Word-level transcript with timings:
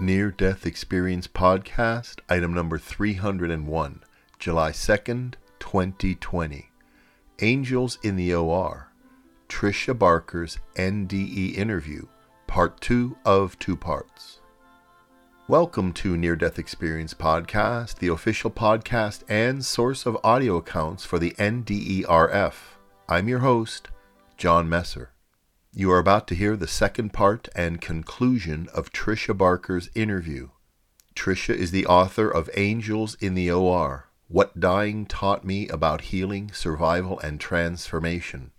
Near 0.00 0.30
Death 0.30 0.64
Experience 0.64 1.28
Podcast, 1.28 2.20
item 2.26 2.54
number 2.54 2.78
301, 2.78 4.02
July 4.38 4.70
2nd, 4.70 5.34
2020. 5.58 6.70
Angels 7.42 7.98
in 8.02 8.16
the 8.16 8.32
OR, 8.32 8.88
Tricia 9.46 9.92
Barker's 9.92 10.56
NDE 10.76 11.54
interview, 11.54 12.06
part 12.46 12.80
two 12.80 13.18
of 13.26 13.58
two 13.58 13.76
parts. 13.76 14.40
Welcome 15.48 15.92
to 15.92 16.16
Near 16.16 16.34
Death 16.34 16.58
Experience 16.58 17.12
Podcast, 17.12 17.96
the 17.96 18.08
official 18.08 18.50
podcast 18.50 19.22
and 19.28 19.62
source 19.62 20.06
of 20.06 20.16
audio 20.24 20.56
accounts 20.56 21.04
for 21.04 21.18
the 21.18 21.32
NDERF. 21.32 22.54
I'm 23.06 23.28
your 23.28 23.40
host, 23.40 23.88
John 24.38 24.66
Messer. 24.66 25.10
You 25.72 25.92
are 25.92 26.00
about 26.00 26.26
to 26.26 26.34
hear 26.34 26.56
the 26.56 26.66
second 26.66 27.12
part 27.12 27.48
and 27.54 27.80
conclusion 27.80 28.68
of 28.74 28.90
Tricia 28.90 29.38
Barker's 29.38 29.88
interview. 29.94 30.48
Tricia 31.14 31.54
is 31.54 31.70
the 31.70 31.86
author 31.86 32.28
of 32.28 32.50
Angels 32.56 33.14
in 33.20 33.34
the 33.34 33.52
OR 33.52 34.10
What 34.26 34.58
Dying 34.58 35.06
Taught 35.06 35.44
Me 35.44 35.68
About 35.68 36.00
Healing, 36.00 36.50
Survival, 36.52 37.20
and 37.20 37.38
Transformation. 37.38 38.50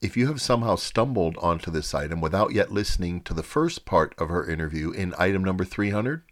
If 0.00 0.16
you 0.16 0.28
have 0.28 0.40
somehow 0.40 0.76
stumbled 0.76 1.36
onto 1.38 1.68
this 1.72 1.92
item 1.92 2.20
without 2.20 2.52
yet 2.52 2.70
listening 2.70 3.22
to 3.22 3.34
the 3.34 3.42
first 3.42 3.84
part 3.84 4.14
of 4.16 4.28
her 4.28 4.48
interview 4.48 4.92
in 4.92 5.16
item 5.18 5.42
number 5.42 5.64
300, 5.64 6.22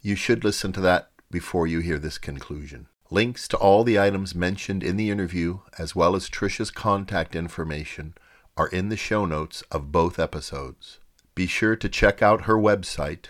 you 0.00 0.14
should 0.14 0.44
listen 0.44 0.72
to 0.74 0.80
that 0.82 1.10
before 1.28 1.66
you 1.66 1.80
hear 1.80 1.98
this 1.98 2.18
conclusion. 2.18 2.86
Links 3.10 3.48
to 3.48 3.56
all 3.56 3.82
the 3.82 3.98
items 3.98 4.32
mentioned 4.32 4.84
in 4.84 4.96
the 4.96 5.10
interview, 5.10 5.58
as 5.76 5.96
well 5.96 6.14
as 6.14 6.30
Tricia's 6.30 6.70
contact 6.70 7.34
information, 7.34 8.14
are 8.56 8.68
in 8.68 8.88
the 8.88 8.96
show 8.96 9.26
notes 9.26 9.62
of 9.70 9.92
both 9.92 10.18
episodes. 10.18 10.98
Be 11.34 11.46
sure 11.46 11.76
to 11.76 11.88
check 11.88 12.22
out 12.22 12.42
her 12.42 12.56
website, 12.56 13.26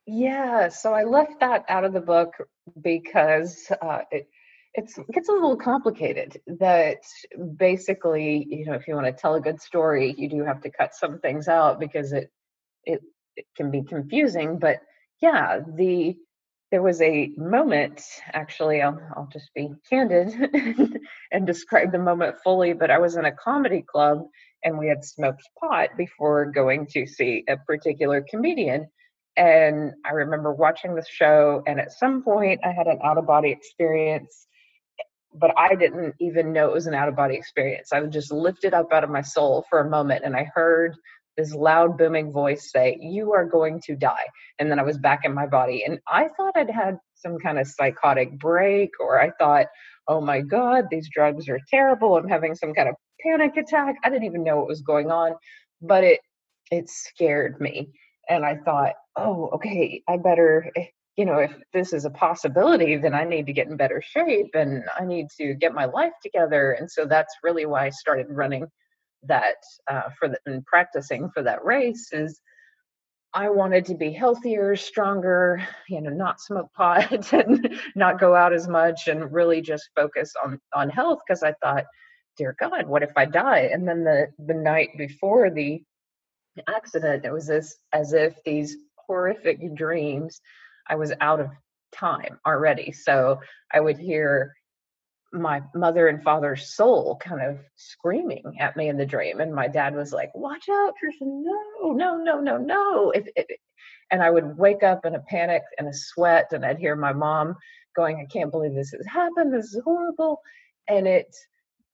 Yeah, 0.06 0.68
so 0.68 0.94
I 0.94 1.04
left 1.04 1.40
that 1.40 1.64
out 1.68 1.84
of 1.84 1.92
the 1.92 2.00
book 2.00 2.34
because 2.80 3.70
uh, 3.82 4.00
it 4.10 4.28
it's 4.74 4.98
it 4.98 5.06
gets 5.12 5.28
a 5.28 5.32
little 5.32 5.56
complicated. 5.56 6.40
That 6.46 7.02
basically, 7.56 8.46
you 8.48 8.66
know, 8.66 8.74
if 8.74 8.88
you 8.88 8.94
want 8.94 9.06
to 9.06 9.12
tell 9.12 9.34
a 9.34 9.40
good 9.40 9.60
story, 9.60 10.14
you 10.16 10.28
do 10.28 10.44
have 10.44 10.60
to 10.62 10.70
cut 10.70 10.94
some 10.94 11.18
things 11.20 11.48
out 11.48 11.78
because 11.78 12.12
it 12.12 12.30
it, 12.84 13.02
it 13.36 13.46
can 13.56 13.70
be 13.70 13.82
confusing. 13.82 14.58
But 14.58 14.80
yeah, 15.20 15.60
the 15.76 16.16
there 16.70 16.82
was 16.82 17.00
a 17.00 17.30
moment 17.36 18.02
actually 18.32 18.82
I'll, 18.82 19.00
I'll 19.16 19.28
just 19.32 19.50
be 19.54 19.70
candid 19.88 20.34
and 21.32 21.46
describe 21.46 21.92
the 21.92 21.98
moment 21.98 22.36
fully 22.42 22.72
but 22.72 22.90
i 22.90 22.98
was 22.98 23.16
in 23.16 23.24
a 23.24 23.32
comedy 23.32 23.84
club 23.90 24.26
and 24.64 24.78
we 24.78 24.88
had 24.88 25.04
smoked 25.04 25.42
pot 25.58 25.90
before 25.96 26.46
going 26.46 26.86
to 26.88 27.06
see 27.06 27.44
a 27.48 27.56
particular 27.56 28.24
comedian 28.28 28.86
and 29.36 29.92
i 30.04 30.10
remember 30.12 30.52
watching 30.52 30.94
the 30.94 31.04
show 31.08 31.62
and 31.66 31.80
at 31.80 31.92
some 31.92 32.22
point 32.22 32.60
i 32.64 32.70
had 32.70 32.86
an 32.86 32.98
out 33.02 33.18
of 33.18 33.26
body 33.26 33.50
experience 33.50 34.46
but 35.34 35.52
i 35.56 35.74
didn't 35.74 36.14
even 36.20 36.52
know 36.52 36.68
it 36.68 36.74
was 36.74 36.86
an 36.86 36.94
out 36.94 37.08
of 37.08 37.16
body 37.16 37.34
experience. 37.34 37.92
I 37.92 38.00
was 38.00 38.12
just 38.12 38.32
lifted 38.32 38.74
up 38.74 38.92
out 38.92 39.04
of 39.04 39.10
my 39.10 39.22
soul 39.22 39.64
for 39.70 39.80
a 39.80 39.88
moment 39.88 40.22
and 40.24 40.34
i 40.36 40.50
heard 40.54 40.96
this 41.38 41.54
loud 41.54 41.96
booming 41.96 42.32
voice 42.32 42.70
say 42.70 42.98
you 43.00 43.32
are 43.32 43.46
going 43.46 43.80
to 43.80 43.96
die 43.96 44.26
and 44.58 44.70
then 44.70 44.78
i 44.78 44.82
was 44.82 44.98
back 44.98 45.20
in 45.24 45.32
my 45.32 45.46
body 45.46 45.84
and 45.84 45.98
i 46.08 46.28
thought 46.36 46.52
i'd 46.56 46.68
had 46.68 46.98
some 47.14 47.38
kind 47.38 47.58
of 47.58 47.66
psychotic 47.66 48.38
break 48.38 48.90
or 49.00 49.18
i 49.20 49.30
thought 49.38 49.66
oh 50.08 50.20
my 50.20 50.40
god 50.40 50.84
these 50.90 51.08
drugs 51.08 51.48
are 51.48 51.60
terrible 51.70 52.16
i'm 52.16 52.28
having 52.28 52.54
some 52.54 52.74
kind 52.74 52.88
of 52.88 52.94
panic 53.22 53.56
attack 53.56 53.94
i 54.04 54.10
didn't 54.10 54.24
even 54.24 54.44
know 54.44 54.56
what 54.56 54.68
was 54.68 54.82
going 54.82 55.10
on 55.10 55.32
but 55.80 56.04
it 56.04 56.20
it 56.70 56.90
scared 56.90 57.58
me 57.60 57.88
and 58.28 58.44
i 58.44 58.56
thought 58.56 58.94
oh 59.16 59.48
okay 59.54 60.02
i 60.08 60.16
better 60.16 60.70
eh, 60.76 60.86
you 61.16 61.24
know 61.24 61.38
if 61.38 61.52
this 61.72 61.92
is 61.92 62.04
a 62.04 62.10
possibility 62.10 62.96
then 62.96 63.14
i 63.14 63.24
need 63.24 63.46
to 63.46 63.52
get 63.52 63.68
in 63.68 63.76
better 63.76 64.02
shape 64.02 64.50
and 64.54 64.82
i 64.98 65.04
need 65.04 65.28
to 65.36 65.54
get 65.54 65.72
my 65.72 65.84
life 65.84 66.12
together 66.22 66.72
and 66.72 66.90
so 66.90 67.04
that's 67.04 67.34
really 67.42 67.64
why 67.64 67.86
i 67.86 67.90
started 67.90 68.26
running 68.28 68.66
that 69.24 69.56
uh, 69.90 70.10
for 70.18 70.28
the, 70.28 70.62
practicing 70.66 71.30
for 71.30 71.42
that 71.42 71.64
race 71.64 72.12
is 72.12 72.40
I 73.34 73.50
wanted 73.50 73.84
to 73.86 73.94
be 73.94 74.10
healthier, 74.10 74.74
stronger, 74.74 75.66
you 75.88 76.00
know, 76.00 76.10
not 76.10 76.40
smoke 76.40 76.72
pot 76.76 77.32
and 77.32 77.78
not 77.94 78.20
go 78.20 78.34
out 78.34 78.52
as 78.52 78.68
much 78.68 79.08
and 79.08 79.32
really 79.32 79.60
just 79.60 79.90
focus 79.94 80.32
on 80.42 80.60
on 80.74 80.88
health 80.88 81.20
because 81.26 81.42
I 81.42 81.52
thought, 81.62 81.84
dear 82.36 82.56
God, 82.58 82.86
what 82.86 83.02
if 83.02 83.12
I 83.16 83.26
die? 83.26 83.70
And 83.72 83.86
then 83.86 84.04
the 84.04 84.28
the 84.46 84.54
night 84.54 84.90
before 84.96 85.50
the 85.50 85.82
accident, 86.68 87.24
it 87.24 87.32
was 87.32 87.46
this 87.46 87.76
as 87.92 88.12
if 88.12 88.42
these 88.44 88.76
horrific 89.06 89.74
dreams, 89.74 90.40
I 90.88 90.96
was 90.96 91.12
out 91.20 91.40
of 91.40 91.50
time 91.92 92.38
already. 92.46 92.92
So 92.92 93.40
I 93.72 93.80
would 93.80 93.98
hear 93.98 94.54
my 95.32 95.62
mother 95.74 96.08
and 96.08 96.22
father's 96.22 96.74
soul 96.74 97.16
kind 97.20 97.42
of 97.42 97.58
screaming 97.76 98.56
at 98.60 98.76
me 98.76 98.88
in 98.88 98.96
the 98.96 99.04
dream 99.04 99.40
and 99.40 99.54
my 99.54 99.68
dad 99.68 99.94
was 99.94 100.12
like 100.12 100.34
watch 100.34 100.68
out 100.70 100.94
Tricia 101.02 101.20
no 101.20 101.92
no 101.92 102.16
no 102.16 102.40
no 102.40 102.56
no. 102.56 103.10
If, 103.10 103.26
if, 103.36 103.46
and 104.10 104.22
i 104.22 104.30
would 104.30 104.56
wake 104.56 104.82
up 104.82 105.04
in 105.04 105.14
a 105.14 105.20
panic 105.20 105.62
and 105.78 105.86
a 105.86 105.92
sweat 105.92 106.52
and 106.52 106.64
i'd 106.64 106.78
hear 106.78 106.96
my 106.96 107.12
mom 107.12 107.56
going 107.94 108.18
i 108.20 108.32
can't 108.32 108.50
believe 108.50 108.74
this 108.74 108.92
has 108.92 109.06
happened 109.06 109.52
this 109.52 109.66
is 109.66 109.82
horrible 109.84 110.40
and 110.88 111.06
it 111.06 111.34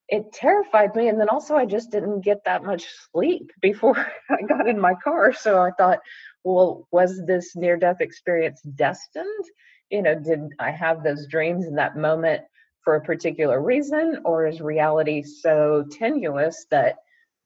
it 0.08 0.32
terrified 0.32 0.94
me 0.94 1.08
and 1.08 1.20
then 1.20 1.28
also 1.28 1.56
i 1.56 1.64
just 1.64 1.90
didn't 1.90 2.20
get 2.20 2.44
that 2.44 2.62
much 2.62 2.86
sleep 3.12 3.50
before 3.60 3.98
i 4.30 4.42
got 4.42 4.68
in 4.68 4.78
my 4.78 4.94
car 5.02 5.32
so 5.32 5.60
i 5.60 5.70
thought 5.72 5.98
well 6.44 6.86
was 6.92 7.20
this 7.26 7.56
near 7.56 7.76
death 7.76 8.00
experience 8.00 8.60
destined? 8.62 9.44
You 9.90 10.02
know 10.02 10.14
did 10.14 10.40
i 10.60 10.70
have 10.70 11.02
those 11.02 11.26
dreams 11.26 11.66
in 11.66 11.74
that 11.76 11.96
moment 11.96 12.42
for 12.84 12.96
a 12.96 13.00
particular 13.00 13.60
reason, 13.60 14.20
or 14.24 14.46
is 14.46 14.60
reality 14.60 15.22
so 15.22 15.84
tenuous 15.90 16.66
that 16.70 16.96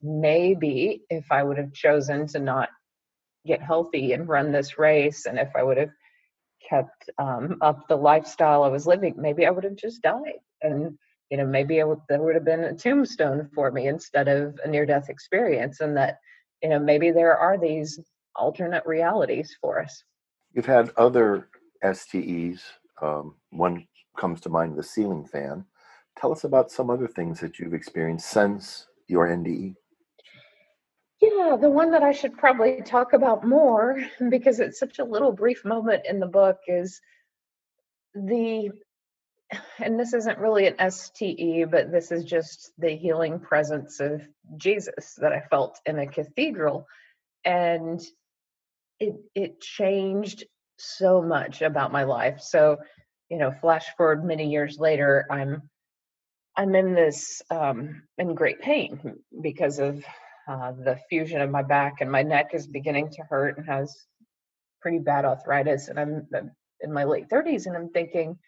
maybe 0.03 1.03
if 1.09 1.31
I 1.31 1.43
would 1.43 1.59
have 1.59 1.73
chosen 1.73 2.27
to 2.29 2.39
not 2.39 2.69
get 3.47 3.63
healthy 3.63 4.13
and 4.13 4.29
run 4.29 4.53
this 4.53 4.79
race, 4.79 5.27
and 5.27 5.39
if 5.39 5.51
I 5.57 5.63
would 5.63 5.77
have 5.77 5.91
kept 6.69 7.11
um, 7.19 7.59
up 7.61 7.89
the 7.89 7.97
lifestyle 7.97 8.63
I 8.65 8.69
was 8.69 8.87
living, 8.87 9.15
maybe 9.17 9.47
I 9.47 9.51
would 9.51 9.65
have 9.65 9.77
just 9.77 10.03
died. 10.03 10.41
And 10.61 10.99
you 11.31 11.37
know, 11.37 11.47
maybe 11.47 11.83
would, 11.83 12.01
there 12.09 12.23
would 12.23 12.35
have 12.35 12.45
been 12.45 12.65
a 12.65 12.75
tombstone 12.75 13.51
for 13.55 13.71
me 13.71 13.87
instead 13.87 14.29
of 14.29 14.59
a 14.65 14.69
near-death 14.69 15.09
experience, 15.09 15.81
and 15.81 15.97
that 15.97 16.19
you 16.63 16.69
know 16.69 16.79
maybe 16.79 17.11
there 17.11 17.37
are 17.37 17.59
these 17.59 18.01
alternate 18.35 18.85
realities 18.87 19.57
for 19.61 19.81
us. 19.81 20.03
You've 20.53 20.67
had 20.67 20.91
other 20.97 21.49
STEs. 21.93 22.63
Um, 23.01 23.37
one 23.51 23.87
comes 24.19 24.41
to 24.43 24.51
mind 24.51 24.77
the 24.77 24.83
ceiling 24.83 25.25
fan. 25.25 25.65
Tell 26.19 26.33
us 26.33 26.45
about 26.45 26.71
some 26.71 26.91
other 26.91 27.09
things 27.09 27.41
that 27.41 27.59
you've 27.59 27.75
experienced 27.75 28.29
since 28.29 28.87
your 29.07 29.29
NDE. 29.29 29.75
Yeah, 31.21 31.57
the 31.61 31.71
one 31.71 31.91
that 31.93 32.03
I 32.03 32.13
should 32.13 32.37
probably 32.37 32.83
talk 32.83 33.13
about 33.13 33.47
more 33.47 33.99
because 34.29 34.61
it's 34.61 34.79
such 34.79 34.99
a 34.99 35.05
little 35.05 35.33
brief 35.33 35.65
moment 35.65 36.03
in 36.09 36.21
the 36.21 36.27
book 36.27 36.59
is 36.67 37.01
the 38.15 38.71
and 39.79 39.99
this 39.99 40.13
isn't 40.13 40.39
really 40.39 40.67
an 40.67 40.91
STE, 40.91 41.71
but 41.71 41.91
this 41.91 42.13
is 42.13 42.25
just 42.25 42.73
the 42.79 42.91
healing 42.97 43.41
presence 43.41 44.01
of 44.01 44.23
Jesus 44.57 45.15
that 45.21 45.33
I 45.33 45.41
felt 45.51 45.79
in 45.87 45.99
a 45.99 46.07
cathedral. 46.07 46.87
And 47.45 48.01
it 49.01 49.15
it 49.35 49.61
changed 49.61 50.45
so 50.79 51.23
much 51.23 51.63
about 51.63 51.93
my 51.93 52.05
life. 52.05 52.41
So, 52.41 52.79
you 53.31 53.39
know, 53.39 53.53
flash 53.61 53.87
forward 53.97 54.25
many 54.25 54.51
years 54.51 54.79
later, 54.79 55.27
I'm 55.31 55.63
I'm 56.57 56.75
in 56.75 56.95
this 56.95 57.43
um, 57.51 58.03
in 58.19 58.35
great 58.35 58.61
pain 58.61 59.21
because 59.41 59.79
of 59.79 60.05
uh, 60.49 60.73
the 60.73 60.99
fusion 61.09 61.41
of 61.41 61.51
my 61.51 61.63
back, 61.63 62.01
and 62.01 62.11
my 62.11 62.23
neck 62.23 62.51
is 62.53 62.67
beginning 62.67 63.11
to 63.11 63.23
hurt 63.23 63.59
and 63.59 63.67
has 63.67 63.97
pretty 64.81 64.99
bad 64.99 65.25
arthritis. 65.25 65.89
And 65.89 66.01
I'm 66.01 66.27
in 66.81 66.93
my 66.93 67.05
late 67.05 67.29
30s, 67.29 67.67
and 67.67 67.77
I'm 67.77 67.91
thinking, 67.91 68.39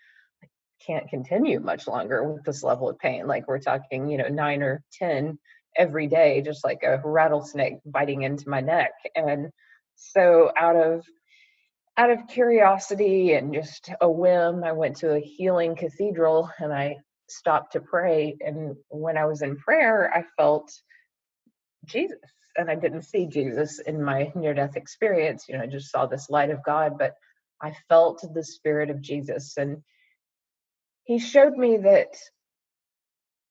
I 0.43 0.47
can't 0.85 1.09
continue 1.09 1.61
much 1.61 1.87
longer 1.87 2.25
with 2.25 2.44
this 2.44 2.62
level 2.62 2.88
of 2.88 2.99
pain. 2.99 3.26
Like 3.26 3.47
we're 3.47 3.59
talking, 3.59 4.09
you 4.09 4.19
know, 4.19 4.29
nine 4.29 4.62
or 4.62 4.83
10 4.99 5.38
every 5.76 6.06
day, 6.06 6.41
just 6.41 6.65
like 6.65 6.83
a 6.83 7.00
rattlesnake 7.05 7.75
biting 7.85 8.23
into 8.23 8.49
my 8.49 8.61
neck. 8.61 8.93
And 9.15 9.50
so 9.97 10.50
out 10.56 10.76
of 10.76 11.05
out 12.00 12.08
of 12.11 12.29
curiosity 12.29 13.35
and 13.35 13.52
just 13.52 13.91
a 14.00 14.11
whim, 14.11 14.64
I 14.64 14.73
went 14.73 14.97
to 14.99 15.12
a 15.12 15.20
healing 15.20 15.76
cathedral 15.76 16.50
and 16.58 16.73
I 16.73 16.97
stopped 17.29 17.75
to 17.75 17.81
pray. 17.81 18.38
And 18.41 18.75
when 18.88 19.19
I 19.19 19.26
was 19.26 19.43
in 19.43 19.58
prayer, 19.58 20.11
I 20.11 20.25
felt 20.38 20.73
Jesus. 21.85 22.17
And 22.56 22.70
I 22.70 22.75
didn't 22.75 23.02
see 23.02 23.26
Jesus 23.26 23.81
in 23.81 24.02
my 24.02 24.32
near 24.35 24.55
death 24.55 24.76
experience. 24.76 25.44
You 25.47 25.58
know, 25.58 25.64
I 25.64 25.67
just 25.67 25.91
saw 25.91 26.06
this 26.06 26.31
light 26.31 26.49
of 26.49 26.64
God, 26.64 26.94
but 26.99 27.17
I 27.62 27.75
felt 27.91 28.25
the 28.32 28.44
spirit 28.44 28.88
of 28.88 29.02
Jesus. 29.02 29.58
And 29.58 29.82
he 31.05 31.19
showed 31.19 31.58
me 31.58 31.76
that 31.76 32.17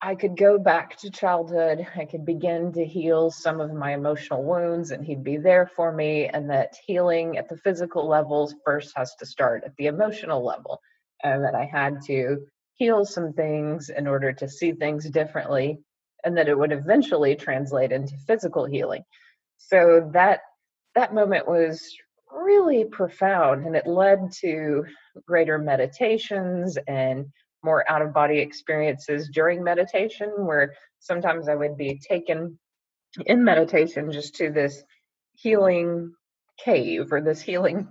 I 0.02 0.16
could 0.16 0.38
go 0.38 0.58
back 0.58 0.98
to 1.00 1.12
childhood. 1.12 1.86
I 1.96 2.06
could 2.06 2.26
begin 2.26 2.72
to 2.74 2.86
heal 2.86 3.32
some 3.32 3.60
of 3.60 3.74
my 3.74 3.94
emotional 3.94 4.44
wounds, 4.44 4.92
and 4.92 5.06
he'd 5.06 5.24
be 5.24 5.36
there 5.38 5.70
for 5.76 5.92
me. 5.92 6.28
And 6.28 6.50
that 6.50 6.76
healing 6.86 7.38
at 7.38 7.50
the 7.50 7.58
physical 7.58 8.08
levels 8.08 8.56
first 8.64 8.94
has 8.96 9.14
to 9.16 9.26
start 9.26 9.64
at 9.66 9.76
the 9.76 9.88
emotional 9.88 10.44
level, 10.44 10.80
and 11.22 11.44
that 11.44 11.54
I 11.54 11.66
had 11.66 12.02
to 12.08 12.48
heal 12.76 13.04
some 13.04 13.34
things 13.34 13.90
in 13.90 14.08
order 14.08 14.32
to 14.32 14.48
see 14.48 14.72
things 14.72 15.10
differently, 15.10 15.80
and 16.24 16.38
that 16.38 16.48
it 16.48 16.58
would 16.58 16.72
eventually 16.72 17.36
translate 17.36 17.92
into 17.92 18.16
physical 18.26 18.64
healing. 18.66 19.04
So 19.58 20.10
that 20.14 20.40
that 20.96 21.14
moment 21.14 21.46
was 21.46 21.94
really 22.32 22.86
profound, 22.86 23.66
and 23.66 23.76
it 23.76 23.86
led 23.86 24.32
to 24.40 24.86
greater 25.28 25.58
meditations 25.58 26.78
and 26.88 27.26
more 27.64 27.90
out 27.90 28.02
of 28.02 28.14
body 28.14 28.40
experiences 28.40 29.30
during 29.34 29.64
meditation 29.64 30.32
where 30.38 30.74
sometimes 31.00 31.48
I 31.50 31.56
would 31.56 31.78
be 31.78 32.00
taken 32.08 32.58
in 33.26 33.44
meditation 33.44 34.12
just 34.12 34.36
to 34.36 34.52
this 34.52 34.84
healing 35.34 36.14
cave 36.64 37.12
or 37.12 37.22
this 37.22 37.42
healing 37.42 37.88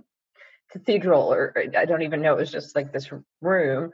cathedral 0.71 1.33
or 1.33 1.53
uh, 1.57 1.77
I 1.77 1.85
don't 1.85 2.03
even 2.03 2.21
know 2.21 2.33
it 2.33 2.39
was 2.39 2.51
just 2.51 2.75
like 2.75 2.93
this 2.93 3.09
room 3.41 3.91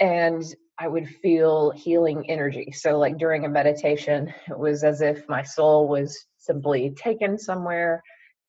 and 0.00 0.44
I 0.78 0.88
would 0.88 1.08
feel 1.08 1.70
healing 1.70 2.28
energy. 2.28 2.72
So 2.72 2.98
like 2.98 3.16
during 3.16 3.44
a 3.44 3.48
meditation 3.48 4.32
it 4.48 4.58
was 4.58 4.84
as 4.84 5.00
if 5.00 5.28
my 5.28 5.42
soul 5.42 5.88
was 5.88 6.26
simply 6.38 6.90
taken 6.90 7.38
somewhere 7.38 8.02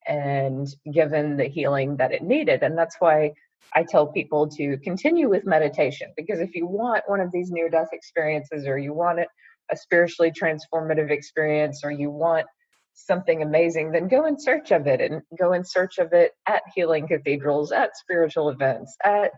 and 0.07 0.67
given 0.91 1.37
the 1.37 1.45
healing 1.45 1.97
that 1.97 2.11
it 2.11 2.21
needed 2.21 2.61
and 2.61 2.77
that's 2.77 2.97
why 2.99 3.31
I 3.73 3.83
tell 3.83 4.07
people 4.07 4.47
to 4.49 4.77
continue 4.77 5.29
with 5.29 5.45
meditation 5.45 6.13
because 6.15 6.39
if 6.39 6.55
you 6.55 6.65
want 6.65 7.03
one 7.07 7.19
of 7.19 7.31
these 7.31 7.51
near 7.51 7.69
death 7.69 7.89
experiences 7.91 8.65
or 8.67 8.77
you 8.77 8.93
want 8.93 9.19
it 9.19 9.27
a 9.71 9.75
spiritually 9.75 10.31
transformative 10.31 11.11
experience 11.11 11.81
or 11.83 11.91
you 11.91 12.09
want 12.09 12.45
something 12.93 13.41
amazing, 13.41 13.91
then 13.91 14.07
go 14.07 14.25
in 14.25 14.39
search 14.39 14.71
of 14.71 14.87
it 14.87 15.01
and 15.01 15.21
go 15.37 15.53
in 15.53 15.63
search 15.65 15.97
of 15.97 16.13
it 16.13 16.31
at 16.47 16.63
healing 16.73 17.07
cathedrals, 17.07 17.71
at 17.71 17.97
spiritual 17.97 18.49
events, 18.49 18.95
at 19.03 19.33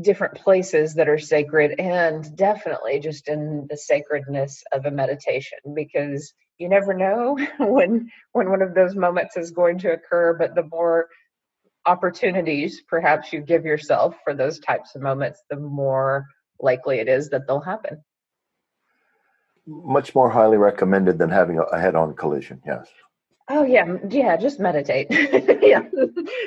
different 0.00 0.36
places 0.36 0.94
that 0.94 1.08
are 1.08 1.18
sacred, 1.18 1.80
and 1.80 2.36
definitely 2.36 3.00
just 3.00 3.28
in 3.28 3.66
the 3.68 3.76
sacredness 3.76 4.62
of 4.72 4.86
a 4.86 4.90
meditation 4.90 5.58
because 5.74 6.32
you 6.58 6.68
never 6.68 6.94
know 6.94 7.36
when 7.58 8.10
when 8.32 8.50
one 8.50 8.62
of 8.62 8.74
those 8.74 8.94
moments 8.94 9.36
is 9.36 9.50
going 9.50 9.78
to 9.78 9.92
occur 9.92 10.34
but 10.38 10.54
the 10.54 10.62
more 10.70 11.08
opportunities 11.86 12.82
perhaps 12.88 13.32
you 13.32 13.40
give 13.40 13.64
yourself 13.64 14.16
for 14.24 14.34
those 14.34 14.58
types 14.60 14.94
of 14.94 15.02
moments, 15.02 15.42
the 15.50 15.56
more 15.56 16.26
likely 16.60 16.98
it 16.98 17.08
is 17.08 17.30
that 17.30 17.46
they'll 17.46 17.60
happen. 17.60 18.02
Much 19.66 20.14
more 20.14 20.30
highly 20.30 20.56
recommended 20.56 21.18
than 21.18 21.30
having 21.30 21.58
a 21.58 21.80
head 21.80 21.94
on 21.94 22.14
collision, 22.14 22.60
yes. 22.66 22.88
Oh 23.52 23.64
yeah, 23.64 23.96
yeah, 24.08 24.36
just 24.36 24.60
meditate. 24.60 25.08
yeah. 25.60 25.82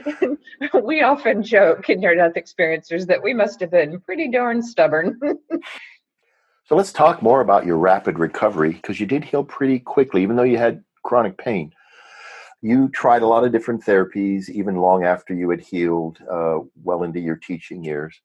we 0.84 1.02
often 1.02 1.44
joke 1.44 1.90
in 1.90 2.00
near 2.00 2.16
death 2.16 2.34
experiencers 2.36 3.06
that 3.08 3.22
we 3.22 3.34
must 3.34 3.60
have 3.60 3.72
been 3.72 4.00
pretty 4.00 4.32
darn 4.32 4.62
stubborn. 4.62 5.20
so 6.66 6.76
let's 6.76 6.94
talk 6.94 7.22
more 7.22 7.42
about 7.42 7.66
your 7.66 7.78
rapid 7.78 8.20
recovery 8.20 8.72
because 8.72 9.02
you 9.02 9.06
did 9.06 9.26
heal 9.26 9.44
pretty 9.44 9.80
quickly, 9.80 10.24
even 10.24 10.38
though 10.38 10.44
you 10.44 10.58
had 10.58 10.82
chronic 11.04 11.38
pain 11.38 11.74
you 12.64 12.88
tried 12.88 13.22
a 13.22 13.28
lot 13.28 13.44
of 13.44 13.52
different 13.52 13.84
therapies, 13.84 14.50
even 14.50 14.78
long 14.78 15.04
after 15.04 15.34
you 15.34 15.50
had 15.50 15.60
healed, 15.60 16.20
uh, 16.32 16.60
well 16.82 17.04
into 17.04 17.20
your 17.20 17.36
teaching 17.36 17.84
years. 17.84 18.22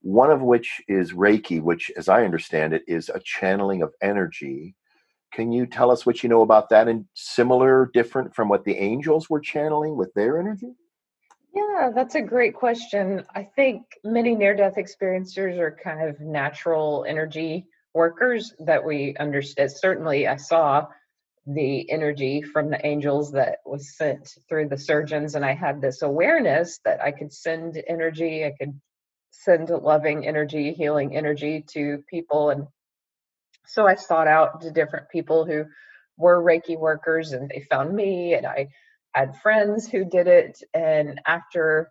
One 0.00 0.30
of 0.30 0.42
which 0.42 0.80
is 0.86 1.12
Reiki, 1.12 1.60
which, 1.60 1.90
as 1.96 2.08
I 2.08 2.24
understand 2.24 2.72
it, 2.72 2.84
is 2.86 3.08
a 3.08 3.18
channeling 3.18 3.82
of 3.82 3.92
energy. 4.00 4.76
Can 5.32 5.50
you 5.50 5.66
tell 5.66 5.90
us 5.90 6.06
what 6.06 6.22
you 6.22 6.28
know 6.28 6.42
about 6.42 6.68
that 6.68 6.86
and 6.86 7.06
similar, 7.14 7.90
different 7.92 8.32
from 8.32 8.48
what 8.48 8.64
the 8.64 8.76
angels 8.76 9.28
were 9.28 9.40
channeling 9.40 9.96
with 9.96 10.14
their 10.14 10.38
energy? 10.38 10.76
Yeah, 11.52 11.90
that's 11.92 12.14
a 12.14 12.22
great 12.22 12.54
question. 12.54 13.24
I 13.34 13.42
think 13.42 13.82
many 14.04 14.36
near 14.36 14.54
death 14.54 14.76
experiencers 14.76 15.58
are 15.58 15.76
kind 15.82 16.08
of 16.08 16.20
natural 16.20 17.04
energy 17.08 17.66
workers 17.92 18.54
that 18.60 18.84
we 18.84 19.16
understand. 19.16 19.72
Certainly, 19.72 20.28
I 20.28 20.36
saw 20.36 20.86
the 21.46 21.90
energy 21.90 22.40
from 22.42 22.70
the 22.70 22.86
angels 22.86 23.32
that 23.32 23.58
was 23.66 23.96
sent 23.96 24.34
through 24.48 24.68
the 24.68 24.78
surgeons 24.78 25.34
and 25.34 25.44
i 25.44 25.52
had 25.52 25.80
this 25.80 26.00
awareness 26.00 26.80
that 26.84 27.02
i 27.02 27.10
could 27.10 27.32
send 27.32 27.82
energy 27.86 28.46
i 28.46 28.52
could 28.58 28.80
send 29.30 29.68
loving 29.68 30.26
energy 30.26 30.72
healing 30.72 31.14
energy 31.14 31.62
to 31.68 32.02
people 32.08 32.48
and 32.48 32.66
so 33.66 33.86
i 33.86 33.94
sought 33.94 34.26
out 34.26 34.62
to 34.62 34.70
different 34.70 35.08
people 35.10 35.44
who 35.44 35.64
were 36.16 36.42
reiki 36.42 36.78
workers 36.78 37.32
and 37.32 37.50
they 37.50 37.66
found 37.68 37.94
me 37.94 38.32
and 38.32 38.46
i 38.46 38.66
had 39.14 39.36
friends 39.42 39.86
who 39.86 40.04
did 40.04 40.26
it 40.26 40.62
and 40.72 41.20
after 41.26 41.90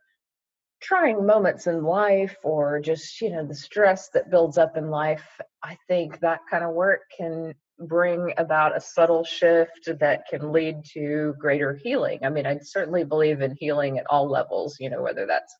trying 0.81 1.25
moments 1.25 1.67
in 1.67 1.83
life 1.83 2.35
or 2.43 2.79
just 2.79 3.21
you 3.21 3.29
know 3.29 3.45
the 3.45 3.55
stress 3.55 4.09
that 4.09 4.31
builds 4.31 4.57
up 4.57 4.77
in 4.77 4.89
life 4.89 5.39
i 5.61 5.77
think 5.87 6.19
that 6.21 6.39
kind 6.49 6.63
of 6.63 6.73
work 6.73 7.01
can 7.15 7.53
bring 7.79 8.33
about 8.37 8.77
a 8.77 8.81
subtle 8.81 9.23
shift 9.23 9.89
that 9.99 10.23
can 10.29 10.51
lead 10.51 10.83
to 10.93 11.33
greater 11.39 11.79
healing. 11.83 12.19
I 12.23 12.29
mean, 12.29 12.45
I 12.45 12.59
certainly 12.61 13.03
believe 13.03 13.41
in 13.41 13.55
healing 13.59 13.99
at 13.99 14.05
all 14.09 14.29
levels, 14.29 14.77
you 14.79 14.89
know, 14.89 15.01
whether 15.01 15.25
that's 15.25 15.55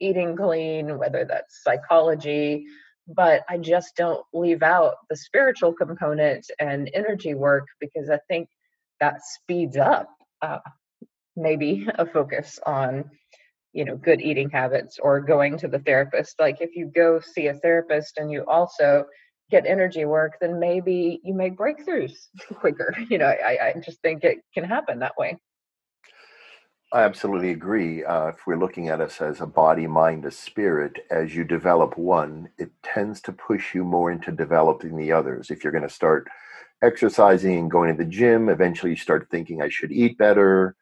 eating 0.00 0.36
clean, 0.36 0.98
whether 0.98 1.24
that's 1.24 1.62
psychology, 1.62 2.64
but 3.06 3.42
I 3.48 3.58
just 3.58 3.96
don't 3.96 4.24
leave 4.32 4.62
out 4.62 4.94
the 5.10 5.16
spiritual 5.16 5.72
component 5.72 6.46
and 6.58 6.90
energy 6.94 7.34
work 7.34 7.66
because 7.80 8.10
I 8.10 8.18
think 8.28 8.48
that 9.00 9.20
speeds 9.24 9.76
up 9.76 10.08
uh, 10.40 10.58
maybe 11.36 11.86
a 11.98 12.06
focus 12.06 12.58
on 12.64 13.10
you 13.72 13.84
know 13.84 13.96
good 13.96 14.20
eating 14.20 14.50
habits 14.50 14.98
or 15.02 15.20
going 15.20 15.56
to 15.56 15.66
the 15.66 15.78
therapist 15.78 16.38
like 16.38 16.60
if 16.60 16.76
you 16.76 16.90
go 16.94 17.20
see 17.20 17.46
a 17.46 17.54
therapist 17.54 18.18
and 18.18 18.30
you 18.30 18.44
also 18.46 19.06
get 19.52 19.66
energy 19.66 20.06
work, 20.06 20.38
then 20.40 20.58
maybe 20.58 21.20
you 21.22 21.34
make 21.34 21.56
breakthroughs 21.56 22.28
quicker. 22.54 22.96
You 23.08 23.18
know, 23.18 23.26
I, 23.26 23.68
I 23.68 23.80
just 23.84 24.00
think 24.00 24.24
it 24.24 24.38
can 24.52 24.64
happen 24.64 24.98
that 24.98 25.16
way. 25.16 25.38
I 26.92 27.02
absolutely 27.02 27.50
agree. 27.50 28.04
Uh, 28.04 28.28
if 28.28 28.46
we're 28.46 28.58
looking 28.58 28.88
at 28.88 29.00
us 29.00 29.20
as 29.20 29.40
a 29.40 29.46
body, 29.46 29.86
mind, 29.86 30.24
a 30.24 30.30
spirit, 30.30 31.06
as 31.10 31.34
you 31.34 31.44
develop 31.44 31.96
one, 31.96 32.48
it 32.58 32.70
tends 32.82 33.20
to 33.22 33.32
push 33.32 33.74
you 33.74 33.84
more 33.84 34.10
into 34.10 34.32
developing 34.32 34.96
the 34.96 35.12
others. 35.12 35.50
If 35.50 35.62
you're 35.62 35.72
going 35.72 35.88
to 35.88 35.94
start 35.94 36.28
exercising 36.82 37.58
and 37.58 37.70
going 37.70 37.96
to 37.96 38.04
the 38.04 38.10
gym, 38.10 38.48
eventually 38.48 38.90
you 38.90 38.96
start 38.96 39.28
thinking, 39.30 39.62
I 39.62 39.68
should 39.68 39.92
eat 39.92 40.18
better. 40.18 40.76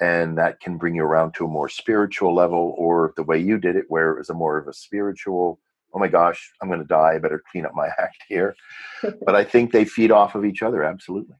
And 0.00 0.36
that 0.38 0.60
can 0.60 0.76
bring 0.76 0.96
you 0.96 1.04
around 1.04 1.32
to 1.34 1.46
a 1.46 1.48
more 1.48 1.68
spiritual 1.68 2.34
level, 2.34 2.74
or 2.76 3.14
the 3.16 3.22
way 3.22 3.38
you 3.38 3.58
did 3.58 3.76
it, 3.76 3.86
where 3.88 4.10
it 4.10 4.18
was 4.18 4.30
a 4.30 4.34
more 4.34 4.58
of 4.58 4.68
a 4.68 4.72
spiritual 4.72 5.58
oh 5.96 5.98
my 5.98 6.08
gosh, 6.08 6.52
I'm 6.60 6.68
going 6.68 6.80
to 6.80 6.86
die. 6.86 7.14
I 7.14 7.18
better 7.18 7.42
clean 7.50 7.64
up 7.64 7.74
my 7.74 7.88
act 7.98 8.22
here. 8.28 8.54
but 9.24 9.34
I 9.34 9.44
think 9.44 9.72
they 9.72 9.84
feed 9.84 10.10
off 10.12 10.34
of 10.34 10.44
each 10.44 10.62
other, 10.62 10.84
absolutely. 10.84 11.34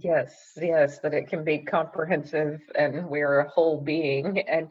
Yes, 0.00 0.34
yes, 0.56 0.98
that 1.00 1.14
it 1.14 1.28
can 1.28 1.44
be 1.44 1.58
comprehensive 1.58 2.60
and 2.78 3.08
we're 3.08 3.40
a 3.40 3.48
whole 3.48 3.80
being. 3.80 4.40
And 4.40 4.68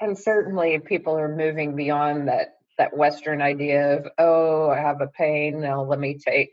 and 0.00 0.16
certainly 0.16 0.78
people 0.78 1.18
are 1.18 1.34
moving 1.34 1.74
beyond 1.74 2.28
that 2.28 2.54
that 2.78 2.96
Western 2.96 3.42
idea 3.42 3.98
of, 3.98 4.06
oh, 4.18 4.70
I 4.70 4.78
have 4.78 5.00
a 5.00 5.08
pain, 5.08 5.60
now 5.60 5.82
let 5.82 5.98
me 5.98 6.16
take, 6.16 6.50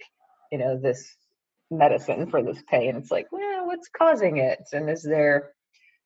you 0.51 0.57
know, 0.57 0.77
this 0.77 1.15
medicine 1.69 2.27
for 2.29 2.41
this 2.41 2.61
pain. 2.67 2.95
It's 2.95 3.11
like, 3.11 3.31
well, 3.31 3.67
what's 3.67 3.87
causing 3.95 4.37
it? 4.37 4.63
And 4.73 4.89
is 4.89 5.03
there 5.03 5.51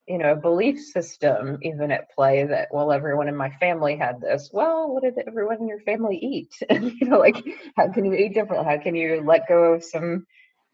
you 0.09 0.17
know, 0.17 0.31
a 0.31 0.35
belief 0.35 0.79
system 0.79 1.59
even 1.61 1.91
at 1.91 2.09
play 2.09 2.43
that, 2.43 2.69
well, 2.71 2.91
everyone 2.91 3.27
in 3.27 3.35
my 3.35 3.51
family 3.51 3.95
had 3.95 4.19
this. 4.19 4.49
Well, 4.51 4.91
what 4.91 5.03
did 5.03 5.19
everyone 5.27 5.57
in 5.61 5.67
your 5.67 5.81
family 5.81 6.17
eat? 6.17 6.51
You 6.99 7.07
know, 7.07 7.19
like, 7.19 7.45
how 7.77 7.91
can 7.91 8.03
you 8.03 8.13
eat 8.13 8.33
differently? 8.33 8.65
How 8.65 8.81
can 8.81 8.95
you 8.95 9.21
let 9.23 9.47
go 9.47 9.73
of 9.73 9.83
some 9.83 10.25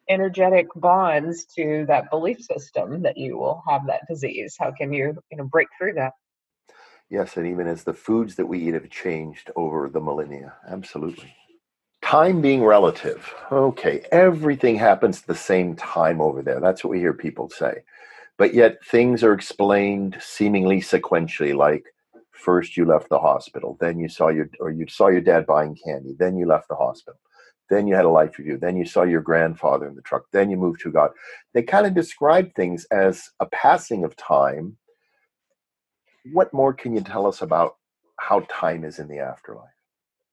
energetic 0.09 0.67
bonds 0.75 1.45
to 1.55 1.85
that 1.87 2.09
belief 2.09 2.39
system 2.41 3.01
that 3.01 3.17
you 3.17 3.37
will 3.37 3.61
have 3.67 3.85
that 3.87 4.01
disease? 4.07 4.55
How 4.57 4.71
can 4.71 4.93
you, 4.93 5.17
you 5.29 5.37
know, 5.37 5.43
break 5.43 5.67
through 5.77 5.95
that? 5.95 6.13
Yes, 7.09 7.35
and 7.35 7.45
even 7.45 7.67
as 7.67 7.83
the 7.83 7.93
foods 7.93 8.35
that 8.35 8.45
we 8.45 8.59
eat 8.59 8.73
have 8.73 8.89
changed 8.89 9.51
over 9.55 9.89
the 9.89 9.99
millennia. 9.99 10.53
Absolutely. 10.67 11.35
Time 12.01 12.41
being 12.41 12.63
relative. 12.63 13.33
Okay, 13.51 14.05
everything 14.11 14.77
happens 14.77 15.19
at 15.19 15.27
the 15.27 15.35
same 15.35 15.75
time 15.75 16.21
over 16.21 16.41
there. 16.41 16.61
That's 16.61 16.83
what 16.83 16.91
we 16.91 16.99
hear 16.99 17.13
people 17.13 17.49
say 17.49 17.83
but 18.37 18.53
yet 18.53 18.83
things 18.85 19.23
are 19.23 19.33
explained 19.33 20.17
seemingly 20.19 20.79
sequentially 20.81 21.55
like 21.55 21.85
first 22.31 22.75
you 22.77 22.85
left 22.85 23.09
the 23.09 23.19
hospital 23.19 23.77
then 23.79 23.97
you 23.99 24.09
saw 24.09 24.27
your 24.27 24.49
or 24.59 24.69
you 24.69 24.85
saw 24.87 25.07
your 25.07 25.21
dad 25.21 25.45
buying 25.45 25.75
candy 25.85 26.15
then 26.19 26.37
you 26.37 26.45
left 26.45 26.67
the 26.67 26.75
hospital 26.75 27.19
then 27.69 27.87
you 27.87 27.95
had 27.95 28.05
a 28.05 28.09
life 28.09 28.37
review 28.37 28.57
then 28.57 28.75
you 28.75 28.85
saw 28.85 29.03
your 29.03 29.21
grandfather 29.21 29.87
in 29.87 29.95
the 29.95 30.01
truck 30.01 30.23
then 30.31 30.49
you 30.49 30.57
moved 30.57 30.81
to 30.81 30.91
god. 30.91 31.11
They 31.53 31.63
kind 31.63 31.85
of 31.85 31.93
describe 31.93 32.53
things 32.53 32.85
as 32.91 33.29
a 33.39 33.45
passing 33.47 34.03
of 34.03 34.15
time. 34.15 34.77
What 36.33 36.53
more 36.53 36.73
can 36.73 36.93
you 36.93 37.01
tell 37.01 37.25
us 37.25 37.41
about 37.41 37.75
how 38.19 38.45
time 38.49 38.83
is 38.83 38.99
in 38.99 39.07
the 39.07 39.19
afterlife? 39.19 39.69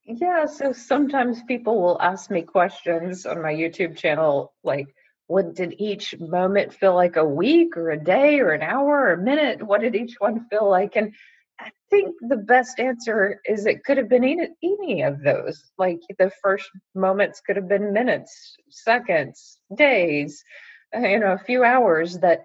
Yeah 0.05 0.47
so 0.47 0.73
sometimes 0.73 1.43
people 1.45 1.81
will 1.81 2.01
ask 2.03 2.31
me 2.31 2.43
questions 2.43 3.25
on 3.25 3.41
my 3.41 3.55
youtube 3.55 3.97
channel 3.97 4.53
like 4.65 4.95
what 5.33 5.55
did 5.55 5.75
each 5.79 6.15
moment 6.21 6.75
feel 6.75 6.95
like 6.95 7.17
a 7.17 7.25
week 7.25 7.75
or 7.79 7.91
a 7.91 8.05
day 8.05 8.39
or 8.41 8.51
an 8.51 8.61
hour 8.61 9.01
or 9.05 9.13
a 9.13 9.23
minute? 9.23 9.63
What 9.63 9.81
did 9.81 9.97
each 9.97 10.17
one 10.19 10.47
feel 10.51 10.69
like? 10.69 10.95
And 10.97 11.15
i 11.61 11.71
think 11.91 12.15
the 12.33 12.43
best 12.55 12.81
answer 12.81 13.41
is 13.53 13.67
it 13.67 13.85
could 13.85 13.99
have 13.99 14.09
been 14.09 14.25
any, 14.25 14.49
any 14.63 15.03
of 15.03 15.23
those. 15.23 15.57
Like 15.79 16.01
the 16.19 16.31
first 16.43 16.69
moments 16.95 17.41
could 17.45 17.57
have 17.57 17.69
been 17.69 17.93
minutes 17.93 18.57
seconds 18.69 19.59
days 19.75 20.43
uh, 20.95 21.07
you 21.13 21.19
know 21.19 21.33
a 21.33 21.47
few 21.51 21.65
hours 21.65 22.19
that 22.19 22.41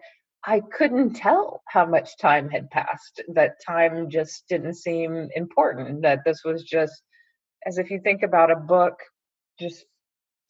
i 0.45 0.57
couldn't 0.77 1.13
tell 1.13 1.61
how 1.67 1.85
much 1.85 2.17
time 2.17 2.49
had 2.49 2.69
passed 2.69 3.15
that 3.39 3.53
time 3.65 4.09
just 4.09 4.35
didn't 4.47 4.75
seem 4.75 5.11
important 5.35 6.01
that 6.01 6.23
this 6.25 6.41
was 6.45 6.63
just 6.63 7.01
as 7.65 7.77
if 7.77 7.89
you 7.91 7.99
think 7.99 8.21
about 8.23 8.51
a 8.51 8.63
book 8.75 8.97
just 9.59 9.85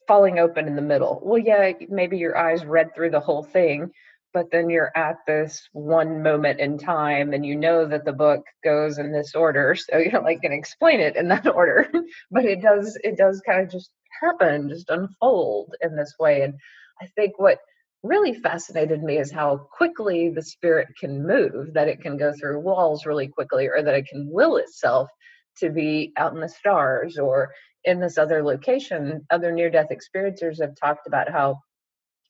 falling 0.08 0.40
open 0.40 0.68
in 0.68 0.76
the 0.76 0.82
middle. 0.82 1.20
Well, 1.24 1.38
yeah, 1.38 1.74
maybe 1.90 2.18
your 2.18 2.38
eyes 2.38 2.66
read 2.66 2.94
through 2.96 3.12
the 3.12 3.20
whole 3.20 3.44
thing, 3.44 3.92
but 4.34 4.52
then 4.52 4.70
you're 4.70 4.92
at 4.96 5.18
this 5.26 5.68
one 5.74 6.22
moment 6.22 6.60
in 6.60 6.78
time 6.78 7.34
and 7.34 7.46
you 7.46 7.56
know 7.56 7.88
that 7.88 8.06
the 8.06 8.14
book 8.14 8.44
goes 8.64 8.98
in 8.98 9.12
this 9.12 9.36
order. 9.36 9.76
So 9.90 9.98
you're 9.98 10.22
like 10.22 10.42
going 10.42 10.52
to 10.52 10.58
explain 10.58 11.00
it 11.00 11.16
in 11.16 11.28
that 11.30 11.48
order. 11.56 11.90
but 12.32 12.46
it 12.46 12.62
does, 12.62 12.98
it 13.04 13.18
does 13.18 13.42
kind 13.46 13.62
of 13.62 13.72
just 13.72 13.92
happen, 14.22 14.70
just 14.70 14.90
unfold 14.90 15.76
in 15.82 15.96
this 15.96 16.14
way. 16.20 16.42
And 16.42 16.54
I 17.02 17.08
think 17.16 17.40
what 17.40 17.60
really 18.04 18.34
fascinated 18.34 19.04
me 19.04 19.18
is 19.18 19.32
how 19.32 19.58
quickly 19.58 20.30
the 20.30 20.42
spirit 20.42 20.88
can 21.00 21.26
move, 21.26 21.74
that 21.74 21.88
it 21.88 22.02
can 22.02 22.18
go 22.18 22.34
through 22.34 22.60
walls 22.60 23.06
really 23.06 23.28
quickly, 23.28 23.68
or 23.68 23.82
that 23.82 23.96
it 23.96 24.08
can 24.08 24.30
will 24.32 24.58
itself 24.58 25.10
to 25.58 25.70
be 25.70 26.14
out 26.18 26.34
in 26.34 26.40
the 26.40 26.50
stars 26.50 27.18
or 27.18 27.52
in 27.88 28.00
this 28.00 28.17
other 28.17 28.44
location, 28.44 29.25
other 29.32 29.51
near 29.51 29.70
death 29.70 29.88
experiencers 29.91 30.62
have 30.62 30.75
talked 30.75 31.08
about 31.08 31.32
how 31.32 31.60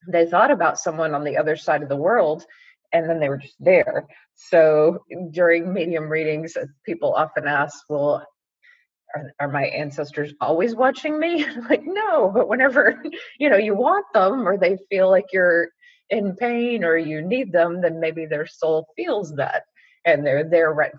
they 0.07 0.25
thought 0.25 0.51
about 0.51 0.79
someone 0.79 1.15
on 1.15 1.23
the 1.23 1.35
other 1.35 1.55
side 1.55 1.81
of 1.81 1.89
the 1.89 1.95
world 1.95 2.45
and 2.93 3.09
then 3.09 3.19
they 3.19 3.27
were 3.27 3.37
just 3.37 3.55
there. 3.59 4.07
So 4.35 4.99
during 5.31 5.73
medium 5.73 6.07
readings, 6.07 6.55
uh, 6.55 6.65
people 6.85 7.13
often 7.13 7.47
ask, 7.47 7.83
Well, 7.89 8.25
are, 9.15 9.33
are 9.39 9.51
my 9.51 9.63
ancestors 9.65 10.33
always 10.39 10.75
watching 10.75 11.19
me? 11.19 11.45
like, 11.69 11.81
no, 11.83 12.31
but 12.33 12.47
whenever 12.47 13.03
you 13.39 13.49
know 13.49 13.57
you 13.57 13.75
want 13.75 14.05
them 14.13 14.47
or 14.47 14.57
they 14.57 14.77
feel 14.89 15.09
like 15.09 15.25
you're 15.33 15.69
in 16.11 16.35
pain 16.35 16.83
or 16.83 16.97
you 16.97 17.21
need 17.21 17.51
them, 17.51 17.81
then 17.81 17.99
maybe 17.99 18.25
their 18.25 18.45
soul 18.45 18.87
feels 18.95 19.35
that 19.35 19.63
and 20.05 20.25
they're 20.25 20.47
there 20.47 20.71
right 20.71 20.93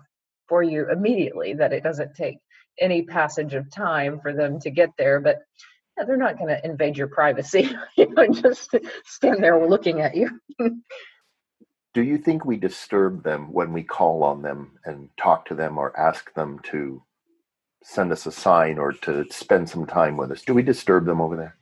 for 0.47 0.61
you 0.61 0.87
immediately, 0.91 1.53
that 1.53 1.73
it 1.73 1.83
doesn't 1.83 2.13
take 2.13 2.37
any 2.79 3.01
passage 3.01 3.53
of 3.53 3.69
time 3.71 4.19
for 4.19 4.33
them 4.33 4.59
to 4.59 4.69
get 4.69 4.89
there 4.97 5.19
but 5.19 5.39
yeah, 5.97 6.05
they're 6.05 6.17
not 6.17 6.37
going 6.37 6.49
to 6.49 6.65
invade 6.65 6.97
your 6.97 7.07
privacy 7.07 7.69
you 7.97 8.09
know 8.13 8.27
just 8.27 8.75
stand 9.05 9.43
there 9.43 9.67
looking 9.67 10.01
at 10.01 10.15
you. 10.15 10.29
Do 11.93 12.03
you 12.03 12.17
think 12.17 12.45
we 12.45 12.57
disturb 12.57 13.23
them 13.23 13.51
when 13.51 13.73
we 13.73 13.83
call 13.83 14.23
on 14.23 14.41
them 14.43 14.77
and 14.85 15.09
talk 15.17 15.45
to 15.45 15.55
them 15.55 15.77
or 15.77 15.97
ask 15.99 16.33
them 16.35 16.59
to 16.65 17.01
send 17.83 18.11
us 18.11 18.25
a 18.25 18.31
sign 18.31 18.77
or 18.77 18.93
to 18.93 19.25
spend 19.31 19.69
some 19.69 19.85
time 19.85 20.15
with 20.15 20.31
us? 20.31 20.43
Do 20.43 20.53
we 20.53 20.61
disturb 20.61 21.05
them 21.05 21.19
over 21.19 21.35
there? 21.35 21.55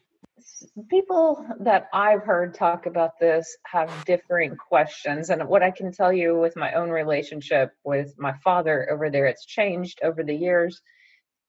People 0.90 1.46
that 1.62 1.88
I've 1.94 2.24
heard 2.24 2.54
talk 2.54 2.88
about 2.88 3.20
this 3.20 3.56
have 3.66 3.90
differing 4.06 4.56
questions. 4.58 5.30
And 5.30 5.48
what 5.48 5.64
I 5.64 5.72
can 5.72 5.92
tell 5.92 6.12
you 6.12 6.38
with 6.38 6.56
my 6.56 6.74
own 6.74 6.90
relationship 6.90 7.72
with 7.86 8.14
my 8.18 8.34
father 8.44 8.90
over 8.92 9.10
there, 9.10 9.28
it's 9.28 9.46
changed 9.46 10.00
over 10.04 10.24
the 10.24 10.36
years 10.36 10.82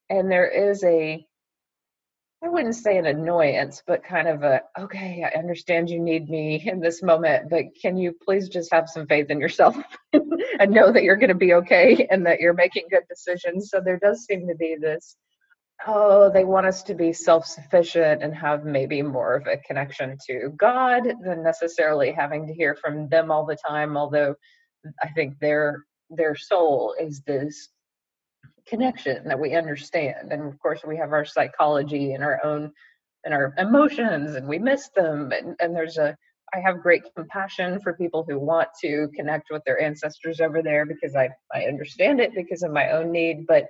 and 0.09 0.31
there 0.31 0.47
is 0.47 0.83
a 0.83 1.25
I 2.41 2.47
wouldn't 2.47 2.75
say 2.75 2.97
an 2.97 3.05
annoyance, 3.05 3.83
but 3.85 4.01
kind 4.01 4.29
of 4.29 4.43
a, 4.43 4.61
okay, 4.79 5.25
I 5.25 5.37
understand 5.37 5.89
you 5.89 5.99
need 5.99 6.29
me 6.29 6.63
in 6.65 6.79
this 6.79 7.03
moment, 7.03 7.49
but 7.49 7.65
can 7.81 7.97
you 7.97 8.13
please 8.23 8.47
just 8.47 8.71
have 8.71 8.87
some 8.87 9.07
faith 9.07 9.29
in 9.29 9.41
yourself 9.41 9.75
and 10.13 10.71
know 10.71 10.89
that 10.93 11.03
you're 11.03 11.17
going 11.17 11.29
to 11.29 11.35
be 11.35 11.53
okay 11.55 12.07
and 12.09 12.25
that 12.25 12.39
you're 12.39 12.53
making 12.53 12.85
good 12.89 13.03
decisions? 13.09 13.69
So 13.69 13.81
there 13.81 13.99
does 13.99 14.23
seem 14.23 14.47
to 14.47 14.55
be 14.55 14.77
this, 14.79 15.17
oh, 15.85 16.31
they 16.31 16.45
want 16.45 16.65
us 16.65 16.81
to 16.83 16.93
be 16.93 17.11
self 17.11 17.45
sufficient 17.45 18.23
and 18.23 18.33
have 18.33 18.63
maybe 18.63 19.01
more 19.01 19.35
of 19.35 19.47
a 19.47 19.57
connection 19.57 20.17
to 20.27 20.53
God 20.55 21.03
than 21.21 21.43
necessarily 21.43 22.13
having 22.13 22.47
to 22.47 22.53
hear 22.53 22.73
from 22.73 23.09
them 23.09 23.31
all 23.31 23.45
the 23.45 23.57
time, 23.57 23.97
although 23.97 24.35
I 25.03 25.09
think 25.09 25.39
their 25.39 25.83
their 26.09 26.35
soul 26.35 26.95
is 26.99 27.21
this 27.27 27.69
connection 28.69 29.27
that 29.27 29.39
we 29.39 29.55
understand 29.55 30.31
and 30.31 30.43
of 30.43 30.59
course 30.59 30.81
we 30.85 30.95
have 30.95 31.11
our 31.11 31.25
psychology 31.25 32.13
and 32.13 32.23
our 32.23 32.39
own 32.45 32.71
and 33.25 33.33
our 33.33 33.53
emotions 33.57 34.35
and 34.35 34.47
we 34.47 34.59
miss 34.59 34.89
them 34.95 35.31
and, 35.31 35.55
and 35.59 35.75
there's 35.75 35.97
a 35.97 36.15
i 36.53 36.59
have 36.59 36.81
great 36.81 37.03
compassion 37.15 37.79
for 37.81 37.93
people 37.93 38.25
who 38.27 38.37
want 38.39 38.69
to 38.79 39.09
connect 39.15 39.49
with 39.51 39.63
their 39.65 39.81
ancestors 39.81 40.39
over 40.39 40.61
there 40.61 40.85
because 40.85 41.15
i 41.15 41.27
i 41.53 41.63
understand 41.63 42.19
it 42.19 42.33
because 42.35 42.63
of 42.63 42.71
my 42.71 42.91
own 42.91 43.11
need 43.11 43.45
but 43.47 43.65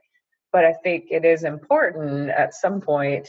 but 0.52 0.66
i 0.66 0.74
think 0.84 1.06
it 1.10 1.24
is 1.24 1.44
important 1.44 2.30
at 2.30 2.54
some 2.54 2.82
point 2.82 3.28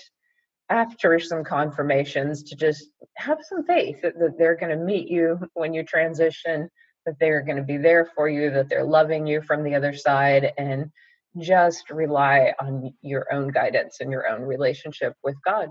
after 0.71 1.19
some 1.19 1.43
confirmations 1.43 2.45
to 2.45 2.55
just 2.55 2.91
have 3.17 3.39
some 3.43 3.65
faith 3.65 4.01
that, 4.03 4.19
that 4.19 4.39
they're 4.39 4.57
going 4.57 4.77
to 4.77 4.85
meet 4.85 5.09
you 5.09 5.39
when 5.55 5.75
you 5.75 5.83
transition 5.83 6.69
that 7.07 7.17
they're 7.19 7.43
going 7.43 7.57
to 7.57 7.63
be 7.63 7.77
there 7.77 8.09
for 8.15 8.29
you 8.29 8.51
that 8.51 8.69
they're 8.69 8.85
loving 8.85 9.27
you 9.27 9.41
from 9.43 9.63
the 9.63 9.75
other 9.75 9.95
side 9.95 10.53
and 10.59 10.91
just 11.39 11.91
rely 11.91 12.53
on 12.61 12.93
your 13.03 13.33
own 13.33 13.49
guidance 13.49 13.99
and 14.01 14.11
your 14.11 14.29
own 14.29 14.43
relationship 14.43 15.15
with 15.23 15.37
God. 15.45 15.69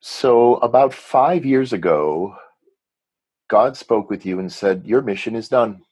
So, 0.00 0.56
about 0.56 0.94
five 0.94 1.44
years 1.44 1.72
ago, 1.72 2.34
God 3.48 3.76
spoke 3.76 4.10
with 4.10 4.26
you 4.26 4.38
and 4.40 4.52
said, 4.52 4.84
Your 4.84 5.02
mission 5.02 5.34
is 5.34 5.48
done. 5.48 5.82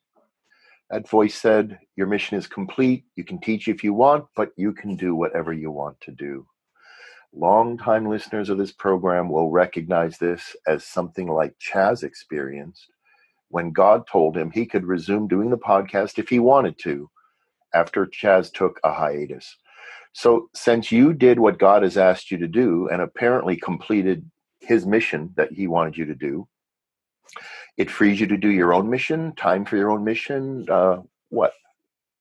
That 0.90 1.09
voice 1.09 1.35
said, 1.35 1.78
Your 1.97 2.06
mission 2.06 2.37
is 2.38 2.47
complete. 2.47 3.04
You 3.16 3.25
can 3.25 3.40
teach 3.40 3.68
if 3.68 3.83
you 3.83 3.94
want, 3.94 4.26
but 4.37 4.50
you 4.56 4.73
can 4.73 4.97
do 4.97 5.14
whatever 5.14 5.52
you 5.52 5.71
want 5.71 6.00
to 6.02 6.12
do. 6.12 6.47
Long-time 7.33 8.09
listeners 8.09 8.49
of 8.49 8.59
this 8.59 8.73
program 8.73 9.28
will 9.28 9.50
recognize 9.50 10.18
this 10.18 10.54
as 10.66 10.85
something 10.85 11.26
like 11.26 11.54
Chaz 11.59 12.04
experienced 12.04 12.87
when 13.49 13.73
God 13.73 14.06
told 14.06 14.37
him 14.37 14.50
he 14.50 14.66
could 14.66 14.85
resume 14.85 15.28
doing 15.28 15.50
the 15.50 15.59
podcast 15.59 16.18
if 16.18 16.28
he 16.28 16.38
wanted 16.38 16.78
to 16.80 17.11
after 17.74 18.06
Chaz 18.06 18.52
took 18.52 18.80
a 18.84 18.92
hiatus. 18.92 19.56
So, 20.12 20.48
since 20.54 20.92
you 20.92 21.12
did 21.12 21.40
what 21.40 21.58
God 21.58 21.82
has 21.82 21.96
asked 21.96 22.30
you 22.30 22.38
to 22.38 22.46
do 22.46 22.88
and 22.88 23.02
apparently 23.02 23.56
completed 23.56 24.30
his 24.60 24.86
mission 24.86 25.32
that 25.36 25.52
he 25.52 25.66
wanted 25.66 25.96
you 25.96 26.06
to 26.06 26.14
do, 26.14 26.46
it 27.76 27.90
frees 27.90 28.20
you 28.20 28.28
to 28.28 28.36
do 28.36 28.50
your 28.50 28.72
own 28.72 28.88
mission, 28.88 29.34
time 29.34 29.64
for 29.64 29.76
your 29.76 29.90
own 29.90 30.04
mission. 30.04 30.66
Uh, 30.70 31.02
what? 31.30 31.52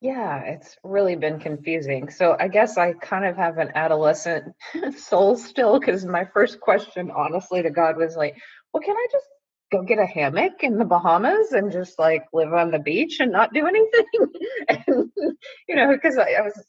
Yeah, 0.02 0.40
it's 0.40 0.76
really 0.84 1.16
been 1.16 1.40
confusing. 1.40 2.10
So 2.10 2.36
I 2.40 2.48
guess 2.48 2.78
I 2.78 2.94
kind 2.94 3.26
of 3.26 3.38
have 3.38 3.58
an 3.58 3.70
adolescent 3.76 4.54
soul 4.98 5.38
still 5.38 5.80
because 5.80 6.04
my 6.04 6.26
first 6.26 6.60
question, 6.60 7.10
honestly, 7.10 7.62
to 7.62 7.70
God 7.70 7.96
was 7.96 8.16
like, 8.16 8.36
well, 8.74 8.82
can 8.82 8.96
I 8.96 9.08
just 9.12 9.28
go 9.74 9.82
get 9.82 10.00
a 10.00 10.06
hammock 10.06 10.64
in 10.64 10.78
the 10.78 10.86
Bahamas 10.86 11.52
and 11.52 11.72
just 11.72 11.98
like 11.98 12.26
live 12.32 12.54
on 12.54 12.72
the 12.72 12.80
beach 12.80 13.20
and 13.20 13.32
not 13.32 13.54
do 13.54 13.68
anything? 13.68 14.06
and, 14.70 15.12
you 15.68 15.76
know, 15.76 15.92
because 15.92 16.18
I, 16.18 16.34
I 16.34 16.42
was 16.42 16.64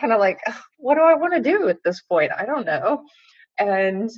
kind 0.00 0.12
of 0.12 0.20
like, 0.20 0.38
what 0.78 0.94
do 0.94 1.00
I 1.00 1.14
want 1.14 1.34
to 1.34 1.40
do 1.40 1.68
at 1.68 1.82
this 1.84 2.00
point? 2.02 2.32
I 2.36 2.46
don't 2.46 2.66
know. 2.66 3.04
And 3.58 4.10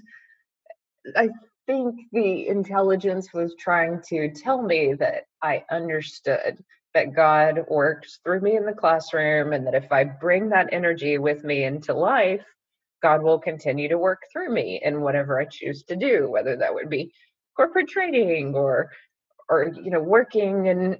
I 1.17 1.31
think 1.67 1.97
the 2.13 2.49
intelligence 2.49 3.33
was 3.33 3.55
trying 3.59 4.03
to 4.09 4.31
tell 4.33 4.63
me 4.63 4.95
that 4.99 5.25
I 5.43 5.65
understood 5.71 6.63
that 6.95 7.15
God 7.15 7.65
works 7.69 8.21
through 8.25 8.41
me 8.41 8.57
in 8.57 8.65
the 8.65 8.73
classroom 8.73 9.53
and 9.53 9.67
that 9.67 9.75
if 9.75 9.91
I 9.93 10.05
bring 10.05 10.51
that 10.51 10.69
energy 10.73 11.19
with 11.19 11.45
me 11.45 11.65
into 11.65 11.93
life, 11.93 12.45
God 13.03 13.23
will 13.23 13.39
continue 13.39 13.89
to 13.89 13.99
work 13.99 14.23
through 14.33 14.53
me 14.53 14.81
in 14.83 15.03
whatever 15.03 15.39
I 15.39 15.45
choose 15.45 15.83
to 15.85 15.97
do, 15.97 16.29
whether 16.31 16.57
that 16.57 16.75
would 16.75 16.89
be 16.89 17.13
corporate 17.57 17.89
training 17.89 18.55
or 18.55 18.91
or 19.49 19.73
you 19.83 19.91
know 19.91 20.01
working 20.03 20.67
in 20.67 20.99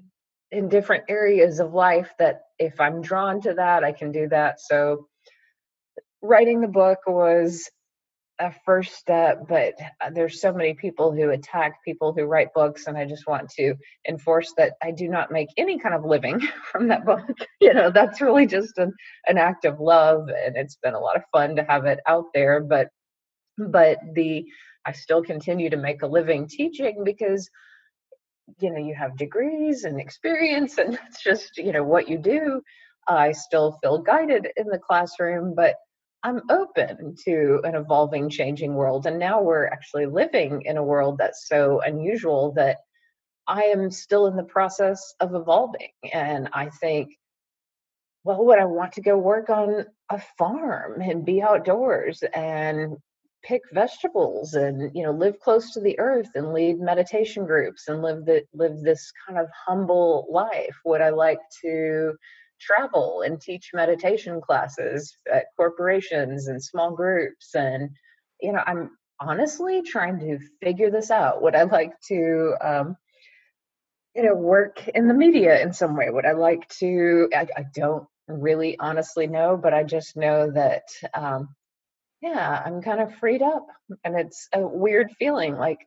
in 0.53 0.69
different 0.69 1.05
areas 1.09 1.61
of 1.61 1.75
life 1.75 2.13
that 2.19 2.43
if 2.59 2.81
I'm 2.81 3.03
drawn 3.03 3.41
to 3.43 3.55
that, 3.55 3.85
I 3.85 3.93
can 3.93 4.13
do 4.13 4.29
that. 4.29 4.61
So 4.61 5.07
writing 6.23 6.61
the 6.61 6.69
book 6.69 6.99
was 7.07 7.69
a 8.39 8.53
first 8.65 8.95
step, 8.95 9.47
but 9.49 9.75
uh, 10.01 10.11
there's 10.13 10.41
so 10.41 10.53
many 10.53 10.75
people 10.75 11.11
who 11.13 11.31
attack 11.31 11.83
people 11.85 12.13
who 12.13 12.25
write 12.25 12.53
books, 12.55 12.87
and 12.87 12.97
I 12.97 13.07
just 13.07 13.27
want 13.27 13.49
to 13.51 13.75
enforce 14.09 14.53
that 14.57 14.75
I 14.83 14.91
do 14.91 15.09
not 15.09 15.31
make 15.31 15.49
any 15.57 15.79
kind 15.79 15.95
of 15.95 16.05
living 16.05 16.41
from 16.71 16.89
that 16.89 17.05
book. 17.05 17.27
you 17.61 17.73
know, 17.73 17.91
that's 17.91 18.21
really 18.21 18.47
just 18.47 18.77
an, 18.79 18.93
an 19.27 19.39
act 19.39 19.65
of 19.65 19.81
love, 19.81 20.29
and 20.29 20.57
it's 20.57 20.77
been 20.77 20.95
a 20.95 21.01
lot 21.01 21.17
of 21.17 21.23
fun 21.33 21.57
to 21.57 21.65
have 21.69 21.87
it 21.87 22.01
out 22.07 22.27
there. 22.35 22.61
But 22.61 22.89
but 23.59 23.99
the 24.15 24.45
I 24.87 24.93
still 24.93 25.23
continue 25.23 25.69
to 25.71 25.77
make 25.77 26.03
a 26.03 26.07
living 26.07 26.47
teaching 26.49 27.03
because 27.05 27.51
you 28.61 28.71
know 28.71 28.79
you 28.79 28.95
have 28.95 29.17
degrees 29.17 29.85
and 29.85 30.01
experience, 30.01 30.79
and 30.79 30.99
it's 31.09 31.23
just 31.23 31.59
you 31.59 31.73
know 31.73 31.83
what 31.83 32.09
you 32.09 32.19
do. 32.19 32.63
I 33.09 33.33
still 33.33 33.79
feel 33.83 33.99
guided 33.99 34.49
in 34.57 34.67
the 34.69 34.79
classroom, 34.79 35.55
but 35.55 35.77
I'm 36.23 36.43
open 36.51 37.15
to 37.25 37.61
an 37.63 37.77
evolving, 37.77 38.29
changing 38.31 38.75
world. 38.75 39.07
And 39.07 39.19
now 39.19 39.41
we're 39.41 39.69
actually 39.69 40.07
living 40.07 40.63
in 40.63 40.77
a 40.77 40.83
world 40.83 41.19
that's 41.19 41.47
so 41.49 41.81
unusual 41.83 42.53
that 42.57 42.79
I 43.47 43.65
am 43.65 43.93
still 43.93 44.27
in 44.27 44.35
the 44.35 44.43
process 44.43 45.15
of 45.21 45.37
evolving. 45.37 45.91
And 46.13 46.49
I 46.53 46.71
think, 46.71 47.11
well, 48.25 48.45
would 48.45 48.59
I 48.59 48.65
want 48.65 48.95
to 48.95 49.03
go 49.03 49.17
work 49.17 49.51
on 49.51 49.87
a 50.11 50.21
farm 50.37 51.01
and 51.01 51.25
be 51.25 51.43
outdoors 51.43 52.25
and 52.35 52.97
pick 53.47 53.63
vegetables 53.73 54.55
and 54.55 54.91
you 54.95 55.05
know 55.05 55.13
live 55.13 55.39
close 55.39 55.73
to 55.73 55.81
the 55.81 55.99
earth 56.01 56.29
and 56.35 56.53
lead 56.53 56.81
meditation 56.81 57.47
groups 57.47 57.87
and 57.87 58.03
live 58.03 58.25
the, 58.25 58.43
live 58.53 58.81
this 58.81 59.13
kind 59.27 59.39
of 59.39 59.47
humble 59.67 60.27
life. 60.31 60.77
Would 60.85 61.01
i 61.01 61.11
like 61.11 61.39
to 61.63 62.15
travel 62.61 63.23
and 63.25 63.41
teach 63.41 63.71
meditation 63.73 64.41
classes 64.41 65.17
at 65.33 65.47
corporations 65.57 66.49
and 66.49 66.63
small 66.63 66.91
groups? 66.95 67.55
And 67.55 67.91
you 68.41 68.53
know 68.53 68.63
i'm 68.67 68.91
honestly 69.21 69.83
trying 69.83 70.19
to 70.19 70.39
figure 70.63 70.91
this 70.91 71.11
out. 71.11 71.43
Would 71.43 71.55
i 71.55 71.63
like 71.63 71.93
to 72.09 72.55
um, 72.61 72.97
you 74.15 74.25
know 74.25 74.35
work 74.35 74.89
in 74.89 75.07
the 75.07 75.15
media 75.15 75.63
in 75.63 75.73
some 75.73 75.97
way? 75.97 76.11
Would 76.11 76.27
i 76.27 76.33
like 76.33 76.69
to 76.81 77.29
i, 77.33 77.47
I 77.57 77.65
don't 77.75 78.07
really 78.29 78.77
honestly 78.81 79.29
know 79.29 79.57
but 79.57 79.73
i 79.73 79.85
just 79.85 80.17
know 80.17 80.51
that 80.51 80.83
um, 81.15 81.55
yeah 82.27 82.63
i'm 82.65 82.83
kind 82.83 83.01
of 83.01 83.15
freed 83.17 83.43
up 83.43 83.67
and 84.05 84.19
it's 84.19 84.49
a 84.53 84.61
weird 84.61 85.11
feeling 85.19 85.57
like 85.57 85.79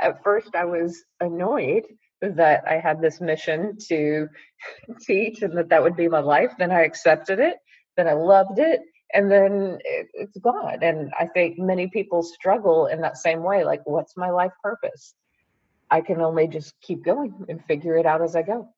at 0.00 0.22
first 0.22 0.54
i 0.54 0.64
was 0.64 1.02
annoyed 1.20 1.84
that 2.22 2.64
I 2.66 2.78
had 2.78 3.00
this 3.00 3.20
mission 3.20 3.76
to 3.88 4.28
teach 5.00 5.42
and 5.42 5.56
that 5.56 5.70
that 5.70 5.82
would 5.82 5.96
be 5.96 6.08
my 6.08 6.20
life. 6.20 6.52
Then 6.58 6.70
I 6.70 6.82
accepted 6.82 7.38
it. 7.38 7.56
Then 7.96 8.08
I 8.08 8.12
loved 8.12 8.58
it. 8.58 8.80
And 9.12 9.30
then 9.30 9.78
it, 9.84 10.06
it's 10.14 10.38
gone. 10.38 10.82
And 10.82 11.10
I 11.18 11.26
think 11.26 11.58
many 11.58 11.88
people 11.88 12.22
struggle 12.22 12.86
in 12.86 13.00
that 13.00 13.16
same 13.16 13.42
way. 13.42 13.64
Like, 13.64 13.80
what's 13.84 14.16
my 14.16 14.30
life 14.30 14.52
purpose? 14.62 15.14
I 15.90 16.00
can 16.00 16.20
only 16.20 16.46
just 16.46 16.74
keep 16.80 17.04
going 17.04 17.34
and 17.48 17.64
figure 17.64 17.96
it 17.96 18.06
out 18.06 18.22
as 18.22 18.36
I 18.36 18.42
go. 18.42 18.68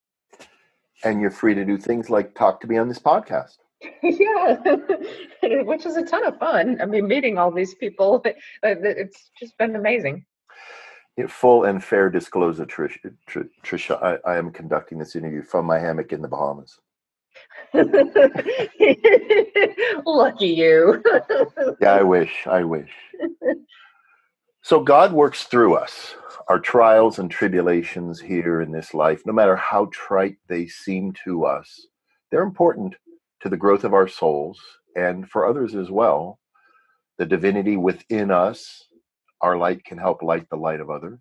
And 1.05 1.21
you're 1.21 1.31
free 1.31 1.55
to 1.55 1.65
do 1.65 1.77
things 1.77 2.09
like 2.09 2.35
talk 2.35 2.61
to 2.63 2.67
me 2.67 2.79
on 2.79 2.89
this 2.89 2.99
podcast. 2.99 3.57
yeah, 4.03 4.57
which 5.63 5.87
is 5.87 5.97
a 5.97 6.05
ton 6.05 6.27
of 6.27 6.39
fun. 6.39 6.81
I 6.81 6.87
mean, 6.87 7.07
meeting 7.07 7.39
all 7.39 7.51
these 7.51 7.75
people, 7.75 8.23
it's 8.63 9.31
just 9.39 9.57
been 9.59 9.77
amazing 9.77 10.25
full 11.29 11.65
and 11.65 11.85
fair 11.85 12.09
disclosure, 12.09 12.65
Tricia 12.65 14.03
I, 14.03 14.17
I, 14.31 14.39
am 14.39 14.51
conducting 14.51 14.99
this 14.99 15.15
interview 15.15 15.43
from 15.43 15.67
my 15.67 15.79
hammock 15.79 16.13
in 16.13 16.23
the 16.23 16.29
Bahamas. 16.29 16.79
Lucky 20.07 20.49
you. 20.49 21.03
yeah, 21.81 21.95
I 21.95 22.03
wish. 22.03 22.47
I 22.47 22.65
wish. 22.65 22.91
So 24.63 24.81
God 24.81 25.13
works 25.13 25.45
through 25.45 25.75
us. 25.75 26.15
Our 26.49 26.59
trials 26.59 27.19
and 27.19 27.31
tribulations 27.31 28.21
here 28.21 28.63
in 28.63 28.73
this 28.73 28.95
life, 28.95 29.23
no 29.27 29.33
matter 29.33 29.57
how 29.57 29.89
trite 29.93 30.37
they 30.49 30.67
seem 30.67 31.13
to 31.25 31.45
us, 31.45 31.87
they're 32.31 32.43
important 32.43 32.95
to 33.43 33.49
the 33.49 33.57
growth 33.57 33.85
of 33.85 33.95
our 33.95 34.09
souls 34.09 34.61
and 34.97 35.29
for 35.29 35.47
others 35.47 35.75
as 35.75 35.91
well. 35.91 36.39
The 37.19 37.27
divinity 37.27 37.77
within 37.77 38.31
us 38.31 38.87
our 39.41 39.57
light 39.57 39.85
can 39.85 39.99
help 39.99 40.23
light 40.23 40.49
the 40.51 40.57
light 40.57 40.81
of 40.81 40.91
others. 40.91 41.21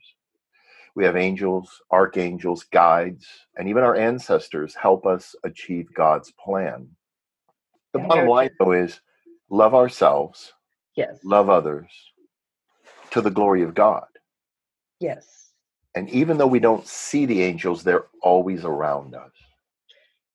We 0.96 1.06
have 1.06 1.16
angels, 1.16 1.82
archangels, 1.92 2.64
guides, 2.72 3.26
and 3.58 3.68
even 3.68 3.84
our 3.84 3.96
ancestors 3.96 4.76
help 4.76 5.06
us 5.06 5.36
achieve 5.44 5.88
God's 5.94 6.32
plan. 6.44 6.88
The 7.94 8.00
bottom 8.00 8.28
line, 8.28 8.52
though, 8.60 8.74
is 8.74 9.02
love 9.50 9.74
ourselves, 9.74 10.54
yes, 10.96 11.20
love 11.24 11.50
others 11.50 11.88
to 13.12 13.22
the 13.22 13.32
glory 13.32 13.64
of 13.64 13.74
God. 13.74 14.06
Yes. 15.00 15.54
And 15.96 16.10
even 16.10 16.38
though 16.38 16.48
we 16.48 16.60
don't 16.60 16.88
see 16.88 17.26
the 17.26 17.42
angels, 17.42 17.84
they're 17.84 18.06
always 18.22 18.64
around 18.64 19.16
us. 19.16 19.32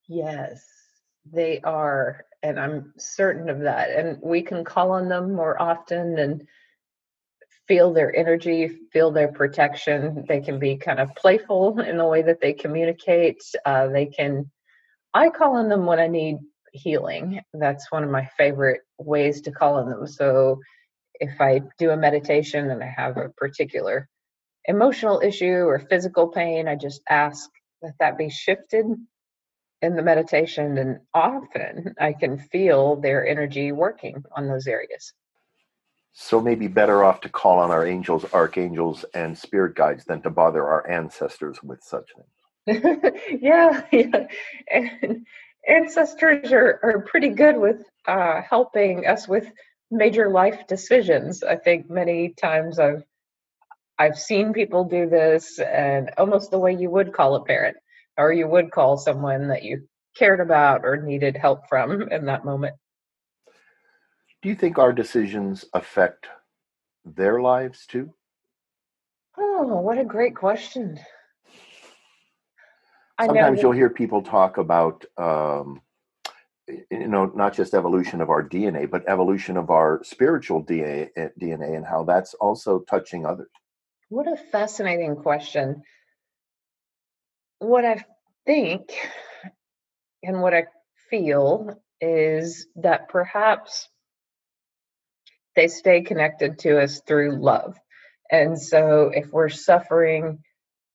Yes, 0.09 0.65
they 1.33 1.61
are. 1.63 2.25
And 2.43 2.61
I'm 2.61 2.93
certain 2.99 3.49
of 3.49 3.61
that. 3.61 3.91
And 3.91 4.19
we 4.23 4.43
can 4.43 4.65
call 4.65 4.93
on 4.93 5.09
them 5.09 5.35
more 5.35 5.61
often 5.61 6.19
and 6.19 6.47
feel 7.67 7.93
their 7.93 8.15
energy, 8.15 8.79
feel 8.93 9.11
their 9.11 9.33
protection. 9.33 10.25
They 10.29 10.41
can 10.41 10.59
be 10.59 10.77
kind 10.77 11.01
of 11.01 11.15
playful 11.17 11.81
in 11.81 11.97
the 11.97 12.07
way 12.07 12.23
that 12.23 12.41
they 12.41 12.53
communicate. 12.53 13.43
Uh, 13.65 13.89
they 13.89 14.07
can, 14.07 14.51
I 15.15 15.31
call 15.31 15.57
on 15.57 15.69
them 15.69 15.87
when 15.87 15.99
I 15.99 16.07
need 16.07 16.37
healing. 16.73 17.41
That's 17.55 17.91
one 17.91 18.05
of 18.05 18.11
my 18.11 18.29
favorite 18.37 18.83
ways 18.99 19.41
to 19.43 19.51
call 19.51 19.77
on 19.77 19.89
them. 19.89 20.07
So 20.07 20.61
if 21.15 21.41
I 21.41 21.63
do 21.79 21.91
a 21.91 21.97
meditation 21.97 22.71
and 22.71 22.83
I 22.83 22.93
have 22.95 23.17
a 23.17 23.31
particular 23.31 24.09
emotional 24.67 25.21
issue 25.25 25.65
or 25.65 25.79
physical 25.79 26.29
pain, 26.29 26.69
I 26.69 26.77
just 26.77 27.01
ask 27.09 27.49
that 27.83 27.95
that 27.99 28.19
be 28.19 28.29
shifted 28.29 28.87
in 29.87 29.97
the 29.97 30.03
meditation. 30.03 30.77
And 30.77 31.01
often 31.15 31.95
I 31.99 32.13
can 32.13 32.37
feel 32.39 32.97
their 32.97 33.27
energy 33.27 33.73
working 33.73 34.23
on 34.37 34.47
those 34.47 34.67
areas. 34.67 35.13
So 36.13 36.41
maybe 36.41 36.67
better 36.67 37.05
off 37.05 37.21
to 37.23 37.29
call 37.29 37.59
on 37.59 37.71
our 37.71 37.87
angels, 37.87 38.25
archangels, 38.33 39.05
and 39.15 39.37
spirit 39.37 39.75
guides 39.75 40.05
than 40.05 40.23
to 40.23 40.31
bother 40.31 40.67
our 40.67 40.89
ancestors 40.89 41.63
with 41.63 41.83
such 41.83 42.11
things. 42.15 43.13
yeah, 43.41 43.83
yeah. 43.93 44.27
And 44.73 45.27
ancestors 45.69 46.53
are, 46.53 46.81
are 46.83 47.03
pretty 47.03 47.29
good 47.29 47.57
with 47.57 47.83
uh, 48.07 48.41
helping 48.49 49.07
us 49.07 49.29
with 49.29 49.51
major 49.91 50.31
life 50.31 50.67
decisions. 50.67 51.43
I 51.43 51.57
think 51.57 51.91
many 51.91 52.31
times 52.31 52.79
I've 52.79 53.05
I've 53.99 54.19
seen 54.19 54.53
people 54.53 54.85
do 54.85 55.09
this 55.09 55.59
and 55.59 56.11
almost 56.19 56.51
the 56.51 56.59
way 56.59 56.75
you 56.75 56.91
would 56.91 57.15
call 57.15 57.35
a 57.35 57.45
parent 57.45 57.77
or 58.17 58.33
you 58.33 58.49
would 58.49 58.71
call 58.71 58.97
someone 58.97 59.49
that 59.49 59.63
you 59.63 59.89
cared 60.17 60.41
about 60.41 60.85
or 60.85 60.97
needed 60.97 61.37
help 61.37 61.69
from 61.69 62.09
in 62.11 62.27
that 62.27 62.45
moment. 62.45 62.75
Do 64.43 64.49
you 64.49 64.55
think 64.55 64.79
our 64.79 64.93
decisions 64.93 65.65
affect 65.75 66.27
their 67.05 67.41
lives 67.41 67.87
too? 67.87 68.15
Oh, 69.39 69.81
what 69.81 69.99
a 69.99 70.05
great 70.05 70.37
question. 70.37 70.99
Sometimes 73.21 73.63
you'll 73.63 73.73
hear 73.73 73.91
people 73.91 74.23
talk 74.23 74.59
about, 74.59 75.05
um, 75.17 75.81
you 76.69 77.09
know, 77.09 77.27
not 77.35 77.55
just 77.55 77.75
evolution 77.75 78.21
of 78.21 78.29
our 78.29 78.47
DNA, 78.47 78.91
but 78.91 79.09
evolution 79.09 79.57
of 79.57 79.71
our 79.71 80.01
spiritual 80.05 80.63
DNA, 80.63 81.09
DNA 81.41 81.77
and 81.77 81.87
how 81.87 82.05
that's 82.05 82.35
also 82.35 82.81
touching 82.81 83.25
others. 83.25 83.49
What 84.11 84.29
a 84.29 84.37
fascinating 84.37 85.17
question. 85.17 85.83
What 87.59 87.85
I 87.85 88.05
think 88.45 88.91
and 90.23 90.41
what 90.43 90.55
I 90.55 90.65
feel 91.11 91.81
is 92.01 92.67
that 92.77 93.09
perhaps 93.09 93.89
they 95.55 95.69
stay 95.69 96.03
connected 96.03 96.59
to 96.61 96.81
us 96.83 97.01
through 97.07 97.41
love. 97.41 97.77
And 98.31 98.61
so 98.61 99.11
if 99.15 99.33
we're 99.33 99.49
suffering, 99.49 100.41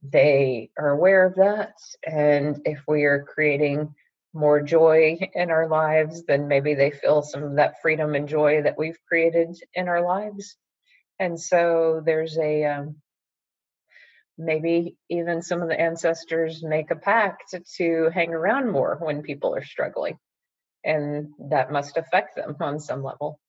they 0.04 0.70
are 0.78 0.90
aware 0.90 1.26
of 1.26 1.36
that. 1.36 1.74
And 2.06 2.62
if 2.66 2.84
we 2.88 3.06
are 3.06 3.24
creating 3.24 3.94
more 4.34 4.62
joy 4.62 5.18
in 5.34 5.50
our 5.50 5.68
lives, 5.68 6.24
then 6.26 6.48
maybe 6.48 6.74
they 6.76 6.92
feel 6.92 7.22
some 7.22 7.44
of 7.44 7.56
that 7.56 7.82
freedom 7.82 8.16
and 8.16 8.28
joy 8.28 8.62
that 8.64 8.78
we've 8.78 9.00
created 9.08 9.56
in 9.74 9.88
our 9.88 10.02
lives. 10.06 10.56
And 11.20 11.40
so 11.40 12.02
there's 12.06 12.38
a 12.38 12.66
um, 12.66 12.96
maybe 14.42 14.98
even 15.10 15.42
some 15.42 15.62
of 15.62 15.70
the 15.70 15.80
ancestors 15.80 16.64
make 16.64 16.92
a 16.92 16.96
pact 16.96 17.56
to 17.78 18.10
hang 18.14 18.34
around 18.34 18.72
more 18.72 18.98
when 19.00 19.22
people 19.22 19.56
are 19.56 19.64
struggling. 19.64 20.18
And 20.84 21.30
that 21.50 21.72
must 21.72 21.98
affect 21.98 22.36
them 22.36 22.56
on 22.60 22.80
some 22.80 23.04
level. 23.04 23.40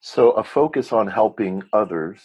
So, 0.00 0.32
a 0.32 0.44
focus 0.44 0.92
on 0.92 1.06
helping 1.06 1.62
others, 1.72 2.20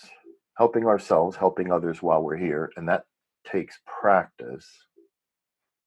helping 0.58 0.86
ourselves, 0.86 1.38
helping 1.38 1.72
others 1.72 2.02
while 2.02 2.22
we're 2.22 2.36
here, 2.36 2.72
and 2.76 2.90
that 2.90 3.06
takes 3.50 3.80
practice. 4.02 4.68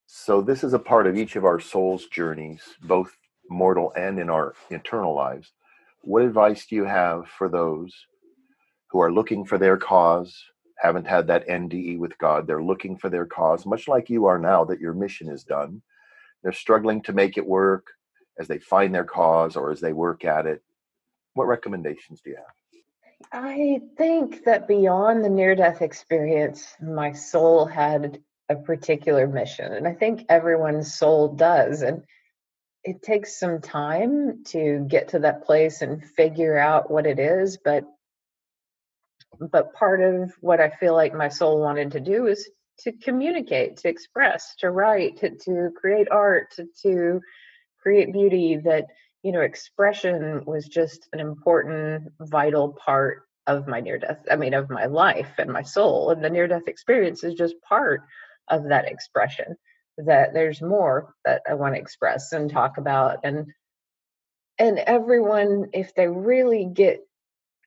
So, 0.07 0.41
this 0.41 0.65
is 0.65 0.73
a 0.73 0.79
part 0.79 1.07
of 1.07 1.19
each 1.19 1.37
of 1.37 1.45
our 1.45 1.61
soul's 1.61 2.07
journeys, 2.07 2.63
both 2.83 3.15
mortal 3.51 3.93
and 3.95 4.19
in 4.19 4.31
our 4.31 4.55
eternal 4.71 5.15
lives. 5.15 5.53
What 6.01 6.23
advice 6.23 6.65
do 6.67 6.77
you 6.77 6.85
have 6.85 7.29
for 7.29 7.51
those 7.51 7.95
who 8.91 9.01
are 9.01 9.13
looking 9.13 9.45
for 9.45 9.59
their 9.59 9.77
cause, 9.77 10.35
haven't 10.83 11.07
had 11.07 11.29
that 11.29 11.49
NDE 11.49 11.99
with 11.99 12.18
God? 12.18 12.47
They're 12.47 12.62
looking 12.62 12.97
for 12.97 13.09
their 13.09 13.27
cause, 13.27 13.64
much 13.64 13.88
like 13.88 14.11
you 14.11 14.27
are 14.27 14.38
now 14.38 14.64
that 14.64 14.81
your 14.81 14.95
mission 14.95 15.29
is 15.29 15.45
done. 15.45 15.81
They're 16.42 16.53
struggling 16.53 17.03
to 17.03 17.12
make 17.12 17.38
it 17.38 17.47
work 17.47 17.87
as 18.38 18.49
they 18.49 18.59
find 18.59 18.95
their 18.95 19.05
cause 19.05 19.57
or 19.57 19.71
as 19.71 19.81
they 19.81 19.92
work 19.92 20.25
at 20.25 20.47
it 20.47 20.62
what 21.35 21.47
recommendations 21.47 22.21
do 22.21 22.31
you 22.31 22.37
have? 22.37 22.45
I 23.33 23.81
think 23.97 24.45
that 24.45 24.68
beyond 24.68 25.25
the 25.25 25.31
near 25.31 25.55
death 25.55 25.81
experience, 25.81 26.75
my 26.81 27.12
soul 27.12 27.64
had 27.66 28.21
a 28.49 28.57
particular 28.57 29.27
mission. 29.27 29.73
And 29.73 29.87
I 29.87 29.95
think 29.95 30.27
everyone's 30.29 30.95
soul 30.95 31.29
does. 31.29 31.83
And 31.83 32.03
it 32.85 33.03
takes 33.03 33.38
some 33.38 33.61
time 33.61 34.42
to 34.47 34.85
get 34.88 35.09
to 35.09 35.21
that 35.21 35.45
place 35.45 35.83
and 35.83 36.05
figure 36.05 36.59
out 36.59 36.90
what 36.90 37.07
it 37.07 37.18
is. 37.18 37.57
But 37.57 37.85
but 39.51 39.73
part 39.75 40.01
of 40.01 40.33
what 40.41 40.61
I 40.61 40.71
feel 40.71 40.95
like 40.95 41.15
my 41.15 41.29
soul 41.29 41.61
wanted 41.61 41.93
to 41.93 42.01
do 42.01 42.27
is 42.27 42.49
to 42.81 42.93
communicate, 42.93 43.77
to 43.79 43.89
express, 43.89 44.55
to 44.57 44.71
write, 44.71 45.19
to, 45.19 45.31
to 45.45 45.71
create 45.77 46.09
art, 46.11 46.53
to, 46.57 46.67
to 46.83 47.21
create 47.83 48.13
beauty 48.13 48.57
that 48.65 48.87
you 49.23 49.31
know, 49.33 49.41
expression 49.41 50.45
was 50.45 50.67
just 50.67 51.09
an 51.13 51.21
important, 51.21 52.13
vital 52.21 52.73
part 52.73 53.23
of 53.47 53.67
my 53.67 53.81
near 53.81 53.99
death, 53.99 54.19
I 54.31 54.37
mean, 54.37 54.55
of 54.55 54.71
my 54.71 54.87
life 54.87 55.35
and 55.39 55.53
my 55.53 55.63
soul. 55.63 56.11
And 56.11 56.23
the 56.23 56.31
near 56.31 56.49
death 56.49 56.67
experience 56.67 57.25
is 57.25 57.35
just 57.35 57.55
part 57.67 58.03
of 58.49 58.65
that 58.69 58.87
expression 58.87 59.57
that 59.99 60.35
there's 60.35 60.61
more 60.61 61.15
that 61.25 61.43
I 61.49 61.55
want 61.55 61.75
to 61.75 61.81
express 61.81 62.33
and 62.33 62.51
talk 62.51 62.79
about. 62.79 63.19
And 63.25 63.47
and 64.59 64.79
everyone, 64.79 65.71
if 65.73 65.95
they 65.95 66.07
really 66.07 66.69
get 66.73 67.01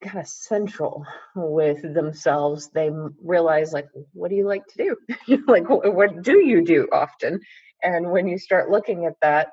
kind 0.06 0.20
of 0.20 0.28
central 0.28 1.06
with 1.36 1.82
themselves, 1.94 2.70
they 2.74 2.90
realize 3.24 3.74
like, 3.74 3.88
what 4.14 4.30
do 4.30 4.36
you 4.36 4.48
like 4.48 4.66
to 4.68 4.96
do? 5.28 5.44
like, 5.48 5.66
what 5.68 6.22
do 6.22 6.46
you 6.46 6.64
do 6.64 6.88
often? 6.92 7.40
And 7.84 8.12
when 8.12 8.28
you 8.28 8.38
start 8.38 8.70
looking 8.70 9.06
at 9.06 9.16
that, 9.22 9.50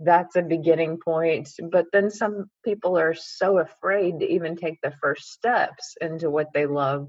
that's 0.00 0.36
a 0.36 0.42
beginning 0.42 0.98
point. 1.04 1.48
But 1.70 1.86
then 1.92 2.10
some 2.10 2.50
people 2.64 2.98
are 2.98 3.14
so 3.14 3.58
afraid 3.58 4.20
to 4.20 4.26
even 4.26 4.56
take 4.56 4.80
the 4.82 4.92
first 5.00 5.32
steps 5.32 5.96
into 6.00 6.30
what 6.30 6.48
they 6.52 6.66
love. 6.66 7.08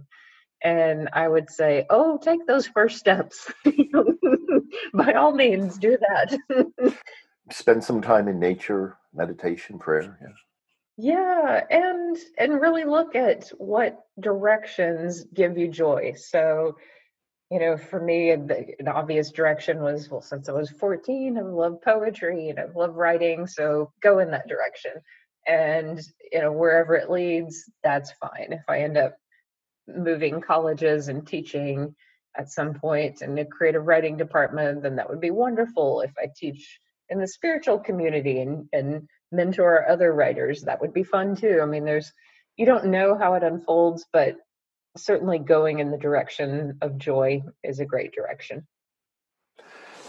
And 0.63 1.09
I 1.13 1.27
would 1.27 1.49
say, 1.49 1.85
oh, 1.89 2.17
take 2.17 2.45
those 2.47 2.67
first 2.67 2.97
steps. 2.97 3.51
By 4.93 5.13
all 5.13 5.33
means, 5.33 5.77
do 5.77 5.97
that. 5.97 6.37
Spend 7.51 7.83
some 7.83 8.01
time 8.01 8.27
in 8.27 8.39
nature, 8.39 8.97
meditation, 9.13 9.77
prayer. 9.77 10.17
Yeah. 10.21 10.27
Yeah, 10.97 11.61
and 11.69 12.17
and 12.37 12.61
really 12.61 12.85
look 12.85 13.15
at 13.15 13.49
what 13.57 13.99
directions 14.19 15.25
give 15.33 15.57
you 15.57 15.67
joy. 15.67 16.13
So 16.17 16.77
you 17.51 17.59
know, 17.59 17.77
for 17.77 18.01
me, 18.01 18.35
the, 18.35 18.73
an 18.79 18.87
obvious 18.87 19.31
direction 19.31 19.79
was 19.81 20.09
well, 20.09 20.21
since 20.21 20.49
I 20.49 20.53
was 20.53 20.69
14, 20.71 21.37
I 21.37 21.41
love 21.41 21.81
poetry 21.83 22.49
and 22.49 22.59
I 22.59 22.65
love 22.73 22.95
writing, 22.95 23.45
so 23.47 23.91
go 24.01 24.19
in 24.19 24.31
that 24.31 24.47
direction. 24.47 24.93
And 25.47 26.01
you 26.31 26.41
know, 26.41 26.51
wherever 26.51 26.95
it 26.95 27.11
leads, 27.11 27.69
that's 27.83 28.11
fine. 28.13 28.51
If 28.51 28.63
I 28.67 28.79
end 28.79 28.97
up 28.97 29.15
moving 29.87 30.41
colleges 30.41 31.07
and 31.09 31.27
teaching 31.27 31.93
at 32.37 32.49
some 32.49 32.73
point 32.73 33.21
in 33.21 33.37
a 33.37 33.45
creative 33.45 33.85
writing 33.85 34.17
department, 34.17 34.81
then 34.81 34.95
that 34.95 35.09
would 35.09 35.21
be 35.21 35.31
wonderful. 35.31 36.01
If 36.01 36.13
I 36.17 36.27
teach 36.35 36.79
in 37.09 37.19
the 37.19 37.27
spiritual 37.27 37.79
community 37.79 38.39
and, 38.39 38.67
and 38.73 39.07
mentor 39.31 39.87
other 39.89 40.13
writers, 40.13 40.63
that 40.63 40.81
would 40.81 40.93
be 40.93 41.03
fun 41.03 41.35
too. 41.35 41.59
I 41.61 41.65
mean, 41.65 41.85
there's 41.85 42.11
you 42.57 42.65
don't 42.65 42.85
know 42.85 43.17
how 43.17 43.33
it 43.33 43.43
unfolds, 43.43 44.05
but 44.13 44.37
certainly 44.97 45.39
going 45.39 45.79
in 45.79 45.91
the 45.91 45.97
direction 45.97 46.77
of 46.81 46.97
joy 46.97 47.43
is 47.63 47.79
a 47.79 47.85
great 47.85 48.13
direction. 48.13 48.65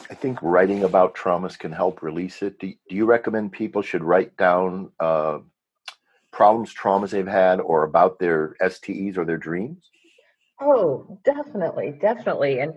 I 0.09 0.15
think 0.15 0.41
writing 0.41 0.85
about 0.85 1.17
traumas 1.17 1.59
can 1.59 1.73
help 1.73 2.03
release 2.03 2.43
it. 2.43 2.61
Do, 2.61 2.73
do 2.89 2.95
you 2.95 3.07
recommend 3.07 3.51
people 3.51 3.83
should 3.83 4.05
write 4.05 4.37
down 4.37 4.93
uh, 5.01 5.39
problems, 6.33 6.73
traumas 6.73 7.11
they've 7.11 7.27
had, 7.27 7.61
or 7.61 7.83
about 7.83 8.21
their 8.21 8.55
STEs 8.69 9.19
or 9.19 9.25
their 9.25 9.37
dreams? 9.37 9.91
Oh, 10.61 11.19
definitely, 11.25 11.99
definitely. 12.01 12.61
And 12.61 12.75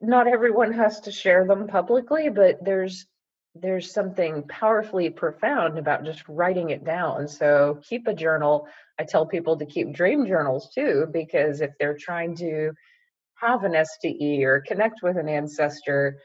not 0.00 0.26
everyone 0.26 0.72
has 0.72 1.00
to 1.00 1.12
share 1.12 1.46
them 1.46 1.66
publicly, 1.66 2.30
but 2.30 2.64
there's 2.64 3.06
there's 3.54 3.92
something 3.92 4.42
powerfully 4.48 5.10
profound 5.10 5.78
about 5.78 6.04
just 6.04 6.28
writing 6.28 6.70
it 6.70 6.84
down. 6.84 7.28
So 7.28 7.78
keep 7.88 8.06
a 8.08 8.14
journal. 8.14 8.66
I 8.98 9.04
tell 9.04 9.26
people 9.26 9.56
to 9.56 9.66
keep 9.66 9.92
dream 9.92 10.26
journals 10.26 10.70
too, 10.74 11.06
because 11.12 11.60
if 11.60 11.70
they're 11.78 11.96
trying 11.96 12.36
to 12.36 12.72
have 13.36 13.64
an 13.64 13.72
SDE 13.72 14.42
or 14.42 14.60
connect 14.66 15.02
with 15.02 15.16
an 15.16 15.28
ancestor, 15.28 16.18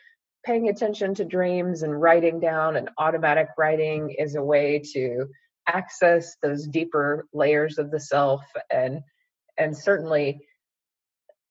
paying 0.43 0.69
attention 0.69 1.13
to 1.15 1.25
dreams 1.25 1.83
and 1.83 1.99
writing 1.99 2.39
down 2.39 2.77
and 2.77 2.89
automatic 2.97 3.49
writing 3.57 4.15
is 4.17 4.35
a 4.35 4.43
way 4.43 4.81
to 4.93 5.25
access 5.67 6.35
those 6.41 6.65
deeper 6.67 7.27
layers 7.33 7.77
of 7.77 7.91
the 7.91 7.99
self 7.99 8.43
and 8.71 9.01
and 9.57 9.77
certainly 9.77 10.39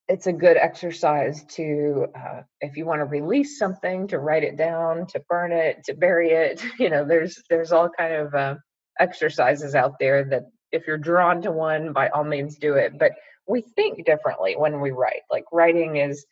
it's 0.09 0.27
a 0.27 0.33
good 0.33 0.57
exercise 0.57 1.45
to 1.45 2.07
uh, 2.17 2.43
if 2.61 2.77
you 2.77 2.87
want 2.87 3.01
to 3.01 3.05
release 3.05 3.59
something 3.59 4.09
to 4.09 4.19
write 4.19 4.43
it 4.43 4.57
down 4.57 5.07
to 5.07 5.21
burn 5.29 5.53
it 5.53 5.85
to 5.85 5.95
bury 5.95 6.31
it 6.31 6.63
you 6.79 6.91
know 6.91 7.05
there's 7.05 7.43
there's 7.51 7.73
all 7.73 7.89
kind 7.91 8.15
of 8.15 8.35
uh, 8.35 8.55
exercises 8.99 9.75
out 9.75 9.95
there 10.01 10.25
that 10.25 10.45
if 10.73 10.87
you're 10.87 10.99
drawn 10.99 11.43
to 11.43 11.51
one 11.51 11.93
by 11.93 12.09
all 12.09 12.25
means 12.25 12.57
do 12.57 12.75
it 12.75 12.99
but 12.99 13.13
we 13.47 13.63
think 13.77 14.05
differently 14.05 14.55
when 14.57 14.81
we 14.81 14.91
write 14.91 15.23
like 15.31 15.45
writing 15.53 15.97
is 15.97 16.27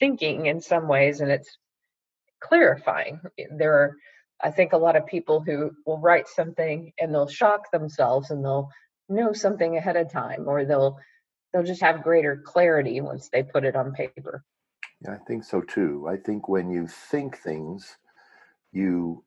thinking 0.00 0.46
in 0.46 0.60
some 0.60 0.88
ways 0.88 1.20
and 1.20 1.30
it's 1.30 1.58
clarifying. 2.42 3.20
There 3.56 3.74
are 3.74 3.96
i 4.42 4.50
think 4.50 4.72
a 4.72 4.78
lot 4.78 4.96
of 4.96 5.06
people 5.06 5.40
who 5.40 5.70
will 5.86 6.00
write 6.00 6.26
something 6.28 6.92
and 6.98 7.14
they'll 7.14 7.28
shock 7.28 7.70
themselves 7.70 8.30
and 8.30 8.44
they'll 8.44 8.68
know 9.08 9.32
something 9.32 9.76
ahead 9.76 9.96
of 9.96 10.10
time 10.10 10.48
or 10.48 10.64
they'll 10.64 10.98
they'll 11.52 11.62
just 11.62 11.82
have 11.82 12.02
greater 12.02 12.36
clarity 12.36 13.00
once 13.00 13.28
they 13.28 13.42
put 13.42 13.64
it 13.64 13.76
on 13.76 13.92
paper. 13.92 14.44
Yeah, 15.00 15.14
I 15.14 15.18
think 15.26 15.44
so 15.44 15.60
too. 15.60 16.06
I 16.08 16.16
think 16.16 16.48
when 16.48 16.70
you 16.70 16.86
think 16.86 17.38
things, 17.38 17.96
you 18.72 19.24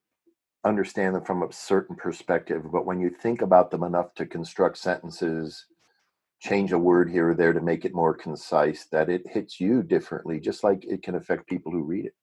understand 0.63 1.15
them 1.15 1.23
from 1.23 1.43
a 1.43 1.51
certain 1.51 1.95
perspective, 1.95 2.63
but 2.71 2.85
when 2.85 2.99
you 2.99 3.09
think 3.09 3.41
about 3.41 3.69
them 3.71 3.83
enough 3.83 4.13
to 4.15 4.25
construct 4.25 4.77
sentences, 4.77 5.65
change 6.39 6.71
a 6.71 6.79
word 6.79 7.09
here 7.09 7.29
or 7.29 7.35
there 7.35 7.53
to 7.53 7.61
make 7.61 7.85
it 7.85 7.93
more 7.93 8.13
concise, 8.13 8.85
that 8.91 9.09
it 9.09 9.27
hits 9.27 9.59
you 9.59 9.83
differently, 9.83 10.39
just 10.39 10.63
like 10.63 10.83
it 10.85 11.03
can 11.03 11.15
affect 11.15 11.47
people 11.47 11.71
who 11.71 11.83
read 11.83 12.05
it. 12.05 12.13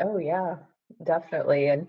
Oh, 0.00 0.18
yeah, 0.18 0.56
definitely. 1.04 1.68
And 1.68 1.86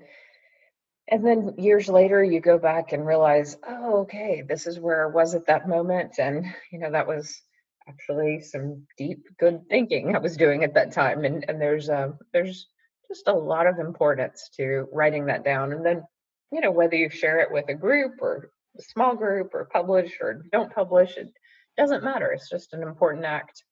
and 1.09 1.25
then 1.25 1.53
years 1.57 1.87
later, 1.87 2.23
you 2.23 2.41
go 2.41 2.57
back 2.57 2.91
and 2.91 3.05
realize, 3.05 3.57
oh, 3.67 4.01
okay, 4.01 4.43
this 4.47 4.67
is 4.67 4.79
where 4.79 5.07
I 5.07 5.13
was 5.13 5.35
at 5.35 5.47
that 5.47 5.67
moment. 5.67 6.19
And, 6.19 6.45
you 6.71 6.79
know, 6.79 6.91
that 6.91 7.07
was 7.07 7.41
actually 7.87 8.41
some 8.41 8.85
deep, 8.97 9.23
good 9.39 9.61
thinking 9.69 10.15
I 10.15 10.19
was 10.19 10.35
doing 10.35 10.63
at 10.63 10.73
that 10.73 10.91
time. 10.91 11.23
And, 11.23 11.45
and 11.47 11.61
there's, 11.61 11.89
uh, 11.89 12.11
there's 12.33 12.67
just 13.07 13.27
a 13.27 13.33
lot 13.33 13.67
of 13.67 13.79
importance 13.79 14.49
to 14.57 14.85
writing 14.91 15.25
that 15.27 15.45
down. 15.45 15.71
And 15.71 15.85
then, 15.85 16.03
you 16.51 16.59
know, 16.59 16.71
whether 16.71 16.95
you 16.95 17.09
share 17.09 17.39
it 17.39 17.51
with 17.51 17.69
a 17.69 17.73
group 17.73 18.13
or 18.19 18.51
a 18.77 18.81
small 18.81 19.15
group 19.15 19.53
or 19.53 19.69
publish 19.71 20.17
or 20.19 20.43
don't 20.51 20.73
publish, 20.73 21.15
it 21.15 21.29
doesn't 21.77 22.03
matter. 22.03 22.31
It's 22.31 22.49
just 22.49 22.73
an 22.73 22.83
important 22.83 23.23
act. 23.23 23.63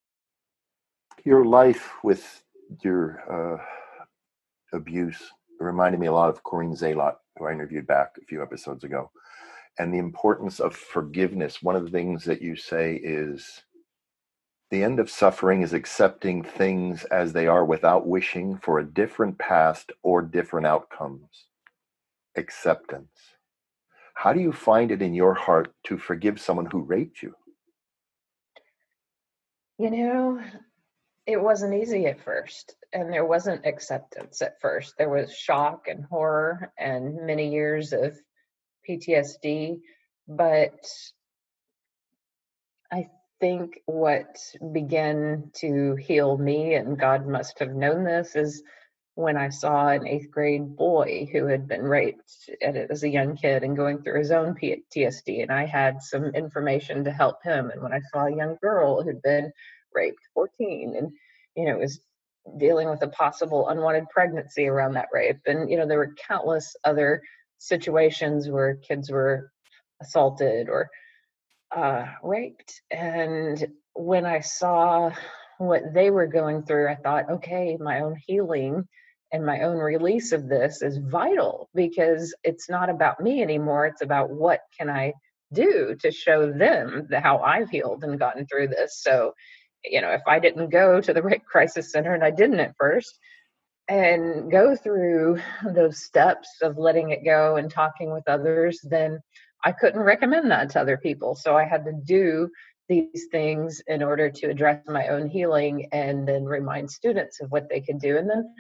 Your 1.26 1.44
life 1.44 1.92
with 2.02 2.44
your 2.82 3.60
uh, 3.60 4.78
abuse 4.78 5.22
reminded 5.60 6.00
me 6.00 6.08
a 6.08 6.14
lot 6.14 6.30
of 6.30 6.44
Corinne 6.44 6.76
Zalot, 6.76 7.16
who 7.38 7.46
I 7.46 7.52
interviewed 7.52 7.88
back 7.88 8.16
a 8.22 8.26
few 8.26 8.42
episodes 8.42 8.84
ago. 8.84 9.12
And 9.78 9.94
the 9.94 10.00
importance 10.00 10.60
of 10.60 10.76
forgiveness. 10.76 11.62
One 11.62 11.76
of 11.76 11.84
the 11.84 11.92
things 11.92 12.24
that 12.26 12.42
you 12.42 12.56
say 12.56 12.96
is 12.96 13.64
the 14.72 14.84
end 14.84 15.00
of 15.00 15.10
suffering 15.10 15.62
is 15.62 15.74
accepting 15.74 16.44
things 16.44 17.04
as 17.06 17.34
they 17.34 17.48
are 17.48 17.66
without 17.66 18.08
wishing 18.08 18.58
for 18.58 18.80
a 18.80 18.86
different 18.86 19.38
past 19.38 19.92
or 20.02 20.22
different 20.22 20.66
outcomes. 20.66 21.46
Acceptance. 22.36 23.36
How 24.16 24.34
do 24.34 24.40
you 24.40 24.54
find 24.54 24.92
it 24.92 25.02
in 25.02 25.14
your 25.14 25.34
heart 25.34 25.74
to 25.86 25.98
forgive 25.98 26.40
someone 26.40 26.68
who 26.68 26.82
raped 26.82 27.22
you? 27.22 27.36
You 29.78 29.92
know, 29.92 30.42
it 31.28 31.42
wasn't 31.42 31.74
easy 31.74 32.06
at 32.06 32.24
first, 32.24 32.76
and 32.94 33.12
there 33.12 33.26
wasn't 33.26 33.66
acceptance 33.66 34.42
at 34.42 34.62
first. 34.62 34.96
There 34.98 35.10
was 35.10 35.36
shock 35.36 35.88
and 35.88 36.06
horror 36.06 36.72
and 36.78 37.26
many 37.26 37.52
years 37.52 37.94
of 37.94 38.16
PTSD. 38.88 39.80
But 40.28 40.80
I 42.92 43.10
think 43.40 43.80
what 43.86 44.38
began 44.72 45.52
to 45.56 45.96
heal 45.96 46.38
me, 46.38 46.76
and 46.76 47.00
God 47.00 47.28
must 47.28 47.60
have 47.60 47.74
known 47.74 48.04
this, 48.04 48.36
is 48.36 48.64
when 49.16 49.38
I 49.38 49.50
saw 49.50 49.88
an 49.88 50.06
eighth 50.06 50.30
grade 50.30 50.76
boy 50.76 51.28
who 51.32 51.48
had 51.48 51.68
been 51.68 51.84
raped 51.84 52.50
as 52.62 53.04
a 53.04 53.10
young 53.10 53.38
kid 53.38 53.64
and 53.64 53.76
going 53.76 54.04
through 54.04 54.20
his 54.20 54.32
own 54.32 54.56
PTSD. 54.56 55.42
And 55.42 55.52
I 55.52 55.66
had 55.66 56.02
some 56.02 56.26
information 56.36 57.06
to 57.06 57.12
help 57.12 57.42
him. 57.42 57.70
And 57.70 57.82
when 57.82 57.94
I 57.94 58.02
saw 58.12 58.26
a 58.26 58.36
young 58.36 58.58
girl 58.62 59.02
who'd 59.02 59.22
been 59.22 59.52
raped, 59.96 60.20
14, 60.34 60.96
and, 60.98 61.12
you 61.56 61.66
know, 61.66 61.78
was 61.78 62.00
dealing 62.58 62.90
with 62.90 63.02
a 63.02 63.08
possible 63.08 63.70
unwanted 63.70 64.10
pregnancy 64.10 64.68
around 64.68 64.94
that 64.94 65.10
rape. 65.12 65.40
And, 65.46 65.70
you 65.70 65.78
know, 65.78 65.88
there 65.88 65.98
were 65.98 66.14
countless 66.28 66.76
other 66.84 67.22
situations 67.58 68.50
where 68.50 68.76
kids 68.76 69.10
were 69.10 69.52
assaulted 70.02 70.70
or 70.70 70.90
uh, 71.76 72.06
raped. 72.24 72.82
And 72.92 73.66
when 73.94 74.26
I 74.26 74.42
saw 74.42 75.12
what 75.58 75.94
they 75.94 76.12
were 76.12 76.28
going 76.28 76.64
through, 76.64 76.90
I 76.90 76.96
thought, 76.96 77.30
okay, 77.30 77.78
my 77.80 78.02
own 78.02 78.16
healing 78.28 78.88
and 79.32 79.46
my 79.46 79.62
own 79.62 79.78
release 79.78 80.32
of 80.32 80.48
this 80.48 80.82
is 80.82 80.98
vital 80.98 81.70
because 81.74 82.36
it's 82.44 82.70
not 82.70 82.90
about 82.90 83.20
me 83.20 83.42
anymore. 83.42 83.88
It's 83.88 84.02
about 84.02 84.30
what 84.30 84.62
can 84.78 84.90
I 84.90 85.14
do 85.54 85.96
to 86.02 86.12
show 86.12 86.52
them 86.52 87.08
the, 87.10 87.20
how 87.20 87.40
I've 87.40 87.70
healed 87.70 88.04
and 88.04 88.20
gotten 88.20 88.46
through 88.46 88.70
this. 88.70 89.02
So, 89.02 89.34
you 89.90 90.02
know, 90.02 90.12
if 90.12 90.22
I 90.28 90.40
didn't 90.40 90.70
go 90.70 91.02
to 91.02 91.14
the 91.14 91.22
rape 91.22 91.46
crisis 91.52 91.92
center, 91.92 92.14
and 92.14 92.24
I 92.24 92.32
didn't 92.32 92.60
at 92.60 92.76
first, 92.80 93.20
and 93.88 94.52
go 94.52 94.76
through 94.76 95.40
those 95.74 96.04
steps 96.04 96.50
of 96.62 96.78
letting 96.78 97.12
it 97.12 97.24
go 97.24 97.58
and 97.58 97.70
talking 97.70 98.12
with 98.12 98.28
others, 98.28 98.80
then 98.84 99.20
I 99.64 99.72
couldn't 99.72 100.02
recommend 100.02 100.50
that 100.52 100.72
to 100.72 100.82
other 100.82 100.98
people. 100.98 101.36
So 101.36 101.56
I 101.56 101.66
had 101.66 101.86
to 101.86 101.94
do 101.94 102.50
these 102.88 103.28
things 103.32 103.82
in 103.88 104.04
order 104.04 104.30
to 104.30 104.48
address 104.48 104.82
my 104.88 105.08
own 105.08 105.28
healing 105.28 105.88
and 105.92 106.28
then 106.28 106.46
remind 106.46 106.90
students 106.90 107.42
of 107.42 107.52
what 107.52 107.70
they 107.70 107.82
could 107.82 108.00
do. 108.00 108.18
And 108.18 108.30
then 108.30 108.54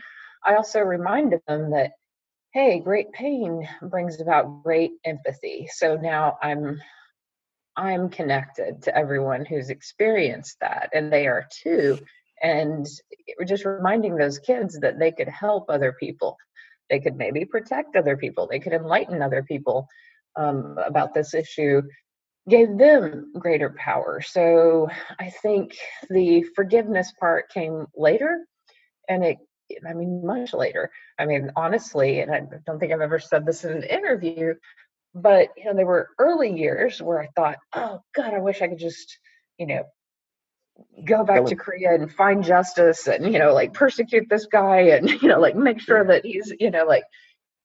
I 0.44 0.56
also 0.56 0.80
reminded 0.80 1.42
them 1.48 1.72
that, 1.72 1.92
hey, 2.54 2.80
great 2.80 3.12
pain 3.12 3.68
brings 3.84 4.22
about 4.22 4.64
great 4.64 4.92
empathy. 5.04 5.68
So 5.72 5.96
now 5.96 6.38
I'm 6.42 6.82
I'm 7.78 8.10
connected 8.10 8.82
to 8.84 8.98
everyone 8.98 9.46
who's 9.46 9.70
experienced 9.70 10.58
that, 10.62 10.90
and 10.94 11.12
they 11.12 11.28
are 11.28 11.46
too 11.52 12.00
and 12.42 12.86
just 13.48 13.66
reminding 13.66 14.16
those 14.16 14.40
kids 14.40 14.80
that 14.80 15.00
they 15.00 15.12
could 15.12 15.28
help 15.28 15.66
other 15.70 15.94
people. 15.94 16.38
They 16.90 17.00
could 17.00 17.16
maybe 17.16 17.46
protect 17.46 17.96
other 17.96 18.18
people. 18.18 18.48
They 18.48 18.60
could 18.60 18.74
enlighten 18.74 19.22
other 19.22 19.44
people 19.44 19.88
um, 20.36 20.78
about 20.86 21.14
this 21.14 21.34
issue. 21.34 21.82
Gave 22.48 22.78
them 22.78 23.34
greater 23.40 23.74
power. 23.78 24.22
So 24.22 24.88
i 25.20 25.30
think 25.42 25.76
the 26.10 26.44
forgiveness 26.56 27.12
part 27.20 27.50
came 27.50 27.88
later 27.96 28.46
and 29.10 29.26
it 29.26 29.38
i 29.90 29.94
mean 29.94 30.24
much 30.24 30.54
later. 30.54 30.92
I 31.18 31.26
mean 31.26 31.52
honestly 31.56 32.20
and 32.20 32.32
i 32.32 32.42
don't 32.68 32.80
think 32.80 32.92
i've 32.92 33.02
ever 33.02 33.18
said 33.20 33.46
this 33.46 33.64
in 33.64 33.72
an 33.72 33.84
interview 33.84 34.54
but 35.16 35.50
you 35.58 35.66
know 35.66 35.74
there 35.74 35.86
were 35.86 36.10
early 36.20 36.52
years 36.56 37.02
where 37.02 37.22
i 37.22 37.28
thought 37.36 37.58
oh 37.74 38.00
god 38.14 38.34
i 38.34 38.40
wish 38.40 38.62
i 38.62 38.68
could 38.68 38.78
just 38.78 39.18
you 39.58 39.66
know 39.66 39.84
go 41.06 41.24
back 41.24 41.46
to 41.46 41.56
Korea 41.56 41.96
and 41.96 42.12
find 42.12 42.44
justice 42.44 43.08
and 43.08 43.32
you 43.32 43.40
know 43.40 43.54
like 43.54 43.74
persecute 43.74 44.28
this 44.30 44.46
guy 44.46 44.80
and 44.82 45.10
you 45.22 45.30
know 45.30 45.40
like 45.40 45.56
make 45.56 45.80
sure 45.80 46.04
that 46.04 46.26
he's 46.26 46.52
you 46.60 46.70
know 46.70 46.84
like 46.86 47.06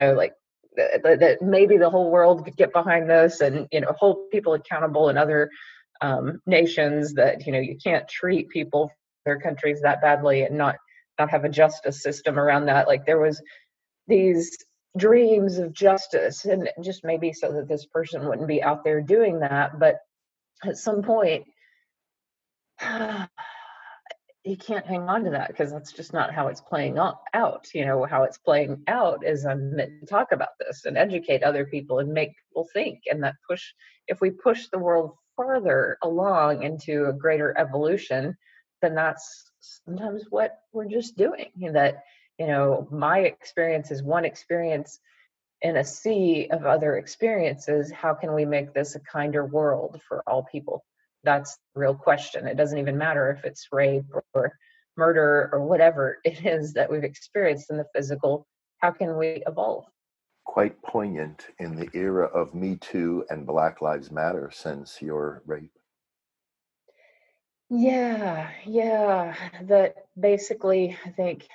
you 0.00 0.08
know, 0.08 0.14
like 0.14 0.32
that, 0.76 1.18
that 1.18 1.42
maybe 1.42 1.76
the 1.76 1.90
whole 1.90 2.12
world 2.12 2.44
could 2.44 2.56
get 2.56 2.72
behind 2.72 3.10
this 3.10 3.40
and 3.40 3.66
you 3.72 3.80
know 3.80 3.92
hold 3.98 4.30
people 4.30 4.54
accountable 4.54 5.08
in 5.08 5.18
other 5.18 5.50
um, 6.00 6.40
nations 6.46 7.14
that 7.14 7.44
you 7.46 7.52
know 7.52 7.58
you 7.58 7.76
can't 7.82 8.08
treat 8.08 8.48
people 8.48 8.92
their 9.24 9.40
countries 9.40 9.80
that 9.82 10.00
badly 10.00 10.42
and 10.42 10.56
not 10.56 10.76
not 11.18 11.30
have 11.30 11.44
a 11.44 11.48
justice 11.48 12.02
system 12.02 12.38
around 12.38 12.66
that. 12.66 12.88
Like 12.88 13.04
there 13.04 13.20
was 13.20 13.42
these 14.08 14.56
dreams 14.96 15.58
of 15.58 15.72
justice 15.72 16.44
and 16.44 16.68
just 16.82 17.04
maybe 17.04 17.32
so 17.32 17.52
that 17.52 17.68
this 17.68 17.86
person 17.86 18.26
wouldn't 18.26 18.48
be 18.48 18.62
out 18.62 18.82
there 18.82 19.00
doing 19.00 19.40
that 19.40 19.78
but 19.78 19.98
at 20.64 20.76
some 20.76 21.02
point 21.02 21.44
you 24.44 24.56
can't 24.56 24.86
hang 24.86 25.02
on 25.02 25.24
to 25.24 25.30
that 25.30 25.48
because 25.48 25.70
that's 25.70 25.92
just 25.92 26.12
not 26.12 26.32
how 26.32 26.48
it's 26.48 26.62
playing 26.62 26.98
out. 26.98 27.66
You 27.74 27.84
know, 27.84 28.04
how 28.06 28.24
it's 28.24 28.38
playing 28.38 28.82
out 28.88 29.24
is 29.24 29.44
I'm 29.44 29.76
meant 29.76 30.00
to 30.00 30.06
talk 30.06 30.32
about 30.32 30.50
this 30.58 30.86
and 30.86 30.96
educate 30.96 31.42
other 31.42 31.66
people 31.66 31.98
and 31.98 32.12
make 32.12 32.32
people 32.48 32.66
think. 32.72 33.00
And 33.10 33.22
that 33.22 33.34
push, 33.48 33.62
if 34.08 34.20
we 34.20 34.30
push 34.30 34.68
the 34.68 34.78
world 34.78 35.12
further 35.36 35.98
along 36.02 36.62
into 36.62 37.06
a 37.06 37.12
greater 37.12 37.56
evolution, 37.58 38.36
then 38.80 38.94
that's 38.94 39.50
sometimes 39.60 40.24
what 40.30 40.58
we're 40.72 40.88
just 40.88 41.18
doing. 41.18 41.50
That, 41.72 42.02
you 42.40 42.48
know, 42.48 42.88
my 42.90 43.20
experience 43.20 43.92
is 43.92 44.02
one 44.02 44.24
experience 44.24 44.98
in 45.62 45.76
a 45.76 45.84
sea 45.84 46.48
of 46.50 46.66
other 46.66 46.96
experiences. 46.96 47.92
How 47.92 48.14
can 48.14 48.34
we 48.34 48.44
make 48.44 48.74
this 48.74 48.96
a 48.96 49.00
kinder 49.00 49.44
world 49.44 50.00
for 50.08 50.24
all 50.26 50.42
people? 50.50 50.82
that's 51.22 51.58
the 51.74 51.80
real 51.80 51.94
question. 51.94 52.46
It 52.46 52.56
doesn't 52.56 52.78
even 52.78 52.96
matter 52.96 53.30
if 53.30 53.44
it's 53.44 53.68
rape 53.72 54.04
or 54.34 54.52
murder 54.96 55.50
or 55.52 55.64
whatever 55.64 56.18
it 56.24 56.44
is 56.44 56.72
that 56.74 56.90
we've 56.90 57.04
experienced 57.04 57.70
in 57.70 57.76
the 57.76 57.86
physical. 57.94 58.46
How 58.78 58.90
can 58.90 59.16
we 59.16 59.42
evolve? 59.46 59.84
Quite 60.44 60.80
poignant 60.82 61.48
in 61.58 61.76
the 61.76 61.88
era 61.94 62.26
of 62.26 62.54
Me 62.54 62.76
Too 62.76 63.24
and 63.30 63.46
Black 63.46 63.82
Lives 63.82 64.10
Matter 64.10 64.50
since 64.52 65.00
your 65.00 65.42
rape. 65.46 65.70
Yeah, 67.68 68.50
yeah. 68.66 69.34
That 69.62 70.06
basically, 70.18 70.96
I 71.04 71.10
think 71.10 71.46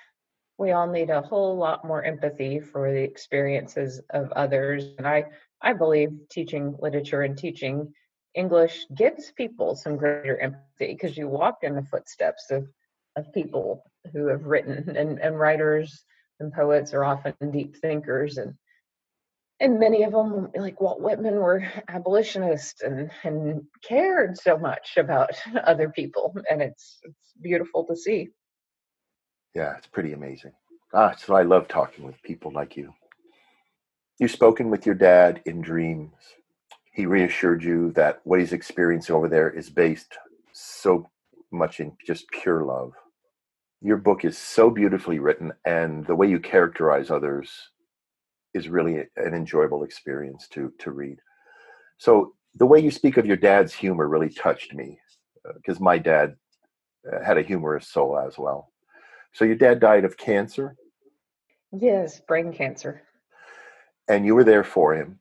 we 0.57 0.71
all 0.71 0.87
need 0.87 1.09
a 1.09 1.21
whole 1.21 1.57
lot 1.57 1.85
more 1.85 2.03
empathy 2.03 2.59
for 2.59 2.91
the 2.91 3.01
experiences 3.01 4.01
of 4.11 4.31
others. 4.33 4.85
And 4.97 5.07
I, 5.07 5.25
I 5.61 5.73
believe 5.73 6.11
teaching 6.29 6.75
literature 6.79 7.23
and 7.23 7.37
teaching 7.37 7.93
English 8.35 8.85
gives 8.95 9.31
people 9.31 9.75
some 9.75 9.97
greater 9.97 10.37
empathy 10.37 10.93
because 10.93 11.17
you 11.17 11.27
walk 11.27 11.59
in 11.63 11.75
the 11.75 11.83
footsteps 11.83 12.51
of, 12.51 12.67
of 13.15 13.33
people 13.33 13.83
who 14.13 14.27
have 14.27 14.45
written 14.45 14.95
and, 14.95 15.19
and 15.19 15.39
writers 15.39 16.03
and 16.39 16.53
poets 16.53 16.93
are 16.93 17.05
often 17.05 17.33
deep 17.51 17.75
thinkers 17.77 18.37
and 18.37 18.53
and 19.61 19.79
many 19.79 20.03
of 20.03 20.11
them 20.11 20.49
like 20.53 20.81
Walt 20.81 20.99
Whitman 20.99 21.35
were 21.35 21.65
abolitionists 21.87 22.81
and 22.81 23.09
and 23.23 23.61
cared 23.81 24.37
so 24.37 24.57
much 24.57 24.97
about 24.97 25.31
other 25.63 25.89
people 25.89 26.35
and 26.49 26.61
it's 26.61 26.99
it's 27.03 27.33
beautiful 27.41 27.85
to 27.85 27.95
see. 27.95 28.29
Yeah, 29.55 29.75
it's 29.77 29.87
pretty 29.87 30.13
amazing. 30.13 30.51
Ah, 30.93 31.15
so 31.17 31.35
I 31.35 31.43
love 31.43 31.67
talking 31.67 32.05
with 32.05 32.21
people 32.23 32.51
like 32.51 32.77
you. 32.77 32.93
You've 34.19 34.31
spoken 34.31 34.69
with 34.69 34.85
your 34.85 34.95
dad 34.95 35.41
in 35.45 35.61
dreams 35.61 36.13
he 36.95 37.05
reassured 37.05 37.61
you 37.61 37.91
that 37.91 38.21
what 38.23 38.39
he's 38.39 38.53
experiencing 38.53 39.13
over 39.13 39.27
there 39.27 39.49
is 39.49 39.69
based 39.69 40.17
so 40.53 41.09
much 41.51 41.81
in 41.81 41.91
just 42.07 42.25
pure 42.29 42.63
love. 42.63 42.93
Your 43.81 43.97
book 43.97 44.23
is 44.23 44.37
so 44.37 44.69
beautifully 44.69 45.19
written, 45.19 45.51
and 45.65 46.05
the 46.07 46.15
way 46.15 46.27
you 46.29 46.39
characterize 46.39 47.11
others 47.11 47.51
is 48.53 48.69
really 48.69 48.99
an 49.17 49.33
enjoyable 49.33 49.83
experience 49.83 50.47
to 50.49 50.71
to 50.79 50.91
read. 50.91 51.17
So 51.97 52.33
the 52.55 52.65
way 52.65 52.79
you 52.79 52.91
speak 52.91 53.17
of 53.17 53.25
your 53.25 53.35
dad's 53.35 53.73
humor 53.73 54.07
really 54.07 54.29
touched 54.29 54.73
me 54.73 54.97
because 55.55 55.81
uh, 55.81 55.83
my 55.83 55.97
dad 55.97 56.37
uh, 57.11 57.21
had 57.25 57.37
a 57.37 57.43
humorous 57.43 57.89
soul 57.89 58.17
as 58.17 58.37
well. 58.37 58.71
So 59.35 59.45
your 59.45 59.55
dad 59.55 59.79
died 59.79 60.03
of 60.05 60.17
cancer? 60.17 60.75
Yes, 61.71 62.19
brain 62.27 62.51
cancer. 62.51 63.03
And 64.07 64.25
you 64.25 64.33
were 64.33 64.43
there 64.43 64.63
for 64.63 64.95
him 64.95 65.19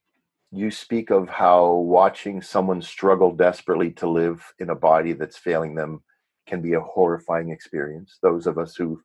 you 0.55 0.71
speak 0.71 1.11
of 1.11 1.29
how 1.29 1.73
watching 1.73 2.41
someone 2.41 2.81
struggle 2.81 3.33
desperately 3.35 3.91
to 3.91 4.09
live 4.09 4.41
in 4.61 4.71
a 4.71 4.75
body 4.75 5.13
that's 5.13 5.37
failing 5.37 5.75
them 5.75 6.01
can 6.47 6.63
be 6.63 6.75
a 6.75 6.81
horrifying 6.81 7.51
experience. 7.51 8.19
Those 8.23 8.47
of 8.47 8.57
us 8.57 8.77
who've 8.77 9.03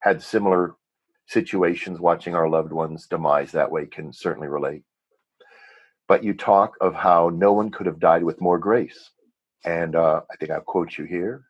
had 0.00 0.22
similar 0.22 0.76
situations 1.26 1.98
watching 1.98 2.36
our 2.36 2.48
loved 2.48 2.72
ones 2.72 3.08
demise 3.08 3.50
that 3.52 3.72
way 3.72 3.86
can 3.86 4.12
certainly 4.12 4.46
relate. 4.46 4.84
But 6.06 6.22
you 6.22 6.32
talk 6.32 6.74
of 6.80 6.94
how 6.94 7.30
no 7.30 7.52
one 7.52 7.72
could 7.72 7.86
have 7.86 7.98
died 7.98 8.22
with 8.22 8.40
more 8.40 8.58
grace. 8.60 9.10
And 9.64 9.96
uh, 9.96 10.20
I 10.30 10.36
think 10.36 10.52
I'll 10.52 10.60
quote 10.60 10.96
you 10.96 11.06
here. 11.06 11.44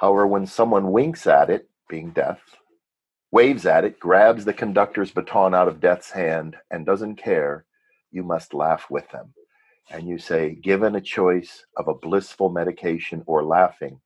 However, 0.00 0.26
when 0.26 0.46
someone 0.46 0.92
winks 0.92 1.26
at 1.26 1.50
it, 1.50 1.68
being 1.86 2.12
death, 2.12 2.40
waves 3.30 3.66
at 3.66 3.84
it, 3.84 4.00
grabs 4.00 4.46
the 4.46 4.54
conductor's 4.54 5.10
baton 5.10 5.54
out 5.54 5.68
of 5.68 5.78
death's 5.78 6.10
hand, 6.10 6.56
and 6.70 6.86
doesn't 6.86 7.16
care, 7.16 7.66
you 8.10 8.22
must 8.22 8.54
laugh 8.54 8.86
with 8.88 9.06
them. 9.10 9.34
And 9.90 10.08
you 10.08 10.16
say, 10.16 10.54
given 10.54 10.94
a 10.94 11.02
choice 11.02 11.66
of 11.76 11.88
a 11.88 11.94
blissful 11.94 12.48
medication 12.48 13.22
or 13.26 13.44
laughing, 13.44 14.00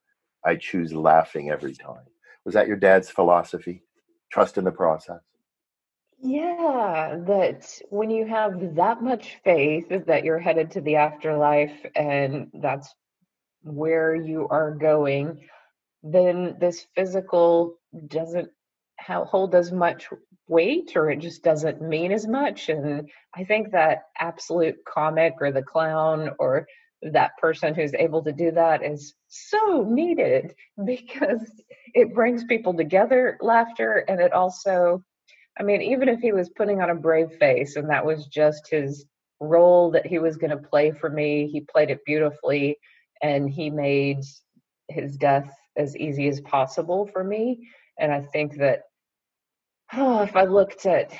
I 0.44 0.56
choose 0.56 0.92
laughing 0.92 1.50
every 1.50 1.74
time. 1.74 2.06
Was 2.44 2.54
that 2.54 2.66
your 2.66 2.76
dad's 2.76 3.08
philosophy? 3.08 3.84
Trust 4.32 4.58
in 4.58 4.64
the 4.64 4.72
process? 4.72 5.20
Yeah, 6.20 7.18
that 7.28 7.70
when 7.90 8.10
you 8.10 8.26
have 8.26 8.74
that 8.74 9.00
much 9.00 9.36
faith 9.44 9.86
that 10.06 10.24
you're 10.24 10.40
headed 10.40 10.72
to 10.72 10.80
the 10.80 10.96
afterlife 10.96 11.86
and 11.94 12.50
that's 12.54 12.92
where 13.62 14.16
you 14.16 14.48
are 14.50 14.72
going, 14.72 15.40
then 16.04 16.56
this 16.60 16.86
physical 16.94 17.78
doesn't 18.08 18.50
hold 19.00 19.54
as 19.54 19.72
much 19.72 20.08
weight 20.48 20.92
or 20.94 21.10
it 21.10 21.18
just 21.18 21.42
doesn't 21.42 21.80
mean 21.80 22.12
as 22.12 22.26
much. 22.26 22.68
And 22.68 23.08
I 23.34 23.44
think 23.44 23.72
that 23.72 24.02
absolute 24.20 24.76
comic 24.86 25.34
or 25.40 25.50
the 25.50 25.62
clown 25.62 26.30
or 26.38 26.66
that 27.02 27.32
person 27.38 27.74
who's 27.74 27.94
able 27.94 28.22
to 28.24 28.32
do 28.32 28.50
that 28.50 28.84
is 28.84 29.14
so 29.28 29.86
needed 29.88 30.54
because 30.84 31.50
it 31.94 32.14
brings 32.14 32.44
people 32.44 32.74
together, 32.74 33.38
laughter, 33.40 34.04
and 34.06 34.20
it 34.20 34.32
also, 34.32 35.02
I 35.58 35.62
mean, 35.62 35.80
even 35.80 36.08
if 36.10 36.20
he 36.20 36.32
was 36.32 36.50
putting 36.50 36.82
on 36.82 36.90
a 36.90 36.94
brave 36.94 37.32
face 37.40 37.76
and 37.76 37.88
that 37.88 38.04
was 38.04 38.26
just 38.26 38.68
his 38.70 39.06
role 39.40 39.90
that 39.92 40.06
he 40.06 40.18
was 40.18 40.36
going 40.36 40.50
to 40.50 40.68
play 40.68 40.90
for 40.90 41.08
me, 41.08 41.48
he 41.50 41.62
played 41.62 41.90
it 41.90 42.04
beautifully 42.04 42.76
and 43.22 43.48
he 43.48 43.70
made 43.70 44.18
his 44.88 45.16
death 45.16 45.50
as 45.76 45.96
easy 45.96 46.28
as 46.28 46.40
possible 46.40 47.06
for 47.06 47.24
me. 47.24 47.68
And 47.98 48.12
I 48.12 48.20
think 48.20 48.56
that 48.58 48.82
oh, 49.92 50.22
if 50.22 50.36
I 50.36 50.44
looked 50.44 50.86
at 50.86 51.12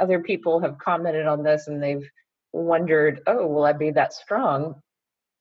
other 0.00 0.20
people 0.20 0.60
have 0.60 0.78
commented 0.78 1.26
on 1.26 1.42
this 1.42 1.68
and 1.68 1.82
they've 1.82 2.08
wondered, 2.52 3.20
oh, 3.26 3.46
will 3.46 3.64
I 3.64 3.72
be 3.72 3.90
that 3.92 4.12
strong? 4.12 4.80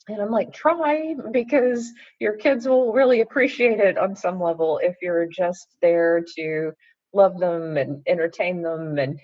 And 0.07 0.21
I'm 0.21 0.31
like, 0.31 0.51
try 0.51 1.15
because 1.31 1.91
your 2.19 2.33
kids 2.33 2.67
will 2.67 2.91
really 2.91 3.21
appreciate 3.21 3.79
it 3.79 3.97
on 3.97 4.15
some 4.15 4.41
level 4.41 4.79
if 4.81 4.95
you're 5.01 5.27
just 5.27 5.67
there 5.81 6.23
to 6.35 6.71
love 7.13 7.39
them 7.39 7.77
and 7.77 8.01
entertain 8.07 8.61
them 8.61 8.97
and 8.97 9.19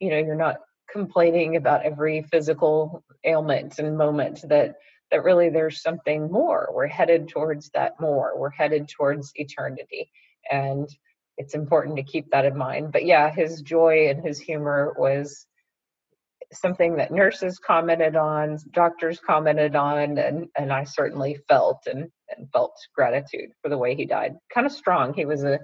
you 0.00 0.10
know 0.10 0.18
you're 0.18 0.34
not 0.34 0.56
complaining 0.90 1.56
about 1.56 1.84
every 1.84 2.22
physical 2.22 3.04
ailment 3.24 3.78
and 3.78 3.96
moment 3.96 4.40
that 4.48 4.76
that 5.10 5.24
really 5.24 5.48
there's 5.50 5.82
something 5.82 6.30
more 6.30 6.68
we're 6.72 6.86
headed 6.86 7.28
towards 7.28 7.70
that 7.70 7.92
more 8.00 8.32
we're 8.36 8.50
headed 8.50 8.88
towards 8.88 9.32
eternity 9.34 10.10
and 10.50 10.88
it's 11.38 11.54
important 11.54 11.96
to 11.96 12.02
keep 12.02 12.30
that 12.30 12.44
in 12.44 12.56
mind 12.56 12.92
but 12.92 13.04
yeah 13.04 13.30
his 13.30 13.62
joy 13.62 14.08
and 14.08 14.24
his 14.24 14.38
humor 14.38 14.94
was 14.98 15.46
something 16.52 16.96
that 16.96 17.12
nurses 17.12 17.58
commented 17.58 18.16
on, 18.16 18.58
doctors 18.72 19.18
commented 19.18 19.76
on, 19.76 20.18
and, 20.18 20.46
and 20.56 20.72
I 20.72 20.84
certainly 20.84 21.38
felt 21.48 21.82
and, 21.86 22.08
and 22.36 22.50
felt 22.52 22.76
gratitude 22.94 23.50
for 23.62 23.68
the 23.68 23.78
way 23.78 23.94
he 23.94 24.06
died. 24.06 24.36
Kind 24.52 24.66
of 24.66 24.72
strong. 24.72 25.14
He 25.14 25.24
was 25.24 25.44
a 25.44 25.60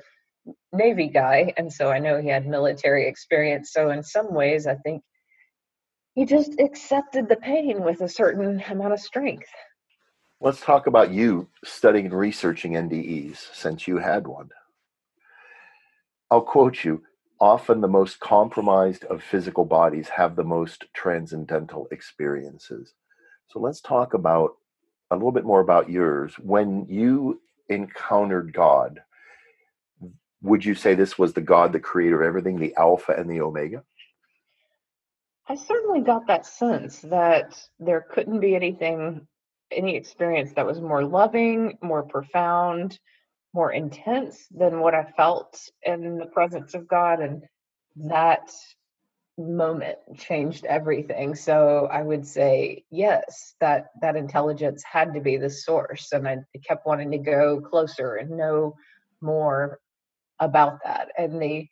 Navy 0.72 1.08
guy, 1.08 1.52
and 1.56 1.72
so 1.72 1.90
I 1.90 1.98
know 1.98 2.20
he 2.20 2.28
had 2.28 2.46
military 2.46 3.06
experience. 3.06 3.72
So, 3.72 3.90
in 3.90 4.02
some 4.02 4.34
ways, 4.34 4.66
I 4.66 4.74
think 4.74 5.02
he 6.14 6.24
just 6.24 6.60
accepted 6.60 7.28
the 7.28 7.36
pain 7.36 7.82
with 7.82 8.00
a 8.00 8.08
certain 8.08 8.62
amount 8.68 8.92
of 8.92 9.00
strength. 9.00 9.48
Let's 10.40 10.60
talk 10.60 10.86
about 10.86 11.12
you 11.12 11.48
studying 11.64 12.06
and 12.06 12.14
researching 12.14 12.72
NDEs 12.72 13.36
since 13.54 13.86
you 13.86 13.98
had 13.98 14.26
one. 14.26 14.50
I'll 16.30 16.42
quote 16.42 16.84
you 16.84 17.02
often 17.40 17.80
the 17.80 17.88
most 17.88 18.20
compromised 18.20 19.04
of 19.04 19.22
physical 19.22 19.64
bodies 19.64 20.08
have 20.08 20.36
the 20.36 20.44
most 20.44 20.84
transcendental 20.94 21.88
experiences. 21.90 22.94
So 23.48 23.60
let's 23.60 23.80
talk 23.80 24.14
about 24.14 24.56
a 25.10 25.16
little 25.16 25.32
bit 25.32 25.44
more 25.44 25.60
about 25.60 25.90
yours. 25.90 26.34
When 26.38 26.86
you 26.88 27.40
encountered 27.68 28.52
God, 28.52 29.00
would 30.42 30.64
you 30.64 30.74
say 30.74 30.94
this 30.94 31.18
was 31.18 31.32
the 31.32 31.40
God, 31.40 31.72
the 31.72 31.80
creator 31.80 32.22
of 32.22 32.26
everything, 32.26 32.58
the 32.58 32.74
Alpha 32.76 33.12
and 33.12 33.30
the 33.30 33.40
Omega? 33.40 33.84
I 35.48 35.56
certainly 35.56 36.00
got 36.00 36.26
that 36.28 36.46
sense 36.46 37.00
that 37.00 37.60
there 37.78 38.06
couldn't 38.10 38.40
be 38.40 38.54
anything, 38.54 39.26
any 39.70 39.96
experience 39.96 40.52
that 40.54 40.66
was 40.66 40.80
more 40.80 41.04
loving, 41.04 41.78
more 41.82 42.04
profound, 42.04 42.98
more 43.52 43.72
intense 43.72 44.46
than 44.50 44.80
what 44.80 44.94
I 44.94 45.04
felt 45.16 45.60
in 45.82 46.16
the 46.16 46.26
presence 46.26 46.74
of 46.74 46.88
God. 46.88 47.20
And 47.20 47.42
that 47.96 48.50
moment 49.36 49.98
changed 50.16 50.64
everything. 50.64 51.34
So 51.34 51.88
I 51.90 52.02
would 52.02 52.26
say, 52.26 52.84
yes, 52.90 53.54
that 53.60 53.86
that 54.00 54.16
intelligence 54.16 54.82
had 54.84 55.12
to 55.14 55.20
be 55.20 55.36
the 55.36 55.50
source. 55.50 56.12
And 56.12 56.26
I 56.28 56.38
kept 56.66 56.86
wanting 56.86 57.10
to 57.10 57.18
go 57.18 57.60
closer 57.60 58.16
and 58.16 58.30
know 58.30 58.74
more 59.20 59.80
about 60.40 60.78
that. 60.84 61.08
And 61.18 61.40
the 61.40 61.66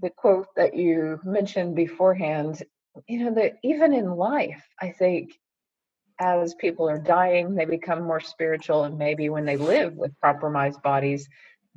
the 0.00 0.10
quote 0.10 0.46
that 0.54 0.76
you 0.76 1.18
mentioned 1.24 1.74
beforehand, 1.74 2.62
you 3.08 3.24
know, 3.24 3.34
that 3.34 3.54
even 3.62 3.92
in 3.92 4.10
life, 4.10 4.64
I 4.80 4.90
think 4.90 5.32
as 6.20 6.54
people 6.54 6.88
are 6.88 6.98
dying, 6.98 7.54
they 7.54 7.64
become 7.64 8.02
more 8.02 8.20
spiritual, 8.20 8.84
and 8.84 8.98
maybe 8.98 9.30
when 9.30 9.44
they 9.44 9.56
live 9.56 9.94
with 9.94 10.12
compromised 10.22 10.82
bodies, 10.82 11.28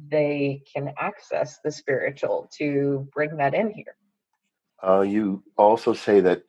they 0.10 0.62
can 0.74 0.94
access 1.00 1.60
the 1.64 1.72
spiritual 1.72 2.50
to 2.58 3.08
bring 3.14 3.38
that 3.38 3.54
in 3.54 3.72
here. 3.72 3.96
Uh, 4.86 5.02
you 5.02 5.44
also 5.58 5.94
say 5.94 6.20
that 6.20 6.44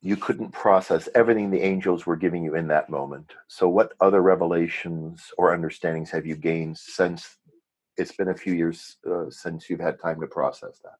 you 0.00 0.16
couldn't 0.16 0.50
process 0.50 1.08
everything 1.14 1.50
the 1.50 1.60
angels 1.60 2.06
were 2.06 2.16
giving 2.16 2.42
you 2.42 2.56
in 2.56 2.66
that 2.68 2.90
moment. 2.90 3.32
So, 3.48 3.68
what 3.68 3.92
other 4.00 4.22
revelations 4.22 5.30
or 5.38 5.52
understandings 5.52 6.10
have 6.10 6.26
you 6.26 6.36
gained 6.36 6.78
since 6.78 7.36
it's 7.96 8.16
been 8.16 8.28
a 8.28 8.34
few 8.34 8.54
years 8.54 8.96
uh, 9.08 9.30
since 9.30 9.68
you've 9.68 9.80
had 9.80 10.00
time 10.00 10.20
to 10.20 10.26
process 10.26 10.80
that? 10.82 10.94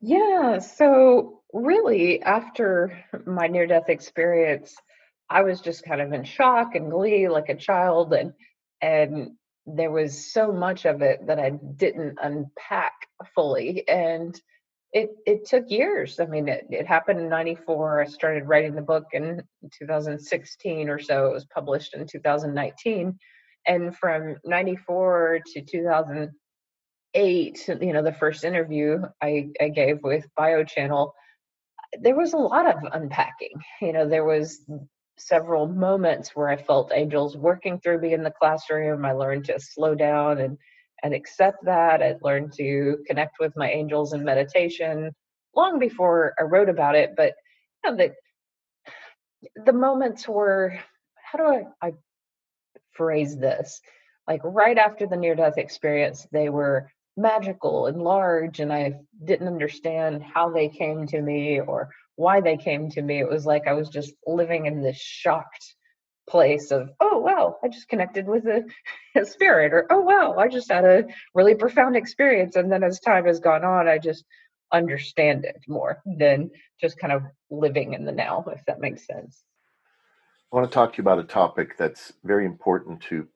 Yeah, 0.00 0.58
so 0.58 1.39
really, 1.52 2.22
after 2.22 3.04
my 3.26 3.46
near 3.46 3.66
death 3.66 3.88
experience, 3.88 4.74
I 5.28 5.42
was 5.42 5.60
just 5.60 5.84
kind 5.84 6.00
of 6.00 6.12
in 6.12 6.24
shock 6.24 6.74
and 6.74 6.90
glee 6.90 7.28
like 7.28 7.48
a 7.48 7.56
child 7.56 8.12
and 8.12 8.32
and 8.82 9.32
there 9.66 9.90
was 9.90 10.32
so 10.32 10.52
much 10.52 10.86
of 10.86 11.02
it 11.02 11.26
that 11.26 11.38
I 11.38 11.50
didn't 11.50 12.18
unpack 12.20 12.94
fully 13.34 13.86
and 13.88 14.40
it 14.92 15.10
it 15.26 15.46
took 15.46 15.70
years. 15.70 16.18
I 16.18 16.26
mean 16.26 16.48
it, 16.48 16.66
it 16.70 16.86
happened 16.86 17.20
in 17.20 17.28
94. 17.28 18.02
I 18.02 18.06
started 18.06 18.48
writing 18.48 18.74
the 18.74 18.82
book 18.82 19.04
in 19.12 19.42
2016 19.78 20.88
or 20.88 20.98
so. 20.98 21.26
It 21.26 21.34
was 21.34 21.44
published 21.44 21.94
in 21.94 22.06
2019 22.06 23.18
and 23.66 23.96
from 23.96 24.36
94 24.44 25.40
to 25.54 25.62
2008 25.62 27.68
you 27.80 27.92
know 27.92 28.02
the 28.02 28.12
first 28.12 28.44
interview 28.44 29.00
I, 29.22 29.48
I 29.60 29.68
gave 29.68 30.02
with 30.02 30.26
biochannel 30.38 31.12
there 32.00 32.16
was 32.16 32.32
a 32.32 32.38
lot 32.38 32.66
of 32.66 32.76
unpacking 32.92 33.52
you 33.80 33.92
know 33.92 34.08
there 34.08 34.24
was 34.24 34.64
several 35.20 35.66
moments 35.66 36.30
where 36.34 36.48
I 36.48 36.56
felt 36.56 36.92
angels 36.94 37.36
working 37.36 37.78
through 37.78 38.00
me 38.00 38.14
in 38.14 38.22
the 38.22 38.30
classroom. 38.32 39.04
I 39.04 39.12
learned 39.12 39.44
to 39.46 39.60
slow 39.60 39.94
down 39.94 40.38
and 40.40 40.56
and 41.02 41.14
accept 41.14 41.64
that. 41.64 42.02
I 42.02 42.16
learned 42.22 42.52
to 42.54 42.98
connect 43.06 43.38
with 43.38 43.56
my 43.56 43.70
angels 43.70 44.12
in 44.12 44.24
meditation 44.24 45.12
long 45.54 45.78
before 45.78 46.34
I 46.38 46.44
wrote 46.44 46.68
about 46.68 46.94
it. 46.94 47.10
But 47.16 47.34
you 47.84 47.90
know, 47.90 47.96
the 47.96 48.14
the 49.64 49.72
moments 49.72 50.26
were 50.28 50.78
how 51.22 51.38
do 51.38 51.44
I, 51.44 51.88
I 51.88 51.92
phrase 52.92 53.36
this? 53.36 53.80
Like 54.26 54.40
right 54.44 54.78
after 54.78 55.06
the 55.06 55.16
near 55.16 55.34
death 55.34 55.58
experience, 55.58 56.26
they 56.32 56.48
were 56.48 56.90
magical 57.16 57.86
and 57.86 58.02
large, 58.02 58.60
and 58.60 58.72
I 58.72 58.94
didn't 59.24 59.48
understand 59.48 60.22
how 60.22 60.50
they 60.50 60.68
came 60.68 61.06
to 61.08 61.20
me 61.20 61.60
or 61.60 61.90
why 62.16 62.40
they 62.40 62.56
came 62.56 62.90
to 62.90 63.02
me. 63.02 63.20
It 63.20 63.28
was 63.28 63.46
like 63.46 63.66
I 63.66 63.72
was 63.72 63.88
just 63.88 64.14
living 64.26 64.66
in 64.66 64.82
this 64.82 64.98
shocked 64.98 65.74
place 66.28 66.70
of, 66.70 66.90
oh, 67.00 67.18
wow, 67.18 67.56
I 67.62 67.68
just 67.68 67.88
connected 67.88 68.26
with 68.26 68.46
a, 68.46 68.64
a 69.20 69.24
spirit, 69.24 69.72
or 69.72 69.86
oh, 69.90 70.00
wow, 70.00 70.36
I 70.38 70.48
just 70.48 70.70
had 70.70 70.84
a 70.84 71.04
really 71.34 71.54
profound 71.54 71.96
experience. 71.96 72.56
And 72.56 72.70
then 72.70 72.84
as 72.84 73.00
time 73.00 73.26
has 73.26 73.40
gone 73.40 73.64
on, 73.64 73.88
I 73.88 73.98
just 73.98 74.24
understand 74.72 75.44
it 75.44 75.60
more 75.66 76.00
than 76.18 76.50
just 76.80 76.98
kind 76.98 77.12
of 77.12 77.22
living 77.50 77.94
in 77.94 78.04
the 78.04 78.12
now, 78.12 78.44
if 78.54 78.64
that 78.66 78.80
makes 78.80 79.06
sense. 79.06 79.42
I 80.52 80.56
want 80.56 80.70
to 80.70 80.74
talk 80.74 80.92
to 80.92 80.98
you 80.98 81.02
about 81.02 81.18
a 81.18 81.24
topic 81.24 81.76
that's 81.76 82.12
very 82.24 82.44
important 82.44 83.00
to 83.02 83.28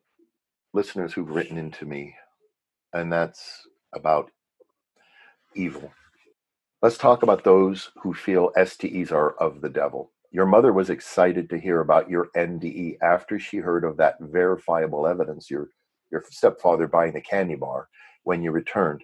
listeners 0.73 1.13
who've 1.13 1.31
written 1.31 1.59
into 1.59 1.87
me, 1.87 2.15
and 2.95 3.13
that's 3.13 3.67
about 3.93 4.31
evil. 5.55 5.93
Let's 6.81 6.99
talk 6.99 7.23
about 7.23 7.45
those 7.45 7.91
who 7.97 8.15
feel 8.15 8.53
STEs 8.63 9.11
are 9.11 9.33
of 9.33 9.61
the 9.61 9.69
devil. 9.69 10.13
Your 10.31 10.47
mother 10.47 10.73
was 10.73 10.91
excited 10.91 11.49
to 11.51 11.59
hear 11.59 11.81
about 11.81 12.11
your 12.11 12.29
NDE 12.37 12.99
after 13.03 13.39
she 13.39 13.59
heard 13.59 13.85
of 13.85 13.97
that 13.99 14.17
verifiable 14.21 15.07
evidence, 15.07 15.51
your, 15.51 15.69
your 16.11 16.25
stepfather 16.29 16.87
buying 16.87 17.13
the 17.13 17.21
candy 17.21 17.55
bar 17.55 17.89
when 18.25 18.43
you 18.43 18.51
returned. 18.51 19.03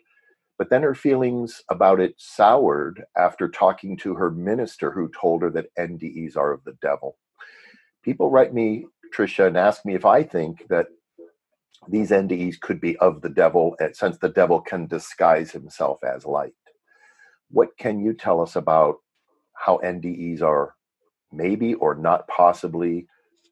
But 0.59 0.69
then 0.71 0.83
her 0.83 0.95
feelings 0.95 1.63
about 1.71 2.01
it 2.01 2.15
soured 2.19 3.03
after 3.17 3.49
talking 3.49 3.97
to 3.99 4.15
her 4.15 4.31
minister, 4.31 4.91
who 4.91 5.11
told 5.19 5.43
her 5.43 5.51
that 5.51 5.75
NDEs 5.79 6.37
are 6.37 6.53
of 6.53 6.63
the 6.65 6.77
devil. 6.83 7.17
People 8.03 8.31
write 8.31 8.53
me, 8.53 8.87
Tricia, 9.15 9.47
and 9.47 9.57
ask 9.57 9.85
me 9.87 9.95
if 9.95 10.05
I 10.05 10.23
think 10.23 10.69
that 10.69 10.89
these 11.89 12.11
NDEs 12.11 12.61
could 12.61 12.81
be 12.81 12.97
of 12.99 13.23
the 13.23 13.29
devil, 13.29 13.75
eh, 13.81 13.89
since 13.93 14.19
the 14.19 14.29
devil 14.29 14.61
can 14.61 14.87
disguise 14.87 15.51
himself 15.51 16.03
as 16.05 16.25
light. 16.27 16.55
What 17.51 17.77
can 17.79 18.01
you 18.01 18.13
tell 18.13 18.41
us 18.41 18.57
about 18.57 18.97
how 19.55 19.79
NDEs 19.79 20.43
are 20.43 20.75
maybe 21.33 21.75
or 21.75 21.95
not 21.95 22.29
possibly 22.29 23.07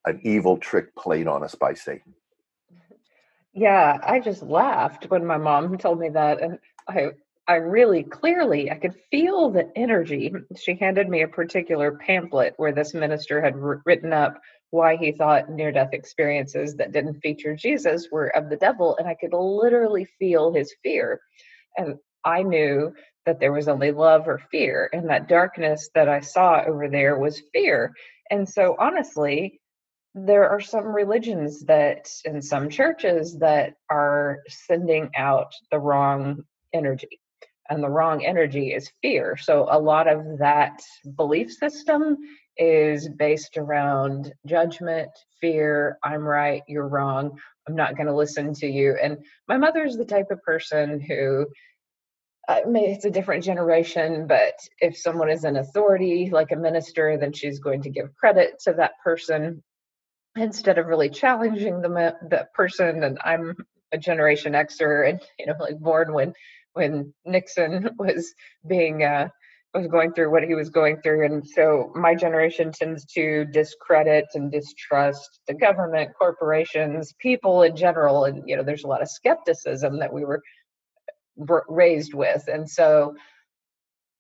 an 0.07 0.21
evil 0.23 0.57
trick 0.57 0.95
played 0.95 1.27
on 1.27 1.43
us 1.43 1.55
by 1.55 1.75
Satan? 1.75 2.15
Yeah, 3.55 3.99
I 4.03 4.21
just 4.21 4.43
laughed 4.43 5.11
when 5.11 5.27
my 5.27 5.37
mom 5.37 5.77
told 5.79 5.99
me 5.99 6.11
that. 6.11 6.41
And 6.41 6.59
I 6.89 7.11
I 7.49 7.55
really 7.55 8.03
clearly 8.03 8.71
I 8.71 8.77
could 8.77 8.95
feel 9.11 9.51
the 9.51 9.73
energy. 9.75 10.33
She 10.57 10.75
handed 10.75 11.09
me 11.09 11.23
a 11.23 11.29
particular 11.29 11.93
pamphlet 11.93 12.55
where 12.59 12.73
this 12.73 12.93
minister 12.93 13.41
had 13.41 13.55
written 13.57 14.13
up 14.13 14.39
why 14.71 14.97
he 14.97 15.13
thought 15.13 15.51
near 15.51 15.73
death 15.73 15.91
experiences 15.93 16.75
that 16.77 16.93
didn't 16.93 17.21
feature 17.21 17.57
Jesus 17.57 18.09
were 18.11 18.29
of 18.37 18.51
the 18.51 18.57
devil 18.57 18.97
and 18.99 19.09
I 19.09 19.15
could 19.15 19.33
literally 19.33 20.07
feel 20.19 20.53
his 20.53 20.75
fear. 20.83 21.21
And 21.77 21.97
I 22.25 22.43
knew 22.43 22.93
that 23.25 23.41
there 23.41 23.53
was 23.53 23.69
only 23.69 23.93
love 23.93 24.29
or 24.29 24.41
fear 24.51 24.91
and 24.93 25.09
that 25.09 25.29
darkness 25.29 25.91
that 25.95 26.09
I 26.09 26.21
saw 26.21 26.63
over 26.67 26.89
there 26.89 27.19
was 27.19 27.43
fear. 27.53 27.93
And 28.31 28.49
so 28.49 28.77
honestly, 28.79 29.61
there 30.15 30.49
are 30.49 30.61
some 30.61 30.87
religions 30.87 31.65
that 31.67 32.09
in 32.25 32.43
some 32.43 32.69
churches 32.69 33.39
that 33.39 33.75
are 33.91 34.39
sending 34.49 35.11
out 35.17 35.53
the 35.71 35.79
wrong 35.79 36.43
energy 36.73 37.21
and 37.69 37.83
the 37.83 37.89
wrong 37.89 38.25
energy 38.25 38.73
is 38.73 38.91
fear 39.03 39.37
so 39.37 39.67
a 39.71 39.79
lot 39.79 40.09
of 40.09 40.39
that 40.39 40.81
belief 41.17 41.53
system 41.53 42.17
is 42.57 43.09
based 43.09 43.57
around 43.57 44.33
judgment 44.47 45.11
fear 45.41 45.99
i'm 46.05 46.23
right 46.23 46.63
you're 46.69 46.89
wrong 46.89 47.39
i'm 47.69 47.75
not 47.77 47.97
going 47.97 48.07
to 48.07 48.15
listen 48.15 48.53
to 48.53 48.67
you 48.67 48.97
and 49.03 49.19
my 49.47 49.57
mother's 49.57 49.97
the 49.97 50.05
type 50.05 50.31
of 50.31 50.43
person 50.43 51.01
who 51.01 51.47
uh, 52.49 52.63
it's 52.65 53.05
a 53.05 53.11
different 53.11 53.45
generation, 53.45 54.27
but 54.27 54.55
if 54.81 54.97
someone 54.97 55.29
is 55.29 55.45
an 55.45 55.57
authority, 55.57 56.31
like 56.33 56.51
a 56.51 56.57
minister, 56.57 57.19
then 57.19 57.31
she's 57.31 57.59
going 57.59 57.83
to 57.83 57.91
give 57.91 58.17
credit 58.17 58.59
to 58.59 58.73
that 58.73 58.93
person 59.05 59.63
instead 60.35 60.79
of 60.79 60.87
really 60.87 61.11
challenging 61.11 61.83
the 61.83 62.17
the 62.31 62.49
person. 62.55 63.03
And 63.05 63.19
I'm 63.23 63.55
a 63.93 63.99
Generation 63.99 64.55
Xer, 64.55 65.11
and 65.11 65.21
you 65.39 65.47
know, 65.47 65.57
like 65.61 65.79
born 65.79 66.15
when 66.15 66.33
when 66.79 67.13
Nixon 67.27 67.91
was 67.99 68.33
being 68.67 69.03
uh, 69.03 69.29
was 69.75 69.87
going 69.89 70.13
through 70.15 70.31
what 70.31 70.45
he 70.45 70.55
was 70.55 70.71
going 70.71 71.03
through, 71.03 71.27
and 71.27 71.47
so 71.47 71.93
my 71.95 72.15
generation 72.15 72.73
tends 72.73 73.05
to 73.05 73.45
discredit 73.53 74.25
and 74.35 74.51
distrust 74.51 75.41
the 75.47 75.55
government, 75.55 76.11
corporations, 76.19 77.13
people 77.19 77.63
in 77.63 77.77
general, 77.77 78.25
and 78.25 78.49
you 78.49 78.57
know, 78.57 78.63
there's 78.63 78.85
a 78.85 78.89
lot 78.89 79.03
of 79.03 79.11
skepticism 79.11 79.99
that 79.99 80.13
we 80.13 80.25
were 80.25 80.43
raised 81.69 82.15
with, 82.15 82.49
and 82.49 82.69
so. 82.69 83.15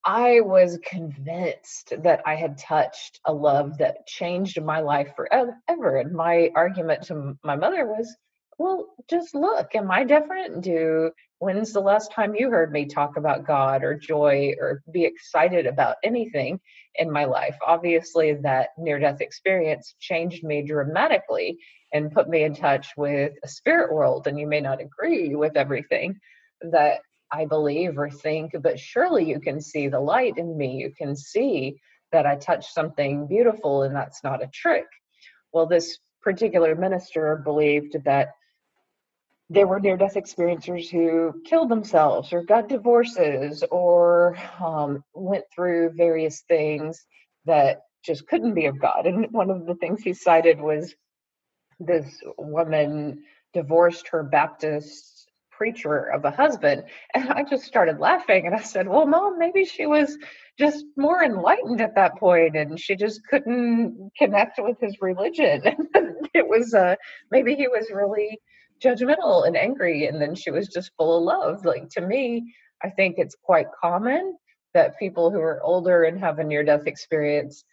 I 0.05 0.41
was 0.41 0.79
convinced 0.89 1.93
that 2.03 2.23
I 2.25 2.35
had 2.37 2.57
touched 2.57 3.21
a 3.27 3.33
love 3.33 3.77
that 3.79 4.07
changed 4.07 4.63
my 4.63 4.81
life 4.81 5.11
forever. 5.15 5.99
And 5.99 6.13
my 6.13 6.51
argument 6.55 7.03
to 7.09 7.37
my 7.45 7.57
mother 7.57 7.85
was, 7.85 8.17
well, 8.59 8.87
just 9.11 9.35
look, 9.35 9.75
am 9.75 9.91
I 9.91 10.05
different? 10.05 10.63
Do 10.63 11.11
when's 11.39 11.73
the 11.73 11.81
last 11.81 12.13
time 12.13 12.35
you 12.35 12.51
heard 12.51 12.73
me 12.73 12.87
talk 12.87 13.17
about 13.17 13.47
God 13.47 13.85
or 13.85 13.95
joy 13.95 14.55
or 14.61 14.83
be 14.93 15.05
excited 15.05 15.67
about 15.67 15.97
anything 16.03 16.61
in 16.95 17.11
my 17.11 17.25
life? 17.25 17.57
Obviously, 17.65 18.35
that 18.35 18.71
near 18.77 18.99
death 18.99 19.21
experience 19.21 19.95
changed 20.01 20.43
me 20.45 20.63
dramatically 20.63 21.59
and 21.93 22.13
put 22.13 22.29
me 22.29 22.43
in 22.43 22.55
touch 22.55 22.89
with 22.97 23.33
a 23.45 23.49
spirit 23.49 23.93
world. 23.93 24.27
And 24.27 24.39
you 24.39 24.47
may 24.47 24.61
not 24.61 24.81
agree 24.81 25.35
with 25.35 25.57
everything 25.57 26.19
that 26.61 27.01
I 27.31 27.45
believe 27.45 27.99
or 27.99 28.11
think, 28.11 28.53
but 28.61 28.79
surely 28.79 29.29
you 29.29 29.41
can 29.41 29.61
see 29.61 29.89
the 29.89 30.01
light 30.01 30.39
in 30.39 30.57
me. 30.57 30.77
You 30.77 30.93
can 30.97 31.15
see 31.15 31.81
that 32.11 32.27
I 32.27 32.37
touched 32.37 32.73
something 32.73 33.27
beautiful 33.27 33.83
and 33.83 33.95
that's 33.95 34.25
not 34.25 34.43
a 34.43 34.49
trick. 34.49 34.87
Well, 35.53 35.67
this 35.67 35.99
particular 36.23 36.75
minister 36.75 37.37
believed 37.37 37.97
that 38.05 38.31
there 39.51 39.67
were 39.67 39.81
near 39.81 39.97
death 39.97 40.15
experiencers 40.15 40.91
who 40.91 41.41
killed 41.45 41.71
themselves 41.71 42.33
or 42.33 42.43
got 42.43 42.69
divorces 42.69 43.65
or 43.71 44.37
um, 44.61 45.03
went 45.15 45.45
through 45.55 45.93
various 45.97 46.43
things 46.43 47.07
that 47.47 47.83
just 48.05 48.27
couldn't 48.27 48.55
be 48.55 48.67
of 48.67 48.79
God. 48.79 49.07
And 49.07 49.27
one 49.33 49.51
of 49.51 49.67
the 49.67 49.75
things 49.77 50.03
he 50.03 50.13
cited 50.13 50.61
was 50.61 50.95
this 51.81 52.21
woman 52.37 53.23
divorced 53.55 54.09
her 54.09 54.23
Baptist 54.23 55.31
preacher 55.51 56.05
of 56.13 56.25
a 56.25 56.31
husband. 56.31 56.85
And 57.15 57.31
I 57.31 57.43
just 57.43 57.65
started 57.65 57.99
laughing 57.99 58.47
and 58.47 58.55
I 58.55 58.61
said, 58.61 58.87
Well, 58.87 59.07
mom, 59.07 59.39
maybe 59.39 59.65
she 59.65 59.87
was 59.87 60.17
just 60.59 60.85
more 60.97 61.23
enlightened 61.23 61.81
at 61.81 61.97
that 61.97 62.17
point 62.17 62.57
and 62.57 62.79
she 62.79 62.97
just 62.97 63.27
couldn't 63.27 64.11
connect 64.17 64.61
with 64.63 64.79
his 64.81 64.97
religion. 65.01 65.63
it 66.35 66.47
was 66.47 66.75
uh, 66.75 66.95
maybe 67.31 67.55
he 67.55 67.67
was 67.67 67.91
really 67.93 68.39
judgmental 68.81 69.47
and 69.47 69.57
angry 69.57 70.07
and 70.07 70.21
then 70.21 70.35
she 70.35 70.51
was 70.51 70.69
just 70.69 70.93
full 70.97 71.19
of 71.19 71.25
love. 71.25 71.65
Like 71.65 71.89
to 71.91 72.01
me 72.01 72.55
i 72.83 72.91
think 72.91 73.17
it's 73.19 73.35
quite 73.43 73.67
common 73.81 74.37
that 74.75 74.99
people 74.99 75.31
who 75.31 75.41
are 75.41 75.63
older 75.63 76.05
and 76.05 76.21
have 76.21 76.39
a 76.39 76.45
near 76.45 76.63
death 76.63 76.87
experience 76.87 77.65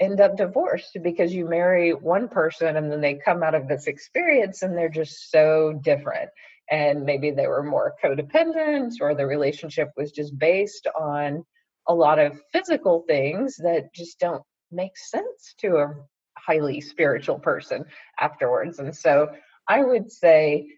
end 0.00 0.20
up 0.20 0.36
divorced 0.36 0.96
because 1.02 1.34
you 1.34 1.48
marry 1.48 1.92
one 1.92 2.28
person 2.28 2.76
and 2.76 2.90
then 2.90 3.00
they 3.00 3.14
come 3.14 3.42
out 3.42 3.54
of 3.54 3.68
this 3.68 3.86
experience 3.86 4.62
and 4.62 4.76
they're 4.76 4.88
just 4.88 5.30
so 5.30 5.78
different. 5.82 6.30
And 6.70 7.04
maybe 7.04 7.30
they 7.30 7.46
were 7.46 7.62
more 7.62 7.94
codependent 8.02 8.94
or 9.00 9.14
the 9.14 9.26
relationship 9.26 9.90
was 9.96 10.12
just 10.12 10.38
based 10.38 10.86
on 10.98 11.44
a 11.88 11.94
lot 11.94 12.18
of 12.18 12.40
physical 12.52 13.04
things 13.08 13.56
that 13.56 13.92
just 13.94 14.20
don't 14.20 14.42
make 14.70 14.96
sense 14.96 15.54
to 15.58 15.78
a 15.78 15.94
highly 16.36 16.80
spiritual 16.80 17.38
person 17.38 17.84
afterwards. 18.20 18.78
And 18.78 18.94
so 18.94 19.30
I 19.68 19.84
would 19.84 20.10
say 20.10 20.68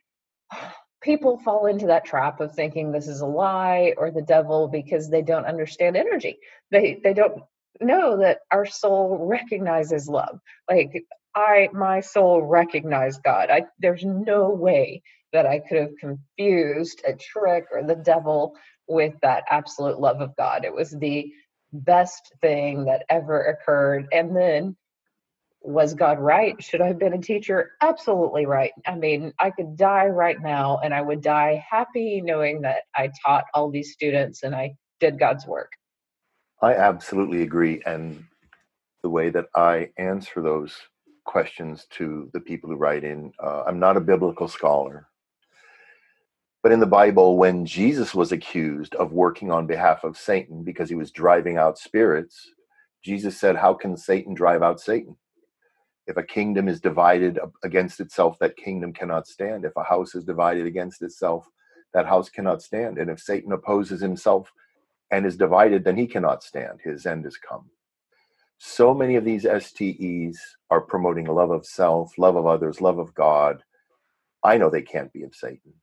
people 1.03 1.39
fall 1.39 1.67
into 1.67 1.87
that 1.89 2.05
trap 2.05 2.41
of 2.41 2.53
thinking 2.55 2.93
this 2.93 3.09
is 3.09 3.23
a 3.23 3.27
lie 3.27 3.95
or 3.97 4.11
the 4.11 4.23
devil 4.23 4.69
because 4.69 5.11
they 5.11 5.23
don't 5.23 5.47
understand 5.47 5.97
energy. 5.97 6.39
They 6.71 7.01
they 7.03 7.15
don't 7.15 7.43
know 7.81 8.19
that 8.19 8.41
our 8.53 8.67
soul 8.67 9.19
recognizes 9.29 10.09
love. 10.09 10.41
Like 10.71 11.05
I 11.35 11.71
my 11.73 12.01
soul 12.01 12.43
recognized 12.43 13.23
God. 13.25 13.51
I 13.51 13.65
there's 13.81 14.05
no 14.05 14.51
way 14.51 15.03
that 15.33 15.47
I 15.47 15.61
could 15.61 15.79
have 15.79 15.97
confused 16.01 17.03
a 17.07 17.15
trick 17.15 17.67
or 17.73 17.85
the 17.85 17.97
devil 17.97 18.57
with 18.89 19.15
that 19.23 19.45
absolute 19.51 20.01
love 20.01 20.21
of 20.21 20.37
God. 20.37 20.65
It 20.65 20.75
was 20.75 20.91
the 20.91 21.33
best 21.73 22.33
thing 22.43 22.87
that 22.87 23.05
ever 23.09 23.43
occurred. 23.45 24.09
And 24.13 24.37
then 24.37 24.77
was 25.63 25.95
God 25.95 26.19
right? 26.19 26.63
Should 26.63 26.81
I 26.81 26.87
have 26.87 26.99
been 26.99 27.13
a 27.13 27.21
teacher? 27.21 27.73
Absolutely 27.83 28.47
right. 28.47 28.73
I 28.87 28.95
mean, 28.95 29.33
I 29.39 29.51
could 29.51 29.77
die 29.77 30.07
right 30.07 30.41
now 30.41 30.81
and 30.83 30.95
I 30.95 31.03
would 31.03 31.21
die 31.21 31.65
happy 31.69 32.21
knowing 32.21 32.63
that 32.63 32.85
I 32.95 33.11
taught 33.25 33.45
all 33.53 33.71
these 33.71 33.93
students 33.93 34.43
and 34.43 34.55
I 34.55 34.75
did 35.01 35.19
God's 35.19 35.47
work. 35.47 35.73
I 36.63 36.75
absolutely 36.75 37.43
agree. 37.43 37.83
And 37.87 38.25
the 39.03 39.11
way 39.11 39.31
that 39.31 39.47
I 39.55 39.91
answer 39.99 40.43
those 40.43 40.77
questions 41.25 41.87
to 41.91 42.31
the 42.33 42.41
people 42.41 42.71
who 42.71 42.77
write 42.77 43.05
in, 43.05 43.33
uh, 43.43 43.65
I'm 43.67 43.79
not 43.79 43.97
a 43.97 44.01
biblical 44.01 44.49
scholar. 44.49 45.07
But 46.63 46.73
in 46.73 46.81
the 46.81 46.87
Bible, 46.87 47.39
when 47.39 47.65
Jesus 47.65 48.15
was 48.15 48.33
accused 48.33 48.95
of 48.97 49.13
working 49.13 49.51
on 49.51 49.67
behalf 49.67 50.05
of 50.05 50.19
Satan 50.19 50.63
because 50.63 50.91
he 50.91 50.95
was 50.95 51.11
driving 51.11 51.57
out 51.57 51.79
spirits, 51.79 52.51
Jesus 53.03 53.39
said, 53.39 53.57
How 53.57 53.73
can 53.73 53.97
Satan 53.97 54.35
drive 54.35 54.63
out 54.63 54.81
Satan? 54.81 55.17
If 56.11 56.17
a 56.17 56.25
kingdom 56.25 56.69
is 56.69 56.81
divided 56.81 57.39
against 57.63 58.01
itself, 58.01 58.37
that 58.41 58.57
kingdom 58.57 58.93
cannot 58.93 59.29
stand. 59.29 59.65
If 59.65 59.77
a 59.77 59.85
house 59.85 60.17
is 60.17 60.25
divided 60.25 60.67
against 60.67 61.03
itself, 61.03 61.47
that 61.95 62.07
house 62.07 62.29
cannot 62.29 62.63
stand. 62.63 62.99
And 62.99 63.09
if 63.09 63.21
Satan 63.21 63.53
opposes 63.53 64.01
himself 64.01 64.51
and 65.13 65.25
is 65.25 65.37
divided, 65.37 65.85
then 65.85 65.97
he 65.97 66.09
cannot 66.09 66.43
stand. 66.43 66.81
His 66.83 67.07
end 67.07 67.27
is 67.27 67.37
come. 67.37 67.71
So 68.59 68.93
many 68.93 69.15
of 69.15 69.25
these 69.25 69.47
STEs 69.47 70.37
are 70.69 70.81
promoting 70.81 71.27
love 71.27 71.53
of 71.53 71.65
self, 71.65 72.19
love 72.19 72.35
of 72.35 72.45
others, 72.45 72.81
love 72.81 72.99
of 72.99 73.15
God. 73.15 73.63
I 74.43 74.59
know 74.59 74.69
they 74.69 74.83
can't 74.83 75.13
be 75.13 75.23
of 75.23 75.37
Satan. 75.37 75.75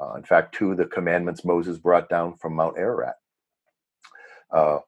Uh, 0.00 0.14
in 0.14 0.22
fact, 0.22 0.54
two 0.54 0.70
of 0.70 0.78
the 0.78 0.86
commandments 0.86 1.44
Moses 1.44 1.76
brought 1.76 2.08
down 2.08 2.34
from 2.36 2.54
Mount 2.54 2.78
Ararat 2.78 3.16
uh, 4.50 4.78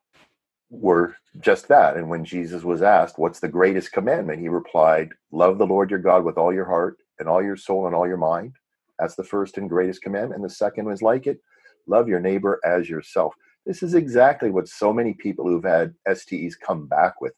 were 0.71 1.17
just 1.41 1.69
that. 1.69 1.97
And 1.97 2.09
when 2.09 2.25
Jesus 2.25 2.65
was 2.65 2.83
asked, 2.83 3.19
What's 3.19 3.41
the 3.41 3.49
greatest 3.49 3.93
commandment? 3.93 4.41
he 4.41 4.49
replied, 4.49 5.11
Love 5.33 5.59
the 5.59 5.67
Lord 5.67 5.91
your 5.91 6.01
God 6.01 6.25
with 6.25 6.39
all 6.39 6.53
your 6.53 6.67
heart 6.67 6.99
and 7.19 7.29
all 7.29 7.43
your 7.43 7.57
soul 7.57 7.87
and 7.87 7.95
all 7.95 8.07
your 8.09 8.17
mind. 8.17 8.55
That's 8.99 9.17
the 9.17 9.25
first 9.25 9.59
and 9.59 9.69
greatest 9.69 10.03
commandment. 10.03 10.37
And 10.37 10.45
the 10.45 10.55
second 10.55 10.87
was 10.87 11.03
like 11.03 11.27
it 11.27 11.41
love 11.87 12.09
your 12.09 12.21
neighbor 12.21 12.61
as 12.65 12.89
yourself. 12.89 13.35
This 13.67 13.83
is 13.83 13.95
exactly 13.95 14.51
what 14.51 14.69
so 14.69 14.93
many 14.93 15.15
people 15.15 15.47
who've 15.47 15.65
had 15.65 15.95
STEs 16.13 16.57
come 16.57 16.87
back 16.87 17.21
with. 17.21 17.35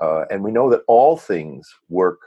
Uh, 0.00 0.24
and 0.30 0.42
we 0.44 0.52
know 0.52 0.70
that 0.70 0.82
all 0.88 1.16
things 1.16 1.68
work 1.88 2.20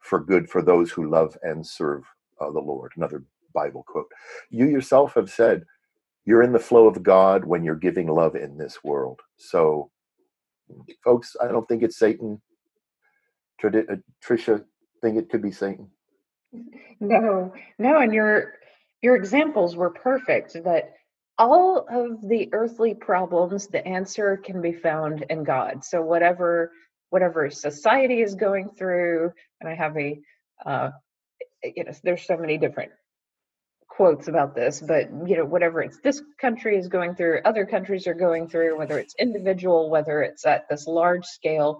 for 0.00 0.20
good 0.20 0.48
for 0.50 0.62
those 0.62 0.90
who 0.90 1.10
love 1.10 1.36
and 1.42 1.66
serve 1.66 2.04
uh, 2.40 2.50
the 2.50 2.60
Lord. 2.60 2.92
Another 2.96 3.24
Bible 3.54 3.84
quote. 3.86 4.08
You 4.50 4.66
yourself 4.68 5.14
have 5.14 5.30
said, 5.30 5.64
you're 6.30 6.44
in 6.44 6.52
the 6.52 6.60
flow 6.60 6.86
of 6.86 7.02
God 7.02 7.44
when 7.44 7.64
you're 7.64 7.74
giving 7.74 8.06
love 8.06 8.36
in 8.36 8.56
this 8.56 8.84
world. 8.84 9.18
So, 9.36 9.90
folks, 11.02 11.34
I 11.42 11.48
don't 11.48 11.66
think 11.66 11.82
it's 11.82 11.98
Satan. 11.98 12.40
Uh, 13.64 13.96
Tricia, 14.24 14.64
think 15.02 15.18
it 15.18 15.28
could 15.28 15.42
be 15.42 15.50
Satan. 15.50 15.88
No, 17.00 17.52
no, 17.80 17.98
and 17.98 18.14
your 18.14 18.54
your 19.02 19.16
examples 19.16 19.74
were 19.74 19.90
perfect. 19.90 20.52
That 20.62 20.92
all 21.36 21.84
of 21.90 22.28
the 22.28 22.48
earthly 22.52 22.94
problems, 22.94 23.66
the 23.66 23.84
answer 23.84 24.36
can 24.36 24.62
be 24.62 24.72
found 24.72 25.26
in 25.30 25.42
God. 25.42 25.84
So 25.84 26.00
whatever 26.00 26.70
whatever 27.08 27.50
society 27.50 28.22
is 28.22 28.36
going 28.36 28.68
through, 28.78 29.32
and 29.60 29.68
I 29.68 29.74
have 29.74 29.96
a 29.96 30.20
uh, 30.64 30.90
you 31.64 31.82
know, 31.82 31.92
there's 32.04 32.22
so 32.22 32.36
many 32.36 32.56
different 32.56 32.92
quotes 34.00 34.28
about 34.28 34.54
this, 34.54 34.80
but 34.80 35.10
you 35.26 35.36
know, 35.36 35.44
whatever 35.44 35.82
it's 35.82 35.98
this 36.00 36.22
country 36.40 36.78
is 36.78 36.88
going 36.88 37.14
through, 37.14 37.38
other 37.44 37.66
countries 37.66 38.06
are 38.06 38.14
going 38.14 38.48
through, 38.48 38.78
whether 38.78 38.98
it's 38.98 39.14
individual, 39.18 39.90
whether 39.90 40.22
it's 40.22 40.46
at 40.46 40.66
this 40.70 40.86
large 40.86 41.26
scale, 41.26 41.76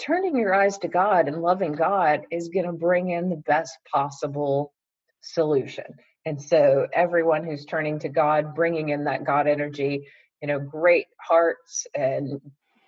turning 0.00 0.36
your 0.36 0.52
eyes 0.52 0.78
to 0.78 0.88
God 0.88 1.28
and 1.28 1.40
loving 1.40 1.70
God 1.70 2.22
is 2.32 2.48
going 2.48 2.66
to 2.66 2.72
bring 2.72 3.10
in 3.10 3.30
the 3.30 3.40
best 3.46 3.78
possible 3.88 4.74
solution. 5.20 5.84
And 6.26 6.42
so, 6.42 6.88
everyone 6.92 7.44
who's 7.44 7.64
turning 7.64 8.00
to 8.00 8.08
God, 8.08 8.56
bringing 8.56 8.88
in 8.88 9.04
that 9.04 9.22
God 9.22 9.46
energy, 9.46 10.08
you 10.42 10.48
know, 10.48 10.58
great 10.58 11.06
hearts 11.20 11.86
and 11.94 12.40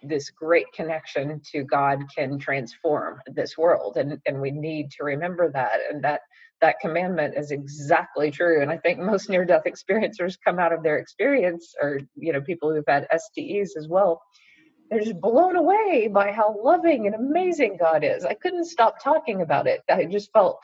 this 0.03 0.29
great 0.31 0.67
connection 0.75 1.41
to 1.53 1.63
God 1.63 2.01
can 2.17 2.41
transform 2.41 3.21
this 3.29 3.57
world. 3.57 3.97
And, 3.97 4.19
and 4.27 4.41
we 4.41 4.51
need 4.51 4.91
to 4.99 5.05
remember 5.05 5.53
that. 5.53 5.79
And 5.89 6.03
that 6.03 6.23
that 6.61 6.81
commandment 6.81 7.35
is 7.37 7.51
exactly 7.51 8.31
true. 8.31 8.63
And 8.63 8.71
I 8.71 8.79
think 8.79 8.99
most 8.99 9.29
near 9.29 9.45
death 9.45 9.65
experiencers 9.67 10.37
come 10.45 10.59
out 10.59 10.73
of 10.73 10.83
their 10.83 10.99
experience, 10.99 11.75
or 11.81 12.01
you 12.17 12.33
know, 12.33 12.41
people 12.41 12.73
who've 12.73 12.85
had 12.87 13.07
STEs 13.15 13.77
as 13.77 13.89
well. 13.89 14.23
They're 14.91 15.01
just 15.01 15.21
blown 15.21 15.57
away 15.57 16.09
by 16.13 16.33
how 16.33 16.57
loving 16.63 17.07
and 17.07 17.15
amazing 17.15 17.77
God 17.79 18.03
is. 18.03 18.25
I 18.25 18.35
couldn't 18.35 18.65
stop 18.65 19.03
talking 19.03 19.41
about 19.41 19.69
it. 19.69 19.83
I 19.89 20.05
just 20.05 20.33
felt 20.33 20.59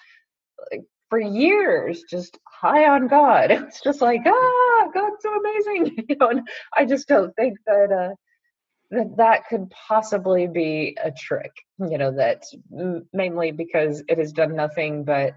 like 0.72 0.82
for 1.08 1.20
years 1.20 2.02
just 2.10 2.38
high 2.46 2.88
on 2.88 3.08
God. 3.08 3.50
It's 3.66 3.80
just 3.80 4.00
like, 4.00 4.22
ah, 4.26 4.88
God's 4.92 5.22
so 5.22 5.32
amazing. 5.34 6.04
You 6.08 6.16
know, 6.20 6.28
and 6.28 6.48
I 6.74 6.84
just 6.84 7.08
don't 7.08 7.34
think 7.36 7.58
that 7.66 7.92
uh, 7.92 8.14
that 8.90 9.16
that 9.16 9.48
could 9.48 9.70
possibly 9.88 10.46
be 10.46 10.96
a 11.02 11.10
trick. 11.10 11.52
You 11.78 11.98
know, 11.98 12.12
that 12.16 12.44
mainly 13.12 13.52
because 13.52 14.02
it 14.08 14.18
has 14.18 14.32
done 14.32 14.56
nothing 14.56 15.04
but 15.04 15.34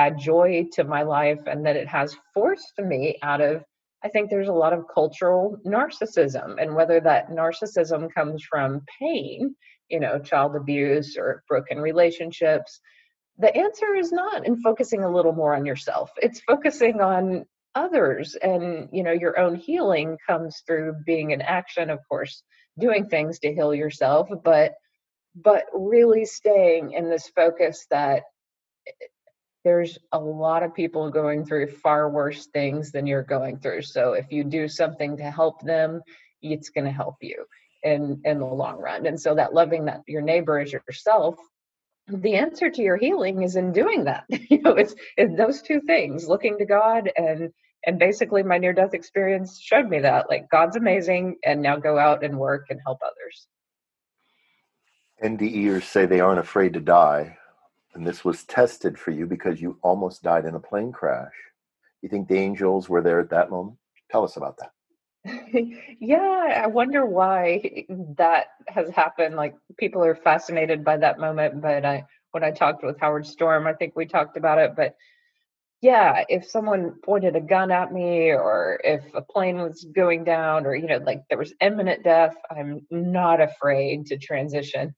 add 0.00 0.18
joy 0.18 0.66
to 0.72 0.84
my 0.84 1.02
life 1.02 1.42
and 1.46 1.64
that 1.66 1.76
it 1.76 1.88
has 1.88 2.16
forced 2.34 2.78
me 2.78 3.18
out 3.22 3.40
of 3.40 3.62
I 4.02 4.08
think 4.08 4.30
there's 4.30 4.48
a 4.48 4.52
lot 4.64 4.72
of 4.72 4.86
cultural 4.92 5.58
narcissism, 5.66 6.60
and 6.60 6.74
whether 6.74 7.00
that 7.00 7.28
narcissism 7.28 8.08
comes 8.14 8.42
from 8.42 8.80
pain, 8.98 9.54
you 9.90 10.00
know, 10.00 10.18
child 10.18 10.56
abuse 10.56 11.18
or 11.18 11.42
broken 11.46 11.78
relationships, 11.78 12.80
the 13.36 13.54
answer 13.54 13.94
is 13.94 14.10
not 14.10 14.46
in 14.46 14.62
focusing 14.62 15.04
a 15.04 15.10
little 15.16 15.34
more 15.34 15.54
on 15.54 15.66
yourself. 15.66 16.10
It's 16.16 16.40
focusing 16.40 17.02
on 17.02 17.44
others, 17.74 18.36
and 18.36 18.88
you 18.90 19.02
know, 19.02 19.12
your 19.12 19.38
own 19.38 19.54
healing 19.54 20.16
comes 20.26 20.62
through 20.66 20.94
being 21.04 21.32
in 21.32 21.42
action, 21.42 21.90
of 21.90 21.98
course, 22.08 22.42
doing 22.78 23.06
things 23.06 23.38
to 23.40 23.52
heal 23.52 23.74
yourself, 23.74 24.28
but 24.44 24.72
but 25.34 25.64
really 25.74 26.24
staying 26.24 26.92
in 26.92 27.10
this 27.10 27.28
focus 27.36 27.86
that 27.90 28.22
there's 29.64 29.98
a 30.12 30.18
lot 30.18 30.62
of 30.62 30.74
people 30.74 31.10
going 31.10 31.44
through 31.44 31.66
far 31.68 32.08
worse 32.08 32.46
things 32.46 32.92
than 32.92 33.06
you're 33.06 33.22
going 33.22 33.58
through. 33.58 33.82
So 33.82 34.14
if 34.14 34.32
you 34.32 34.44
do 34.44 34.68
something 34.68 35.16
to 35.18 35.30
help 35.30 35.60
them, 35.62 36.00
it's 36.40 36.70
going 36.70 36.86
to 36.86 36.90
help 36.90 37.16
you 37.20 37.44
in 37.82 38.20
in 38.24 38.38
the 38.38 38.46
long 38.46 38.78
run. 38.78 39.06
And 39.06 39.20
so 39.20 39.34
that 39.34 39.54
loving 39.54 39.84
that 39.86 40.02
your 40.06 40.22
neighbor 40.22 40.58
as 40.58 40.72
yourself, 40.72 41.36
the 42.08 42.34
answer 42.36 42.70
to 42.70 42.82
your 42.82 42.96
healing 42.96 43.42
is 43.42 43.56
in 43.56 43.72
doing 43.72 44.04
that. 44.04 44.24
you 44.28 44.60
know, 44.62 44.72
it's, 44.72 44.94
it's 45.16 45.36
those 45.36 45.62
two 45.62 45.80
things, 45.80 46.26
looking 46.26 46.58
to 46.58 46.64
God 46.64 47.10
and 47.16 47.50
and 47.86 47.98
basically 47.98 48.42
my 48.42 48.58
near 48.58 48.74
death 48.74 48.92
experience 48.92 49.58
showed 49.58 49.88
me 49.88 50.00
that 50.00 50.28
like 50.28 50.50
God's 50.50 50.76
amazing 50.76 51.36
and 51.44 51.62
now 51.62 51.76
go 51.76 51.98
out 51.98 52.22
and 52.22 52.38
work 52.38 52.66
and 52.68 52.78
help 52.84 52.98
others. 53.02 53.46
NDEers 55.22 55.84
say 55.84 56.04
they 56.04 56.20
aren't 56.20 56.40
afraid 56.40 56.74
to 56.74 56.80
die 56.80 57.38
and 57.94 58.06
this 58.06 58.24
was 58.24 58.44
tested 58.44 58.98
for 58.98 59.10
you 59.10 59.26
because 59.26 59.60
you 59.60 59.78
almost 59.82 60.22
died 60.22 60.44
in 60.44 60.54
a 60.54 60.60
plane 60.60 60.92
crash. 60.92 61.32
You 62.02 62.08
think 62.08 62.28
the 62.28 62.38
angels 62.38 62.88
were 62.88 63.02
there 63.02 63.20
at 63.20 63.30
that 63.30 63.50
moment? 63.50 63.76
Tell 64.10 64.24
us 64.24 64.36
about 64.36 64.58
that. 64.58 64.72
yeah, 66.00 66.62
I 66.62 66.66
wonder 66.66 67.04
why 67.04 67.84
that 68.16 68.46
has 68.68 68.88
happened. 68.90 69.36
Like 69.36 69.54
people 69.76 70.02
are 70.02 70.14
fascinated 70.14 70.84
by 70.84 70.96
that 70.96 71.18
moment, 71.18 71.60
but 71.60 71.84
I 71.84 72.04
when 72.32 72.44
I 72.44 72.52
talked 72.52 72.84
with 72.84 72.98
Howard 73.00 73.26
Storm, 73.26 73.66
I 73.66 73.74
think 73.74 73.94
we 73.96 74.06
talked 74.06 74.36
about 74.36 74.58
it, 74.58 74.74
but 74.76 74.94
yeah, 75.82 76.24
if 76.28 76.48
someone 76.48 76.94
pointed 77.04 77.36
a 77.36 77.40
gun 77.40 77.70
at 77.70 77.92
me 77.92 78.30
or 78.30 78.80
if 78.84 79.02
a 79.14 79.22
plane 79.22 79.58
was 79.58 79.84
going 79.94 80.24
down 80.24 80.64
or 80.64 80.74
you 80.74 80.86
know 80.86 80.98
like 80.98 81.22
there 81.28 81.38
was 81.38 81.54
imminent 81.60 82.02
death, 82.02 82.34
I'm 82.50 82.86
not 82.90 83.40
afraid 83.40 84.06
to 84.06 84.16
transition 84.16 84.94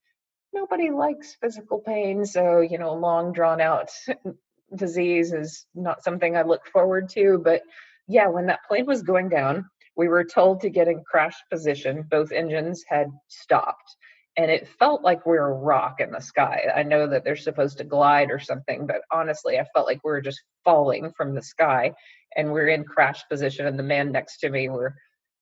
nobody 0.52 0.90
likes 0.90 1.36
physical 1.40 1.78
pain. 1.80 2.24
So, 2.24 2.60
you 2.60 2.78
know, 2.78 2.94
long 2.94 3.32
drawn 3.32 3.60
out 3.60 3.90
disease 4.76 5.32
is 5.32 5.66
not 5.74 6.02
something 6.02 6.36
I 6.36 6.42
look 6.42 6.66
forward 6.66 7.08
to. 7.10 7.40
But 7.42 7.62
yeah, 8.08 8.28
when 8.28 8.46
that 8.46 8.64
plane 8.66 8.86
was 8.86 9.02
going 9.02 9.28
down, 9.28 9.66
we 9.96 10.08
were 10.08 10.24
told 10.24 10.60
to 10.60 10.70
get 10.70 10.88
in 10.88 11.02
crash 11.04 11.36
position. 11.50 12.06
Both 12.10 12.32
engines 12.32 12.84
had 12.88 13.08
stopped. 13.28 13.96
And 14.38 14.50
it 14.50 14.66
felt 14.78 15.02
like 15.02 15.26
we 15.26 15.32
were 15.32 15.50
a 15.50 15.54
rock 15.54 16.00
in 16.00 16.10
the 16.10 16.20
sky. 16.20 16.62
I 16.74 16.84
know 16.84 17.06
that 17.06 17.22
they're 17.22 17.36
supposed 17.36 17.76
to 17.78 17.84
glide 17.84 18.30
or 18.30 18.38
something, 18.38 18.86
but 18.86 19.02
honestly, 19.10 19.58
I 19.58 19.66
felt 19.74 19.86
like 19.86 20.00
we 20.02 20.10
were 20.10 20.22
just 20.22 20.42
falling 20.64 21.12
from 21.14 21.34
the 21.34 21.42
sky. 21.42 21.92
And 22.34 22.48
we 22.48 22.54
we're 22.54 22.68
in 22.68 22.84
crash 22.84 23.22
position. 23.28 23.66
And 23.66 23.78
the 23.78 23.82
man 23.82 24.10
next 24.10 24.38
to 24.38 24.48
me 24.48 24.70
were 24.70 24.94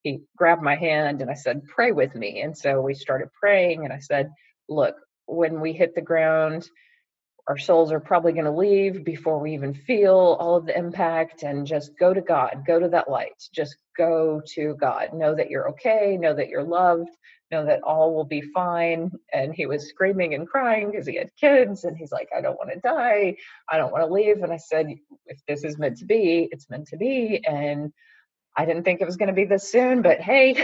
he 0.02 0.22
grabbed 0.36 0.62
my 0.62 0.76
hand 0.76 1.20
and 1.20 1.30
I 1.30 1.34
said, 1.34 1.62
Pray 1.68 1.92
with 1.92 2.14
me. 2.14 2.40
And 2.40 2.56
so 2.56 2.80
we 2.80 2.94
started 2.94 3.28
praying. 3.38 3.84
And 3.84 3.92
I 3.92 3.98
said, 3.98 4.30
look, 4.70 4.94
when 5.26 5.60
we 5.60 5.72
hit 5.72 5.94
the 5.94 6.00
ground, 6.00 6.68
our 7.48 7.58
souls 7.58 7.90
are 7.90 8.00
probably 8.00 8.32
going 8.32 8.44
to 8.44 8.50
leave 8.50 9.04
before 9.04 9.40
we 9.40 9.54
even 9.54 9.74
feel 9.74 10.36
all 10.38 10.56
of 10.56 10.66
the 10.66 10.78
impact 10.78 11.42
and 11.42 11.66
just 11.66 11.98
go 11.98 12.14
to 12.14 12.20
God, 12.20 12.62
go 12.66 12.78
to 12.78 12.88
that 12.88 13.10
light, 13.10 13.42
just 13.52 13.76
go 13.96 14.40
to 14.54 14.76
God. 14.80 15.12
Know 15.12 15.34
that 15.34 15.50
you're 15.50 15.68
okay, 15.70 16.16
know 16.16 16.32
that 16.34 16.48
you're 16.48 16.62
loved, 16.62 17.10
know 17.50 17.64
that 17.66 17.82
all 17.82 18.14
will 18.14 18.24
be 18.24 18.40
fine. 18.40 19.10
And 19.32 19.52
he 19.52 19.66
was 19.66 19.88
screaming 19.88 20.34
and 20.34 20.46
crying 20.48 20.90
because 20.90 21.06
he 21.06 21.16
had 21.16 21.34
kids 21.40 21.84
and 21.84 21.96
he's 21.96 22.12
like, 22.12 22.28
I 22.36 22.40
don't 22.40 22.58
want 22.58 22.70
to 22.72 22.78
die, 22.80 23.36
I 23.68 23.78
don't 23.78 23.92
want 23.92 24.06
to 24.06 24.12
leave. 24.12 24.42
And 24.42 24.52
I 24.52 24.58
said, 24.58 24.86
if 25.26 25.40
this 25.48 25.64
is 25.64 25.78
meant 25.78 25.98
to 25.98 26.04
be, 26.04 26.48
it's 26.52 26.70
meant 26.70 26.86
to 26.88 26.96
be. 26.96 27.44
And 27.44 27.92
I 28.56 28.64
didn't 28.64 28.84
think 28.84 29.00
it 29.00 29.06
was 29.06 29.16
going 29.16 29.28
to 29.28 29.34
be 29.34 29.44
this 29.44 29.70
soon, 29.70 30.02
but 30.02 30.20
hey, 30.20 30.54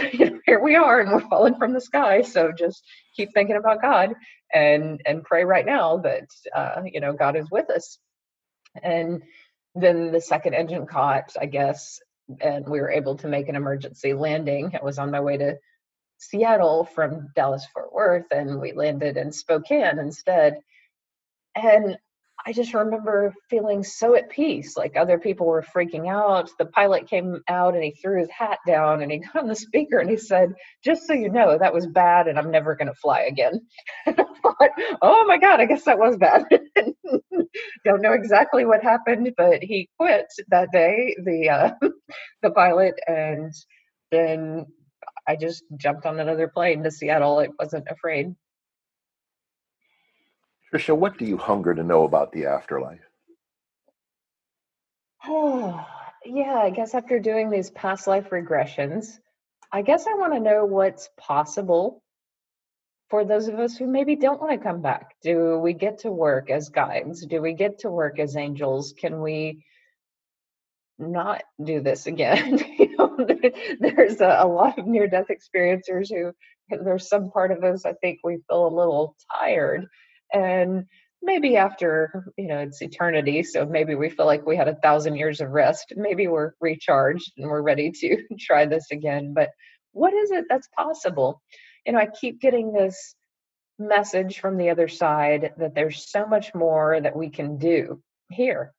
here 0.45 0.59
we 0.59 0.75
are, 0.75 0.99
and 0.99 1.11
we're 1.11 1.27
falling 1.29 1.55
from 1.55 1.73
the 1.73 1.81
sky. 1.81 2.21
So 2.21 2.51
just 2.51 2.83
keep 3.15 3.33
thinking 3.33 3.55
about 3.55 3.81
God 3.81 4.13
and 4.53 5.01
and 5.05 5.23
pray 5.23 5.43
right 5.45 5.65
now 5.65 5.97
that 5.97 6.27
uh, 6.55 6.81
you 6.85 6.99
know 6.99 7.13
God 7.13 7.35
is 7.35 7.49
with 7.49 7.69
us. 7.69 7.97
And 8.83 9.23
then 9.75 10.11
the 10.11 10.21
second 10.21 10.53
engine 10.53 10.85
caught, 10.85 11.35
I 11.39 11.45
guess, 11.45 11.99
and 12.41 12.67
we 12.67 12.79
were 12.81 12.91
able 12.91 13.15
to 13.17 13.27
make 13.27 13.47
an 13.49 13.55
emergency 13.55 14.13
landing. 14.13 14.71
I 14.79 14.83
was 14.83 14.99
on 14.99 15.11
my 15.11 15.21
way 15.21 15.37
to 15.37 15.57
Seattle 16.17 16.83
from 16.83 17.29
Dallas 17.35 17.65
Fort 17.73 17.93
Worth, 17.93 18.31
and 18.31 18.59
we 18.59 18.73
landed 18.73 19.17
in 19.17 19.31
Spokane 19.31 19.99
instead. 19.99 20.59
And 21.55 21.97
I 22.45 22.53
just 22.53 22.73
remember 22.73 23.33
feeling 23.49 23.83
so 23.83 24.15
at 24.15 24.29
peace. 24.29 24.77
Like 24.77 24.95
other 24.95 25.19
people 25.19 25.47
were 25.47 25.61
freaking 25.63 26.09
out. 26.09 26.49
The 26.57 26.65
pilot 26.65 27.07
came 27.09 27.41
out 27.49 27.75
and 27.75 27.83
he 27.83 27.91
threw 27.91 28.19
his 28.19 28.29
hat 28.29 28.59
down 28.65 29.01
and 29.01 29.11
he 29.11 29.17
got 29.33 29.43
on 29.43 29.47
the 29.47 29.55
speaker 29.55 29.99
and 29.99 30.09
he 30.09 30.17
said, 30.17 30.53
Just 30.83 31.07
so 31.07 31.13
you 31.13 31.29
know, 31.29 31.57
that 31.57 31.73
was 31.73 31.87
bad 31.87 32.27
and 32.27 32.37
I'm 32.39 32.51
never 32.51 32.75
going 32.75 32.87
to 32.87 32.95
fly 32.95 33.21
again. 33.21 33.61
I 34.07 34.11
thought, 34.13 34.69
oh 35.01 35.25
my 35.27 35.37
God, 35.37 35.59
I 35.59 35.65
guess 35.65 35.83
that 35.85 35.99
was 35.99 36.17
bad. 36.17 36.45
Don't 37.85 38.01
know 38.01 38.13
exactly 38.13 38.65
what 38.65 38.83
happened, 38.83 39.31
but 39.37 39.63
he 39.63 39.89
quit 39.99 40.27
that 40.49 40.69
day, 40.71 41.15
the, 41.23 41.49
uh, 41.49 41.71
the 42.43 42.51
pilot. 42.51 42.95
And 43.07 43.53
then 44.11 44.65
I 45.27 45.35
just 45.37 45.63
jumped 45.77 46.05
on 46.05 46.19
another 46.19 46.49
plane 46.49 46.83
to 46.83 46.91
Seattle. 46.91 47.39
I 47.39 47.49
wasn't 47.59 47.87
afraid. 47.89 48.35
Tricia, 50.73 50.97
what 50.97 51.17
do 51.17 51.25
you 51.25 51.37
hunger 51.37 51.73
to 51.73 51.83
know 51.83 52.03
about 52.03 52.31
the 52.31 52.45
afterlife? 52.45 52.99
Oh, 55.25 55.85
yeah, 56.25 56.55
I 56.55 56.69
guess 56.69 56.93
after 56.93 57.19
doing 57.19 57.49
these 57.49 57.69
past 57.69 58.07
life 58.07 58.29
regressions, 58.29 59.19
I 59.71 59.81
guess 59.81 60.07
I 60.07 60.13
want 60.13 60.33
to 60.33 60.39
know 60.39 60.65
what's 60.65 61.09
possible 61.17 62.01
for 63.09 63.23
those 63.23 63.47
of 63.47 63.59
us 63.59 63.77
who 63.77 63.87
maybe 63.87 64.15
don't 64.15 64.41
want 64.41 64.51
to 64.51 64.65
come 64.65 64.81
back. 64.81 65.15
Do 65.21 65.57
we 65.59 65.73
get 65.73 65.99
to 65.99 66.11
work 66.11 66.49
as 66.49 66.69
guides? 66.69 67.25
Do 67.25 67.41
we 67.41 67.53
get 67.53 67.79
to 67.79 67.89
work 67.89 68.19
as 68.19 68.35
angels? 68.35 68.93
Can 68.97 69.21
we 69.21 69.63
not 70.99 71.43
do 71.63 71.79
this 71.79 72.07
again? 72.07 72.57
you 72.79 72.97
know, 72.97 73.17
there's 73.79 74.19
a, 74.19 74.39
a 74.41 74.47
lot 74.47 74.77
of 74.77 74.87
near 74.87 75.07
death 75.07 75.27
experiencers 75.29 76.09
who, 76.09 76.33
there's 76.69 77.07
some 77.07 77.31
part 77.31 77.51
of 77.51 77.63
us, 77.63 77.85
I 77.85 77.93
think 77.93 78.19
we 78.23 78.39
feel 78.49 78.67
a 78.67 78.77
little 78.77 79.15
tired. 79.39 79.87
And 80.33 80.85
maybe 81.21 81.57
after 81.57 82.31
you 82.37 82.47
know 82.47 82.59
it's 82.59 82.81
eternity 82.81 83.41
so 83.41 83.65
maybe 83.65 83.95
we 83.95 84.07
feel 84.07 84.27
like 84.27 84.45
we 84.45 84.55
had 84.55 84.67
a 84.67 84.75
thousand 84.75 85.15
years 85.15 85.41
of 85.41 85.49
rest 85.49 85.91
maybe 85.97 86.27
we're 86.27 86.51
recharged 86.61 87.31
and 87.37 87.47
we're 87.47 87.61
ready 87.61 87.91
to 87.91 88.23
try 88.39 88.67
this 88.67 88.85
again 88.91 89.33
but 89.33 89.49
what 89.93 90.13
is 90.13 90.29
it 90.29 90.45
that's 90.47 90.69
possible? 90.77 91.41
You 91.85 91.93
know 91.93 91.99
i 91.99 92.05
keep 92.05 92.39
getting 92.39 92.71
this 92.71 93.15
message 93.79 94.39
from 94.39 94.57
the 94.57 94.69
other 94.69 94.87
side 94.87 95.53
that 95.57 95.73
there's 95.73 96.07
so 96.09 96.27
much 96.27 96.53
more 96.53 97.01
that 97.01 97.15
we 97.15 97.29
can 97.29 97.57
do 97.57 97.99
here 98.29 98.73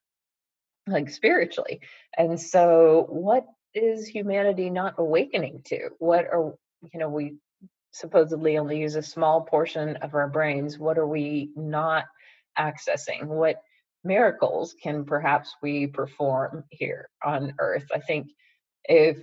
like 0.87 1.11
spiritually 1.11 1.81
and 2.17 2.41
so 2.41 3.07
what 3.09 3.47
is 3.75 4.07
humanity 4.07 4.71
not 4.71 4.95
awakening 4.99 5.63
to? 5.67 5.91
What 5.99 6.27
are 6.27 6.55
you 6.93 6.99
know 6.99 7.09
we 7.09 7.37
supposedly 7.93 8.59
only 8.59 8.79
use 8.79 8.97
a 8.97 9.03
small 9.03 9.43
portion 9.43 9.97
of 9.97 10.15
our 10.15 10.29
brains 10.29 10.79
what 10.79 10.99
are 10.99 11.07
we 11.07 11.51
not 11.57 12.05
accessing? 12.59 13.27
What 13.27 13.63
miracles 14.05 14.75
can 14.83 15.05
perhaps 15.05 15.55
we 15.63 15.87
perform 15.87 16.65
here 16.71 17.09
on 17.25 17.55
earth? 17.59 17.87
I 17.95 18.01
think 18.01 18.29
if 18.85 19.19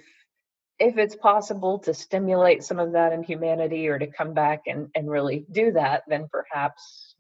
if 0.77 0.97
it's 0.97 1.15
possible 1.15 1.79
to 1.79 1.93
stimulate 1.93 2.63
some 2.63 2.79
of 2.79 2.91
that 2.91 3.13
in 3.13 3.23
humanity 3.23 3.87
or 3.87 3.97
to 3.97 4.07
come 4.07 4.33
back 4.33 4.63
and, 4.67 4.89
and 4.93 5.09
really 5.09 5.45
do 5.51 5.71
that 5.71 6.03
then 6.07 6.27
perhaps 6.29 7.15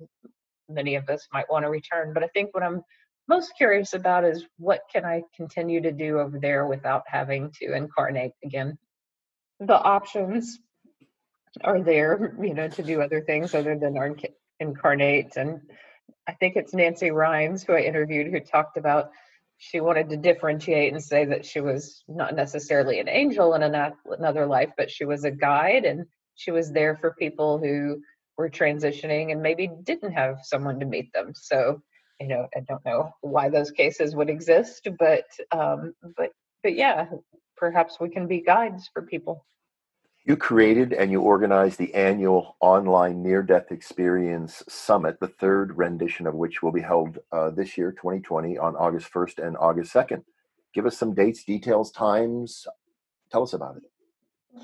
many 0.67 0.95
of 0.95 1.09
us 1.09 1.25
might 1.31 1.49
want 1.49 1.63
to 1.63 1.69
return. 1.69 2.13
But 2.13 2.23
i 2.23 2.27
think 2.27 2.53
what 2.53 2.63
i'm 2.63 2.81
most 3.27 3.53
curious 3.57 3.93
about 3.93 4.23
is 4.25 4.45
what 4.57 4.81
can 4.91 5.05
i 5.05 5.23
continue 5.35 5.81
to 5.81 5.91
do 5.91 6.19
over 6.19 6.39
there 6.39 6.67
without 6.67 7.03
having 7.07 7.51
to 7.61 7.73
incarnate 7.73 8.33
again? 8.43 8.77
The 9.59 9.79
options 9.79 10.59
are 11.63 11.81
there 11.81 12.35
you 12.41 12.53
know 12.53 12.67
to 12.67 12.83
do 12.83 13.01
other 13.01 13.21
things 13.21 13.53
other 13.55 13.77
than 13.77 13.95
incarnate 14.59 15.35
and 15.35 15.61
I 16.27 16.33
think 16.33 16.55
it's 16.55 16.73
Nancy 16.73 17.07
Rynes 17.07 17.65
who 17.65 17.73
I 17.73 17.81
interviewed 17.81 18.31
who 18.31 18.39
talked 18.39 18.77
about 18.77 19.11
she 19.57 19.79
wanted 19.79 20.09
to 20.09 20.17
differentiate 20.17 20.93
and 20.93 21.03
say 21.03 21.25
that 21.25 21.45
she 21.45 21.61
was 21.61 22.03
not 22.07 22.35
necessarily 22.35 22.99
an 22.99 23.07
angel 23.07 23.53
in 23.53 23.63
another 23.63 24.45
life, 24.45 24.71
but 24.77 24.91
she 24.91 25.05
was 25.05 25.23
a 25.23 25.31
guide 25.31 25.85
and 25.85 26.05
she 26.35 26.51
was 26.51 26.71
there 26.71 26.97
for 26.97 27.15
people 27.17 27.57
who 27.57 28.01
were 28.37 28.49
transitioning 28.49 29.31
and 29.31 29.41
maybe 29.41 29.69
didn't 29.83 30.11
have 30.11 30.39
someone 30.43 30.79
to 30.79 30.85
meet 30.85 31.11
them. 31.13 31.31
So, 31.33 31.81
you 32.19 32.27
know, 32.27 32.47
I 32.55 32.61
don't 32.61 32.83
know 32.85 33.13
why 33.21 33.49
those 33.49 33.71
cases 33.71 34.15
would 34.15 34.29
exist, 34.29 34.87
but 34.99 35.25
um, 35.51 35.93
but 36.17 36.31
but 36.61 36.75
yeah, 36.75 37.05
perhaps 37.55 37.99
we 37.99 38.09
can 38.09 38.27
be 38.27 38.41
guides 38.41 38.89
for 38.93 39.03
people. 39.03 39.45
You 40.27 40.35
created 40.35 40.91
and 40.91 41.11
you 41.11 41.21
organized 41.21 41.77
the 41.77 41.93
annual 41.93 42.57
online 42.59 43.21
near 43.21 43.43
death 43.43 43.71
experience 43.71 44.63
summit, 44.67 45.19
the 45.19 45.27
third 45.27 45.77
rendition 45.77 46.25
of 46.25 46.33
which 46.33 46.63
will 46.63 46.71
be 46.71 46.81
held 46.81 47.19
uh, 47.31 47.51
this 47.51 47.77
year, 47.77 47.91
2020, 47.91 48.57
on 48.57 48.75
August 48.75 49.13
1st 49.13 49.45
and 49.45 49.55
August 49.57 49.93
2nd. 49.93 50.23
Give 50.73 50.87
us 50.87 50.97
some 50.97 51.13
dates, 51.13 51.43
details, 51.43 51.91
times. 51.91 52.65
Tell 53.31 53.43
us 53.43 53.53
about 53.53 53.77
it. 53.77 53.83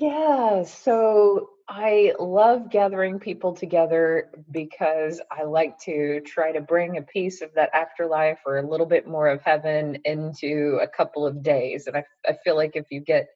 Yeah, 0.00 0.64
so 0.64 1.50
I 1.68 2.14
love 2.18 2.68
gathering 2.68 3.20
people 3.20 3.54
together 3.54 4.30
because 4.50 5.20
I 5.30 5.44
like 5.44 5.78
to 5.80 6.22
try 6.22 6.50
to 6.50 6.60
bring 6.60 6.96
a 6.96 7.02
piece 7.02 7.40
of 7.40 7.54
that 7.54 7.70
afterlife 7.72 8.40
or 8.44 8.58
a 8.58 8.68
little 8.68 8.86
bit 8.86 9.06
more 9.06 9.28
of 9.28 9.42
heaven 9.42 9.98
into 10.04 10.80
a 10.82 10.88
couple 10.88 11.24
of 11.24 11.40
days. 11.40 11.86
And 11.86 11.96
I, 11.96 12.04
I 12.26 12.36
feel 12.42 12.56
like 12.56 12.74
if 12.74 12.86
you 12.90 12.98
get 13.00 13.28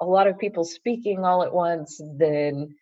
a 0.00 0.04
lot 0.04 0.26
of 0.26 0.38
people 0.38 0.64
speaking 0.64 1.24
all 1.24 1.42
at 1.42 1.54
once, 1.54 2.00
then 2.16 2.74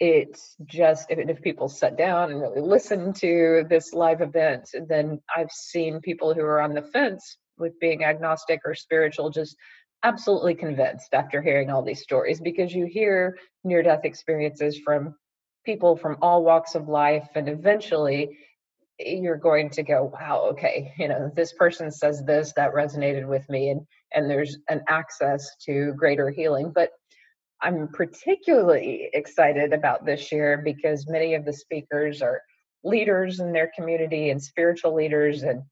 it's 0.00 0.54
just 0.64 1.10
if, 1.10 1.18
if 1.18 1.42
people 1.42 1.68
sit 1.68 1.96
down 1.96 2.30
and 2.30 2.40
really 2.40 2.60
listen 2.60 3.12
to 3.14 3.64
this 3.68 3.92
live 3.92 4.20
event, 4.20 4.68
then 4.88 5.20
I've 5.34 5.50
seen 5.50 6.00
people 6.00 6.34
who 6.34 6.42
are 6.42 6.60
on 6.60 6.74
the 6.74 6.82
fence 6.82 7.38
with 7.58 7.78
being 7.80 8.04
agnostic 8.04 8.60
or 8.64 8.74
spiritual 8.74 9.30
just 9.30 9.56
absolutely 10.04 10.54
convinced 10.54 11.12
after 11.12 11.42
hearing 11.42 11.70
all 11.70 11.82
these 11.82 12.02
stories 12.02 12.40
because 12.40 12.72
you 12.72 12.86
hear 12.86 13.36
near 13.64 13.82
death 13.82 14.04
experiences 14.04 14.78
from 14.78 15.14
people 15.64 15.96
from 15.96 16.16
all 16.22 16.44
walks 16.44 16.76
of 16.76 16.88
life 16.88 17.28
and 17.34 17.48
eventually 17.48 18.38
you're 19.00 19.36
going 19.36 19.68
to 19.70 19.82
go 19.82 20.10
wow 20.14 20.50
okay 20.52 20.92
you 20.98 21.08
know 21.08 21.30
this 21.34 21.52
person 21.52 21.90
says 21.90 22.22
this 22.24 22.52
that 22.54 22.72
resonated 22.72 23.26
with 23.26 23.48
me 23.50 23.70
and 23.70 23.80
and 24.12 24.30
there's 24.30 24.56
an 24.68 24.82
access 24.88 25.56
to 25.64 25.92
greater 25.96 26.30
healing 26.30 26.72
but 26.74 26.90
i'm 27.62 27.88
particularly 27.88 29.08
excited 29.12 29.72
about 29.72 30.04
this 30.04 30.30
year 30.32 30.60
because 30.64 31.06
many 31.08 31.34
of 31.34 31.44
the 31.44 31.52
speakers 31.52 32.22
are 32.22 32.40
leaders 32.84 33.40
in 33.40 33.52
their 33.52 33.70
community 33.76 34.30
and 34.30 34.42
spiritual 34.42 34.94
leaders 34.94 35.42
and 35.42 35.62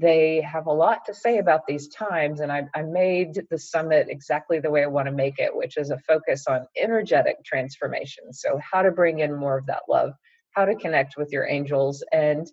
they 0.00 0.40
have 0.40 0.66
a 0.66 0.72
lot 0.72 1.04
to 1.04 1.12
say 1.12 1.38
about 1.38 1.60
these 1.68 1.88
times 1.88 2.40
and 2.40 2.50
I, 2.50 2.66
I 2.74 2.82
made 2.82 3.38
the 3.50 3.58
summit 3.58 4.06
exactly 4.08 4.58
the 4.58 4.70
way 4.70 4.82
i 4.82 4.86
want 4.86 5.06
to 5.06 5.12
make 5.12 5.38
it 5.38 5.54
which 5.54 5.76
is 5.76 5.90
a 5.90 5.98
focus 5.98 6.46
on 6.48 6.66
energetic 6.76 7.44
transformation. 7.44 8.32
So 8.32 8.58
how 8.58 8.80
to 8.80 8.90
bring 8.90 9.18
in 9.18 9.36
more 9.36 9.58
of 9.58 9.66
that 9.66 9.82
love 9.88 10.12
how 10.52 10.64
to 10.64 10.74
connect 10.74 11.16
with 11.16 11.30
your 11.32 11.46
angels 11.46 12.02
and 12.12 12.50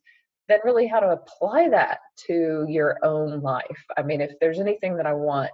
then 0.47 0.59
really 0.63 0.87
how 0.87 0.99
to 0.99 1.11
apply 1.11 1.69
that 1.69 1.99
to 2.27 2.65
your 2.67 2.97
own 3.03 3.41
life. 3.41 3.85
I 3.97 4.03
mean, 4.03 4.21
if 4.21 4.31
there's 4.39 4.59
anything 4.59 4.97
that 4.97 5.05
I 5.05 5.13
want, 5.13 5.51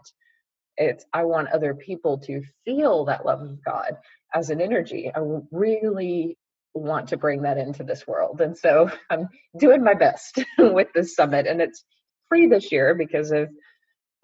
it's 0.78 1.06
I 1.14 1.24
want 1.26 1.50
other 1.50 1.74
people 1.74 2.20
to 2.20 2.42
feel 2.66 3.06
that 3.06 3.26
love 3.26 3.42
of 3.42 3.64
God 3.64 3.98
as 4.34 4.50
an 4.50 4.62
energy. 4.62 5.12
I 5.14 5.20
really 5.52 6.38
want 6.74 7.10
to 7.10 7.18
bring 7.18 7.42
that 7.42 7.58
into 7.58 7.84
this 7.84 8.06
world. 8.08 8.42
And 8.42 8.58
so 8.58 8.92
I'm 9.10 9.30
doing 9.58 9.84
my 9.84 9.94
best 9.94 10.44
with 10.58 10.88
this 10.94 11.16
summit 11.16 11.48
and 11.48 11.62
it's 11.62 11.84
free 12.30 12.48
this 12.48 12.72
year 12.72 12.96
because 12.96 13.32
of 13.32 13.50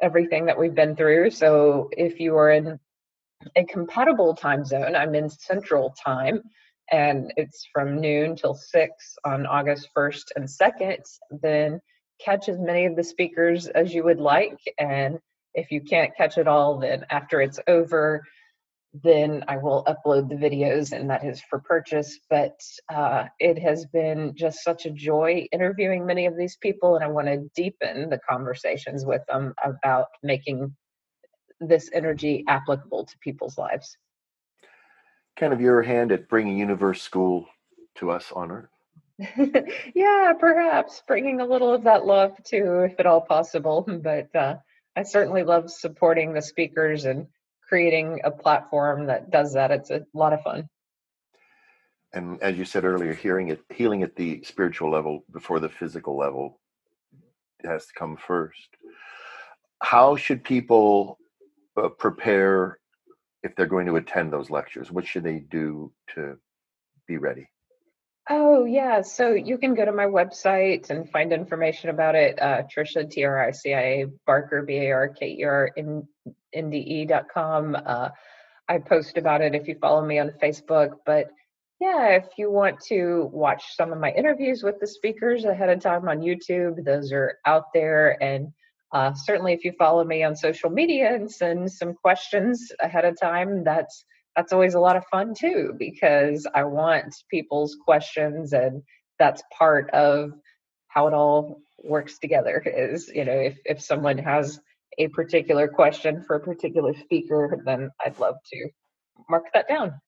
everything 0.02 0.46
that 0.46 0.60
we've 0.60 0.76
been 0.76 0.96
through. 0.96 1.32
So 1.32 1.90
if 1.92 2.20
you 2.20 2.36
are 2.36 2.52
in 2.52 2.80
a 3.56 3.66
compatible 3.66 4.36
time 4.36 4.66
zone, 4.66 4.96
I'm 4.96 5.16
in 5.16 5.30
central 5.30 5.96
time 6.04 6.42
and 6.94 7.34
it's 7.38 7.68
from 7.74 8.00
noon 8.00 8.36
till 8.36 8.54
6 8.54 9.16
on 9.26 9.48
August 9.48 9.90
1st 9.98 10.26
and 10.36 10.46
2nd, 10.46 11.04
then 11.42 11.82
catch 12.24 12.48
as 12.48 12.60
many 12.60 12.86
of 12.86 12.96
the 12.96 13.04
speakers 13.04 13.68
as 13.68 13.92
you 13.96 14.04
would 14.04 14.20
like. 14.20 14.60
And 14.78 15.18
if 15.56 15.72
you 15.72 15.82
can't 15.82 16.16
catch 16.16 16.38
it 16.38 16.48
all, 16.48 16.78
then 16.78 17.04
after 17.10 17.42
it's 17.42 17.60
over, 17.68 18.24
then 19.04 19.44
I 19.48 19.58
will 19.58 19.84
upload 19.86 20.30
the 20.30 20.36
videos, 20.36 20.92
and 20.92 21.10
that 21.10 21.26
is 21.26 21.42
for 21.50 21.62
purchase. 21.62 22.20
But 22.30 22.60
uh, 22.94 23.26
it 23.40 23.58
has 23.58 23.88
been 23.88 24.34
just 24.36 24.64
such 24.64 24.86
a 24.86 24.92
joy 24.92 25.48
interviewing 25.52 26.06
many 26.06 26.28
of 26.28 26.38
these 26.38 26.58
people, 26.58 26.94
and 26.94 27.04
I 27.04 27.08
want 27.08 27.26
to 27.26 27.50
deepen 27.56 28.12
the 28.12 28.20
conversations 28.30 29.04
with 29.04 29.24
them 29.28 29.56
about 29.64 30.10
making 30.22 30.76
this 31.60 31.90
energy 31.92 32.44
applicable 32.48 33.06
to 33.06 33.18
people's 33.18 33.58
lives 33.58 33.98
kind 35.38 35.54
of 35.54 35.62
your 35.62 35.82
hand 35.82 36.12
at 36.12 36.30
bringing 36.30 36.58
Universe 36.58 37.02
School 37.02 37.48
to 37.96 38.12
us 38.12 38.32
on 38.32 38.52
Earth? 38.52 38.70
yeah, 39.96 40.34
perhaps 40.40 41.04
bringing 41.08 41.40
a 41.42 41.46
little 41.46 41.74
of 41.74 41.84
that 41.84 42.06
love 42.06 42.36
too, 42.44 42.88
if 42.90 43.00
at 43.00 43.06
all 43.06 43.22
possible. 43.22 43.88
But 44.04 44.36
uh, 44.36 44.56
I 44.96 45.04
certainly 45.04 45.44
love 45.44 45.72
supporting 45.72 46.34
the 46.34 46.42
speakers 46.42 47.06
and 47.06 47.28
creating 47.68 48.22
a 48.24 48.32
platform 48.32 49.08
that 49.08 49.32
does 49.32 49.54
that. 49.54 49.72
It's 49.72 49.90
a 49.90 50.06
lot 50.14 50.34
of 50.34 50.42
fun. 50.42 50.68
And 52.14 52.42
as 52.44 52.58
you 52.58 52.66
said 52.66 52.86
earlier, 52.86 53.14
hearing 53.14 53.48
it, 53.48 53.62
healing 53.74 54.04
at 54.04 54.16
the 54.16 54.44
spiritual 54.44 54.92
level 54.92 55.24
before 55.32 55.60
the 55.60 55.70
physical 55.70 56.16
level 56.16 56.60
has 57.64 57.88
to 57.88 57.94
come 57.94 58.18
first. 58.18 58.78
How 59.82 60.16
should 60.16 60.44
people 60.44 61.18
uh, 61.76 61.90
prepare 61.90 62.78
if 63.44 63.56
they're 63.56 63.66
going 63.66 63.88
to 63.88 63.98
attend 63.98 64.32
those 64.32 64.50
lectures? 64.50 64.92
What 64.92 65.06
should 65.06 65.24
they 65.24 65.40
do 65.40 65.92
to 66.16 66.38
be 67.08 67.18
ready? 67.18 67.50
Oh, 68.30 68.64
yeah. 68.64 69.02
So 69.02 69.34
you 69.34 69.58
can 69.58 69.74
go 69.74 69.84
to 69.84 69.92
my 69.92 70.06
website 70.06 70.90
and 70.90 71.10
find 71.10 71.34
information 71.34 71.90
about 71.90 72.16
it. 72.16 72.42
Uh, 72.42 72.64
Tricia, 72.74 73.10
T 73.10 73.26
R 73.26 73.48
I 73.48 73.52
C 73.52 73.74
I 73.74 73.82
A, 73.82 74.06
Barker, 74.26 74.64
B 74.64 74.76
A 74.76 74.92
R 74.92 75.10
K 75.10 75.36
E 75.40 75.44
R, 75.44 75.72
N 75.76 76.08
D 76.70 76.78
E 76.78 77.06
dot 77.06 77.26
com. 77.34 77.76
Uh, 77.76 78.10
I 78.70 78.78
post 78.78 79.18
about 79.18 79.42
it 79.42 79.56
if 79.56 79.68
you 79.68 79.76
follow 79.76 80.06
me 80.06 80.20
on 80.20 80.32
Facebook. 80.42 80.92
But 81.06 81.28
yeah, 81.82 82.12
if 82.12 82.28
you 82.38 82.50
want 82.50 82.80
to 82.88 83.30
watch 83.34 83.76
some 83.76 83.92
of 83.92 84.00
my 84.00 84.12
interviews 84.12 84.64
with 84.64 84.80
the 84.80 84.88
speakers 84.88 85.44
ahead 85.44 85.68
of 85.68 85.82
time 85.82 86.08
on 86.08 86.22
YouTube, 86.22 86.86
those 86.86 87.12
are 87.12 87.40
out 87.46 87.74
there. 87.74 88.24
And 88.24 88.54
uh, 88.94 89.12
certainly, 89.16 89.54
if 89.54 89.66
you 89.66 89.74
follow 89.78 90.04
me 90.04 90.24
on 90.24 90.36
social 90.36 90.70
media 90.70 91.16
and 91.16 91.30
send 91.30 91.72
some 91.72 91.96
questions 91.96 92.72
ahead 92.80 93.06
of 93.06 93.20
time, 93.20 93.64
that's 93.64 94.06
that's 94.36 94.54
always 94.54 94.76
a 94.76 94.80
lot 94.80 94.96
of 94.96 95.04
fun 95.12 95.34
too 95.34 95.74
because 95.78 96.48
I 96.54 96.64
want 96.64 97.16
people's 97.30 97.76
questions 97.84 98.54
and 98.54 98.82
that's 99.20 99.44
part 99.56 99.90
of 99.92 100.32
how 100.88 101.08
it 101.08 101.14
all 101.14 101.62
works 101.84 102.18
together 102.20 102.64
is 102.66 103.10
you 103.14 103.26
know 103.26 103.34
if 103.34 103.58
if 103.66 103.82
someone 103.82 104.18
has 104.18 104.60
a 104.98 105.08
particular 105.10 105.68
question 105.68 106.24
for 106.26 106.36
a 106.36 106.40
particular 106.40 106.94
speaker 106.94 107.62
then 107.66 107.90
I'd 108.04 108.20
love 108.20 108.36
to 108.54 108.70
mark 109.30 109.46
that 109.54 109.68
down. 109.68 110.00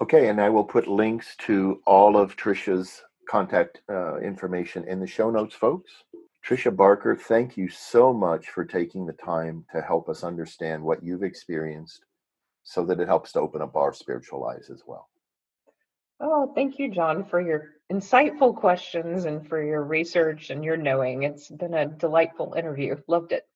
Okay, 0.00 0.28
and 0.28 0.40
I 0.40 0.48
will 0.48 0.64
put 0.64 0.88
links 0.88 1.36
to 1.46 1.80
all 1.86 2.16
of 2.16 2.36
Tricia's 2.36 3.02
contact 3.28 3.82
uh, 3.88 4.18
information 4.18 4.84
in 4.88 4.98
the 4.98 5.06
show 5.06 5.30
notes, 5.30 5.54
folks. 5.54 5.92
Tricia 6.44 6.74
Barker, 6.74 7.14
thank 7.14 7.56
you 7.56 7.68
so 7.68 8.12
much 8.12 8.50
for 8.50 8.64
taking 8.64 9.06
the 9.06 9.12
time 9.12 9.64
to 9.72 9.80
help 9.80 10.08
us 10.08 10.24
understand 10.24 10.82
what 10.82 11.02
you've 11.02 11.22
experienced 11.22 12.04
so 12.64 12.84
that 12.84 13.00
it 13.00 13.06
helps 13.06 13.32
to 13.32 13.40
open 13.40 13.62
up 13.62 13.76
our 13.76 13.92
spiritual 13.92 14.44
eyes 14.46 14.68
as 14.70 14.82
well. 14.86 15.08
Oh, 16.20 16.52
thank 16.54 16.78
you, 16.78 16.90
John, 16.90 17.24
for 17.24 17.40
your 17.40 17.70
insightful 17.92 18.54
questions 18.54 19.24
and 19.24 19.46
for 19.46 19.62
your 19.62 19.82
research 19.82 20.50
and 20.50 20.64
your 20.64 20.76
knowing. 20.76 21.24
It's 21.24 21.48
been 21.48 21.74
a 21.74 21.86
delightful 21.86 22.54
interview. 22.54 22.96
Loved 23.08 23.32
it. 23.32 23.46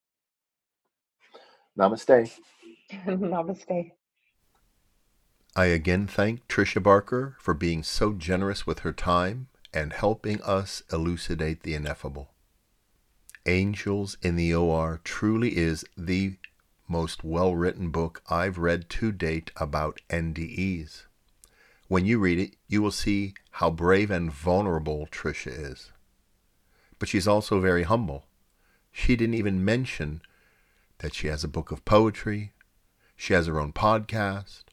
Namaste. 1.78 2.38
Namaste. 3.06 3.92
I 5.54 5.66
again 5.66 6.06
thank 6.06 6.46
Tricia 6.48 6.82
Barker 6.82 7.36
for 7.38 7.54
being 7.54 7.82
so 7.82 8.12
generous 8.12 8.66
with 8.66 8.80
her 8.80 8.92
time 8.92 9.48
and 9.72 9.92
helping 9.92 10.42
us 10.42 10.82
elucidate 10.92 11.62
the 11.62 11.74
ineffable. 11.74 12.30
Angels 13.48 14.16
in 14.22 14.34
the 14.34 14.52
OR 14.52 15.00
truly 15.04 15.56
is 15.56 15.84
the 15.96 16.36
most 16.88 17.22
well 17.22 17.54
written 17.54 17.90
book 17.90 18.20
I've 18.28 18.58
read 18.58 18.90
to 18.90 19.12
date 19.12 19.52
about 19.56 20.00
NDEs. 20.10 21.04
When 21.86 22.04
you 22.04 22.18
read 22.18 22.40
it, 22.40 22.56
you 22.66 22.82
will 22.82 22.90
see 22.90 23.34
how 23.52 23.70
brave 23.70 24.10
and 24.10 24.32
vulnerable 24.32 25.06
Tricia 25.12 25.52
is. 25.52 25.92
But 26.98 27.08
she's 27.08 27.28
also 27.28 27.60
very 27.60 27.84
humble. 27.84 28.24
She 28.90 29.14
didn't 29.14 29.34
even 29.34 29.64
mention 29.64 30.22
that 30.98 31.14
she 31.14 31.28
has 31.28 31.44
a 31.44 31.48
book 31.48 31.70
of 31.70 31.84
poetry, 31.84 32.52
she 33.16 33.32
has 33.34 33.46
her 33.46 33.60
own 33.60 33.72
podcast, 33.72 34.64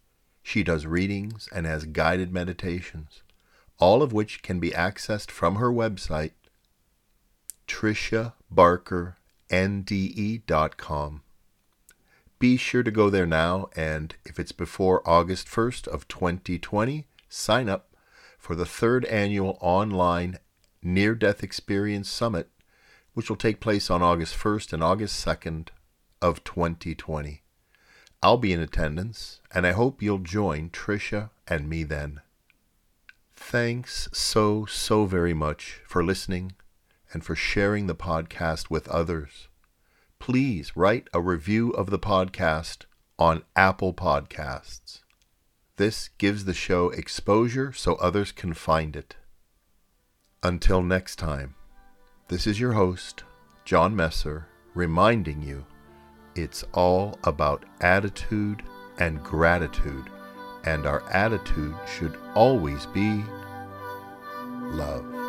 she 0.42 0.64
does 0.64 0.88
readings 0.88 1.48
and 1.54 1.68
has 1.68 1.86
guided 1.86 2.34
meditations, 2.34 3.22
all 3.78 4.02
of 4.02 4.14
which 4.14 4.42
can 4.42 4.60
be 4.60 4.72
accessed 4.72 5.30
from 5.30 5.56
her 5.56 5.72
website, 5.72 6.32
triciabarkernde.com. 8.54 11.22
Be 12.40 12.58
sure 12.58 12.84
to 12.84 12.92
go 12.92 13.10
there 13.10 13.26
now, 13.26 13.70
and 13.76 14.16
if 14.26 14.40
it's 14.40 14.52
before 14.52 15.08
August 15.10 15.48
1st 15.48 15.88
of 15.88 16.08
2020, 16.08 17.08
sign 17.30 17.70
up 17.70 17.96
for 18.38 18.56
the 18.56 18.66
third 18.66 19.06
annual 19.06 19.58
online 19.62 20.40
Near 20.82 21.16
Death 21.16 21.42
Experience 21.42 22.10
Summit, 22.10 22.50
which 23.14 23.30
will 23.30 23.38
take 23.38 23.62
place 23.62 23.90
on 23.90 24.02
August 24.02 24.36
1st 24.36 24.74
and 24.74 24.84
August 24.84 25.26
2nd 25.26 25.70
of 26.22 26.44
2020. 26.44 27.44
I'll 28.22 28.38
be 28.38 28.52
in 28.52 28.60
attendance, 28.60 29.40
and 29.54 29.66
I 29.66 29.72
hope 29.72 30.02
you'll 30.02 30.20
join 30.20 30.70
Tricia 30.70 31.30
and 31.48 31.70
me 31.70 31.84
then. 31.84 32.20
Thanks 33.36 34.10
so, 34.12 34.66
so 34.66 35.06
very 35.06 35.34
much 35.34 35.82
for 35.86 36.04
listening 36.04 36.54
and 37.14 37.24
for 37.24 37.36
sharing 37.36 37.88
the 37.88 37.96
podcast 37.96 38.70
with 38.70 38.88
others 38.90 39.48
please 40.24 40.72
write 40.78 41.10
a 41.14 41.20
review 41.20 41.72
of 41.72 41.90
the 41.90 42.00
podcast 42.00 42.86
on 43.20 43.44
Apple 43.58 43.94
Podcasts. 43.94 45.02
This 45.76 46.12
gives 46.18 46.46
the 46.46 46.54
show 46.54 46.92
exposure 46.92 47.74
so 47.74 47.96
others 47.96 48.32
can 48.32 48.54
find 48.54 48.96
it. 48.96 49.18
Until 50.42 50.82
next 50.82 51.18
time, 51.18 51.56
this 52.30 52.48
is 52.48 52.58
your 52.58 52.72
host, 52.72 53.26
John 53.66 53.98
Messer, 53.98 54.48
reminding 54.74 55.42
you 55.42 55.66
it's 56.36 56.64
all 56.74 57.20
about 57.26 57.66
attitude 57.82 58.64
and 59.00 59.22
gratitude, 59.22 60.06
and 60.64 60.86
our 60.86 61.04
attitude 61.10 61.76
should 61.86 62.18
always 62.34 62.86
be 62.86 63.26
love. 64.72 65.23